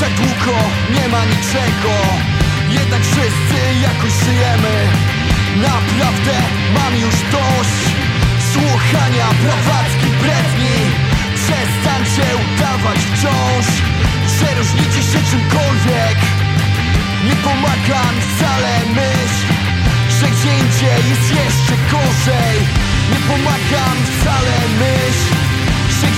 Tak 0.00 0.14
długo 0.14 0.58
nie 0.94 1.08
ma 1.08 1.24
niczego. 1.24 1.94
Jednak 2.70 3.02
wszyscy 3.02 3.58
jakoś 3.82 4.12
żyjemy. 4.24 4.76
Naprawdę 5.56 6.34
mam 6.74 6.92
już 7.04 7.16
dość 7.36 7.82
Słuchania 8.52 9.28
prawackich 9.42 10.14
bredni. 10.22 10.76
Przestańcie 11.34 12.26
udawać 12.44 12.98
wciąż. 12.98 13.66
Że 14.36 14.54
różnicie 14.58 15.02
się 15.10 15.20
czymkolwiek. 15.30 16.18
Nie 17.26 17.36
pomaga 17.46 18.02
mi 18.12 18.22
wcale 18.30 18.72
myśl 18.98 19.46
Że 20.20 20.26
gdzie 20.26 20.52
indziej 20.62 21.10
jest 21.10 21.28
jeszcze 21.40 21.74
gorzej. 21.90 22.56
Nie 23.10 23.20
pomaga 23.28 23.84
mi 23.94 24.06
wcale 24.16 24.56
myśl 24.80 25.45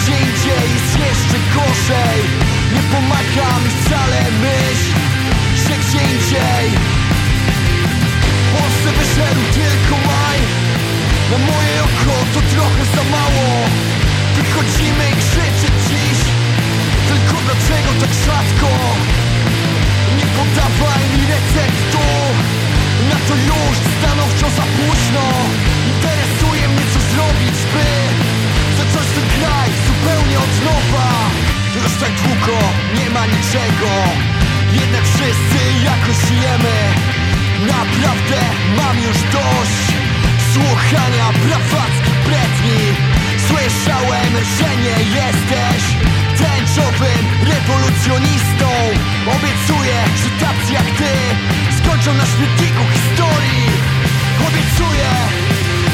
gdzie 0.09 0.16
indziej 0.28 0.68
jest 0.74 0.93
jeszcze 1.06 1.39
gorzej. 1.55 2.20
Nie 2.74 2.82
pomaga 2.93 3.51
mi 3.62 3.70
wcale 3.78 4.20
myśl 4.44 4.90
Że 5.62 5.74
gdzie 5.82 6.02
indziej. 6.14 6.66
Polsce 8.55 8.89
wyszedł 8.98 9.43
tylko 9.59 9.94
maj. 10.10 10.39
Na 11.30 11.39
moje 11.51 11.76
oko 11.89 12.14
to 12.35 12.40
trochę 12.52 12.85
za 12.94 13.05
mało. 13.16 13.51
Wychodzimy 14.36 15.05
i 15.12 15.16
krzyczy 15.22 15.68
dziś. 15.89 16.18
Tylko 17.09 17.36
dlaczego 17.47 17.90
tak 18.01 18.12
rzadko? 18.24 18.70
Nie 20.16 20.26
podawaj 20.36 21.05
mi 21.14 21.22
receptu. 21.35 22.06
Na 23.10 23.18
to 23.28 23.35
już 23.51 23.76
stanowczo 23.94 24.47
za 24.59 24.66
późno. 24.76 25.26
Interesuje 25.93 26.68
mnie 26.68 26.85
co 26.93 27.01
zrobić 27.12 27.59
by 27.72 27.89
Zacząć 28.78 29.09
ten 29.14 29.26
kraj 29.36 29.70
od 30.43 30.65
nowa 30.65 31.09
tak 32.01 32.12
długo 32.23 32.59
nie 32.98 33.10
ma 33.10 33.27
niczego. 33.27 33.90
Jednak 34.81 35.05
wszyscy 35.05 35.60
jakoś 35.85 36.16
żyjemy 36.28 36.77
Naprawdę 37.66 38.40
mam 38.77 38.97
już 39.06 39.19
dość 39.36 39.85
Słuchania 40.55 41.27
prawackich 41.44 42.19
bredni. 42.27 42.81
Słyszałem, 43.48 44.32
że 44.56 44.69
nie 44.85 44.98
jesteś 45.19 45.82
Tęczowym 46.40 47.23
rewolucjonistą. 47.51 48.69
Obiecuję, 49.36 49.98
że 50.20 50.31
tacy 50.44 50.73
jak 50.73 50.89
ty 51.01 51.12
Skończą 51.78 52.15
na 52.15 52.27
śmietniku 52.32 52.82
historii. 52.94 53.66
Obiecuję, 54.48 55.10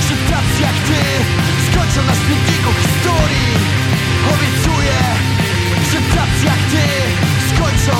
że 0.06 0.14
tacy 0.30 0.58
jak 0.66 0.78
ty 0.88 1.00
Skończą 1.66 2.00
na 2.10 2.14
śmietniku 2.22 2.70
historii 2.82 3.73
Obiecuję, 4.32 4.98
że 5.92 5.98
tacy 6.16 6.46
jak 6.46 6.58
ty 6.70 6.86
Skończą 7.48 7.96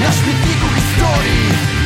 na 0.00 0.12
śmietniku 0.12 0.66
historii 0.74 1.83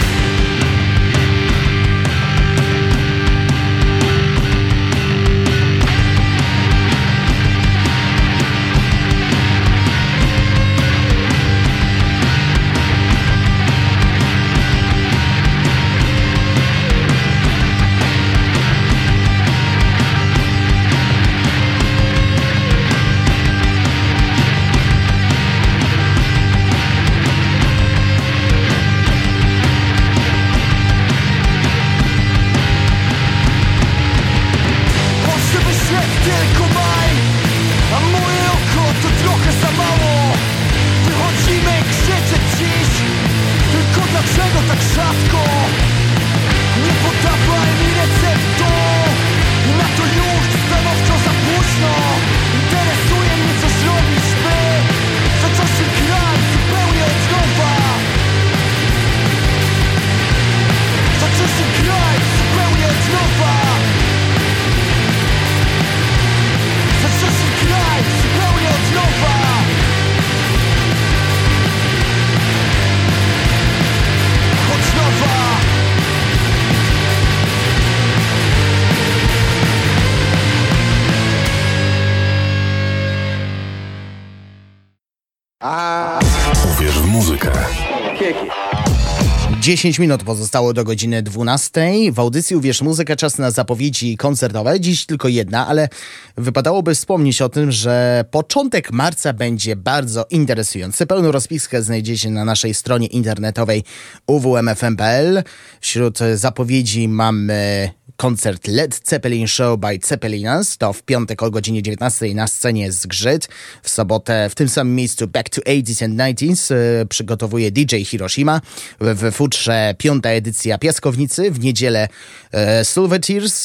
10 89.68 89.98
minut 89.98 90.22
pozostało 90.22 90.72
do 90.72 90.84
godziny 90.84 91.22
12. 91.22 91.90
W 92.12 92.18
audycji 92.18 92.56
Uwierz 92.56 92.82
Muzykę 92.82 93.16
czas 93.16 93.38
na 93.38 93.50
zapowiedzi 93.50 94.16
koncertowe. 94.16 94.80
Dziś 94.80 95.06
tylko 95.06 95.28
jedna, 95.28 95.66
ale 95.66 95.88
wypadałoby 96.36 96.94
wspomnieć 96.94 97.42
o 97.42 97.48
tym, 97.48 97.72
że 97.72 98.24
początek 98.30 98.92
marca 98.92 99.32
będzie 99.32 99.76
bardzo 99.76 100.26
interesujący. 100.30 101.06
Pełną 101.06 101.32
rozpiskę 101.32 101.82
znajdziecie 101.82 102.30
na 102.30 102.44
naszej 102.44 102.74
stronie 102.74 103.06
internetowej 103.06 103.84
uwmfm.pl. 104.26 105.42
Wśród 105.80 106.18
zapowiedzi 106.34 107.08
mamy 107.08 107.90
koncert 108.18 108.68
Led 108.68 109.00
Zeppelin 109.04 109.46
Show 109.46 109.78
by 109.78 109.98
Zeppelinas. 110.04 110.78
To 110.78 110.92
w 110.92 111.02
piątek 111.02 111.42
o 111.42 111.50
godzinie 111.50 111.82
19 111.82 112.34
na 112.34 112.48
scenie 112.48 112.92
Zgrzyt. 112.92 113.48
W 113.82 113.90
sobotę 113.90 114.50
w 114.50 114.54
tym 114.54 114.68
samym 114.68 114.94
miejscu 114.94 115.26
Back 115.26 115.48
to 115.48 115.60
80s 115.60 116.04
and 116.04 116.38
90s 116.38 116.74
e, 116.74 117.06
przygotowuje 117.06 117.70
DJ 117.70 117.96
Hiroshima. 117.96 118.60
W, 119.00 119.14
w 119.14 119.32
futrze 119.58 119.94
piąta 119.98 120.30
edycja 120.30 120.78
Piaskownicy. 120.78 121.50
W 121.50 121.60
niedzielę 121.60 122.08
e, 122.54 122.84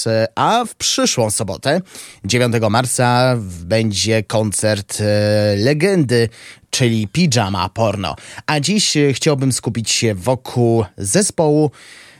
e, 0.07 0.28
a 0.36 0.65
w 0.65 0.76
przyszłą 0.76 1.32
sobotę 1.32 1.82
9 2.26 2.56
marca 2.70 3.38
będzie 3.65 4.24
koncert 4.24 4.98
e, 5.02 5.56
legendy 5.57 6.30
czyli 6.70 7.07
Pijama 7.07 7.70
Porno. 7.70 8.15
A 8.45 8.60
dziś 8.60 8.98
e, 8.98 9.14
chciałbym 9.14 9.52
skupić 9.52 9.91
się 9.91 10.15
wokół 10.15 10.86
zespołu, 10.98 11.72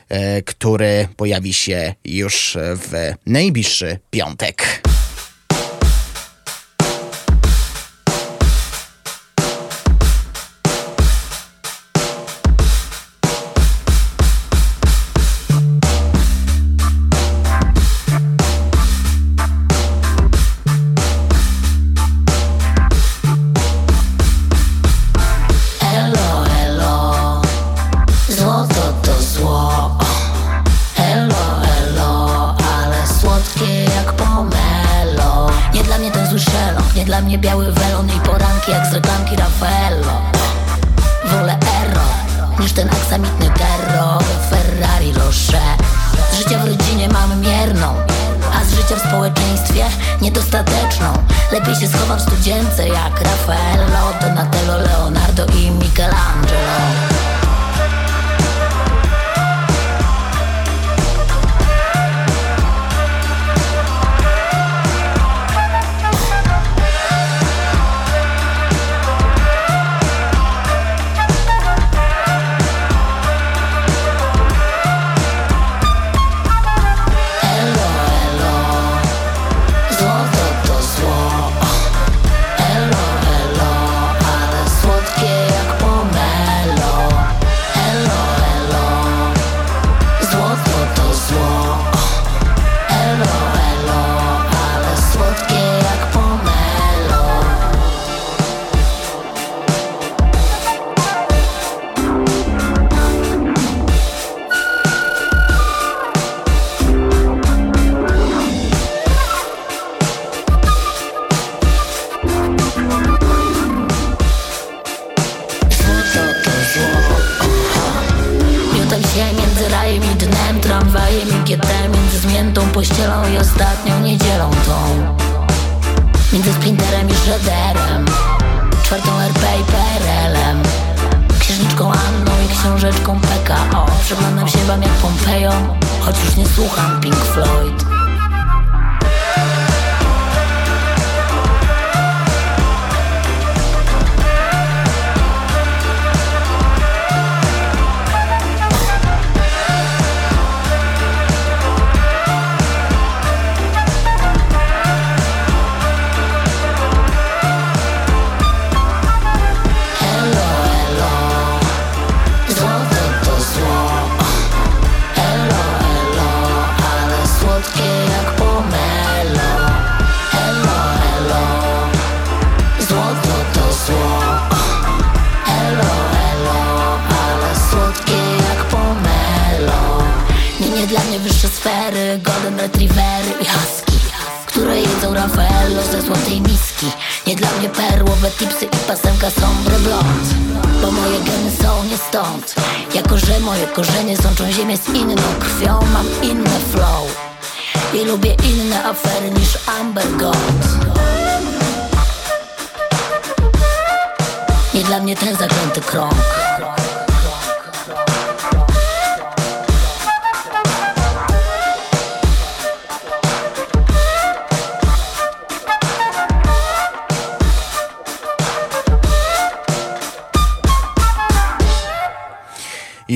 e, 0.08 0.42
który 0.42 1.08
pojawi 1.16 1.52
się 1.52 1.94
już 2.04 2.58
w 2.60 3.12
najbliższy 3.26 3.98
piątek. 4.10 4.93
could 53.16 53.26
I 53.26 53.36
fly? 53.44 53.83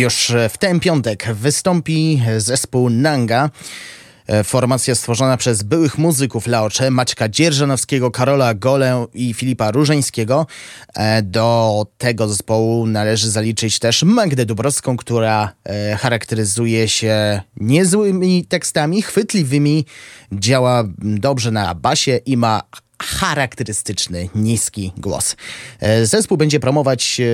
Już 0.08 0.32
w 0.50 0.58
ten 0.58 0.80
piątek 0.80 1.34
wystąpi 1.34 2.22
zespół 2.38 2.90
Nanga. 2.90 3.50
E, 4.26 4.44
Formacja 4.44 4.94
stworzona 4.94 5.36
przez 5.36 5.62
byłych 5.62 5.98
muzyków 5.98 6.46
Laocze, 6.46 6.90
Maćka 6.90 7.28
Dzierżanowskiego, 7.28 8.10
Karola 8.10 8.54
Golę 8.54 9.06
i 9.14 9.34
Filipa 9.34 9.70
Różeńskiego. 9.70 10.46
E, 10.94 11.22
Do 11.22 11.86
tego 11.98 12.28
zespołu 12.28 12.86
należy 12.86 13.30
zaliczyć 13.30 13.78
też 13.78 14.02
Magdę 14.02 14.46
Dubrowską, 14.46 14.96
która 14.96 15.52
e, 15.64 15.96
charakteryzuje 15.96 16.88
się 16.88 17.40
niezłymi 17.56 18.44
tekstami, 18.46 19.02
chwytliwymi, 19.02 19.84
działa 20.32 20.84
dobrze 20.98 21.50
na 21.50 21.74
basie 21.74 22.16
i 22.26 22.36
ma 22.36 22.62
charakterystyczny, 23.02 24.28
niski 24.34 24.92
głos. 24.96 25.36
E, 25.80 26.06
Zespół 26.06 26.36
będzie 26.36 26.60
promować 26.60 27.20
e, 27.20 27.24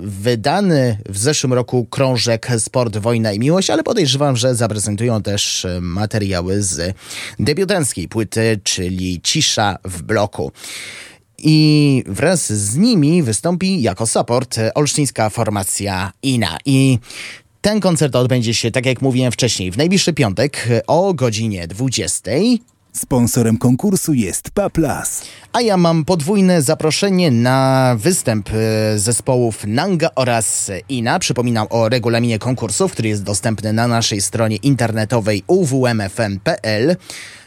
wydany 0.00 0.98
w 1.08 1.18
zeszłym 1.18 1.52
roku 1.52 1.84
krążek 1.84 2.48
Sport, 2.58 2.96
Wojna 2.96 3.32
i 3.32 3.38
Miłość, 3.38 3.70
ale 3.70 3.82
podejrzewam, 3.82 4.36
że 4.36 4.54
zaprezentują 4.54 5.22
też 5.22 5.64
e, 5.64 5.80
materiały 5.80 6.62
z 6.62 6.96
debiutanckiej 7.38 8.08
płyty, 8.08 8.60
czyli 8.64 9.20
Cisza 9.22 9.78
w 9.84 10.02
bloku. 10.02 10.52
I 11.38 12.04
wraz 12.06 12.52
z 12.52 12.76
nimi 12.76 13.22
wystąpi 13.22 13.82
jako 13.82 14.06
support 14.06 14.56
olsztyńska 14.74 15.30
formacja 15.30 16.12
INA. 16.22 16.58
I 16.64 16.98
ten 17.60 17.80
koncert 17.80 18.16
odbędzie 18.16 18.54
się, 18.54 18.70
tak 18.70 18.86
jak 18.86 19.02
mówiłem 19.02 19.32
wcześniej, 19.32 19.70
w 19.70 19.76
najbliższy 19.76 20.12
piątek 20.12 20.68
o 20.86 21.14
godzinie 21.14 21.68
20. 21.68 22.30
Sponsorem 22.92 23.58
konkursu 23.58 24.12
jest 24.12 24.50
Paplas. 24.50 25.22
A 25.52 25.60
ja 25.60 25.76
mam 25.76 26.04
podwójne 26.04 26.62
zaproszenie 26.62 27.30
na 27.30 27.96
występ 27.98 28.50
e, 28.50 28.98
zespołów 28.98 29.64
Nanga 29.66 30.10
oraz 30.14 30.70
Ina. 30.88 31.18
Przypominam 31.18 31.66
o 31.70 31.88
regulaminie 31.88 32.38
konkursu, 32.38 32.88
który 32.88 33.08
jest 33.08 33.22
dostępny 33.22 33.72
na 33.72 33.88
naszej 33.88 34.20
stronie 34.20 34.56
internetowej 34.56 35.42
uwmfm.pl. 35.46 36.96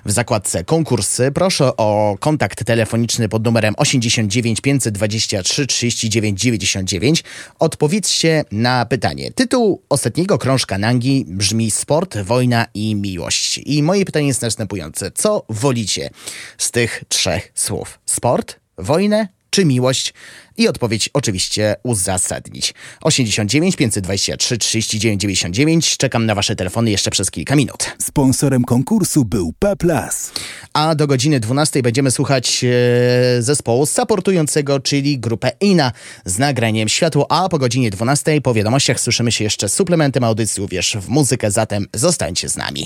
W 0.05 0.11
zakładce 0.11 0.63
konkursy 0.63 1.31
proszę 1.31 1.77
o 1.77 2.17
kontakt 2.19 2.63
telefoniczny 2.63 3.29
pod 3.29 3.45
numerem 3.45 3.73
89 3.77 4.61
523 4.61 5.67
39 5.67 6.41
99. 6.41 7.23
Odpowiedzcie 7.59 8.45
na 8.51 8.85
pytanie. 8.85 9.31
Tytuł 9.31 9.81
ostatniego 9.89 10.37
krążka 10.37 10.77
Nangi 10.77 11.25
brzmi 11.27 11.71
Sport, 11.71 12.17
wojna 12.17 12.65
i 12.73 12.95
miłość. 12.95 13.57
I 13.65 13.83
moje 13.83 14.05
pytanie 14.05 14.27
jest 14.27 14.41
następujące. 14.41 15.11
Co 15.11 15.45
wolicie 15.49 16.09
z 16.57 16.71
tych 16.71 17.03
trzech 17.07 17.51
słów? 17.55 17.94
Sport, 18.05 18.59
wojnę 18.77 19.27
czy 19.55 19.65
miłość? 19.65 20.13
I 20.57 20.67
odpowiedź 20.67 21.09
oczywiście 21.13 21.75
uzasadnić. 21.83 22.73
89 23.01 23.75
523 23.75 24.57
39 24.57 25.21
99. 25.21 25.97
Czekam 25.97 26.25
na 26.25 26.35
wasze 26.35 26.55
telefony 26.55 26.91
jeszcze 26.91 27.11
przez 27.11 27.31
kilka 27.31 27.55
minut. 27.55 27.91
Sponsorem 28.01 28.63
konkursu 28.63 29.25
był 29.25 29.53
Paplas. 29.59 30.31
A 30.73 30.95
do 30.95 31.07
godziny 31.07 31.39
12 31.39 31.81
będziemy 31.81 32.11
słuchać 32.11 32.63
e, 32.63 33.41
zespołu 33.41 33.85
supportującego, 33.85 34.79
czyli 34.79 35.19
grupę 35.19 35.51
INA 35.61 35.91
z 36.25 36.39
nagraniem 36.39 36.89
Światło, 36.89 37.31
a 37.31 37.49
po 37.49 37.57
godzinie 37.59 37.89
12 37.89 38.41
po 38.41 38.53
wiadomościach 38.53 38.99
słyszymy 38.99 39.31
się 39.31 39.43
jeszcze 39.43 39.69
z 39.69 39.73
suplementem 39.73 40.23
audycji 40.23 40.63
Uwierz 40.63 40.97
w 41.01 41.09
muzykę, 41.09 41.51
zatem 41.51 41.85
zostańcie 41.93 42.49
z 42.49 42.57
nami. 42.57 42.85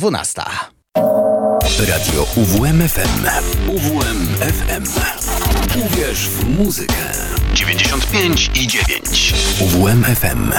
12. 0.00 0.42
Radio 1.78 2.26
UWMFM. 2.36 3.26
UWMFM. 3.68 4.84
Uwierz 5.86 6.18
w 6.18 6.58
muzykę. 6.58 6.94
95 7.54 8.50
i 8.54 8.66
9. 8.66 9.34
UWMFM. 9.60 10.52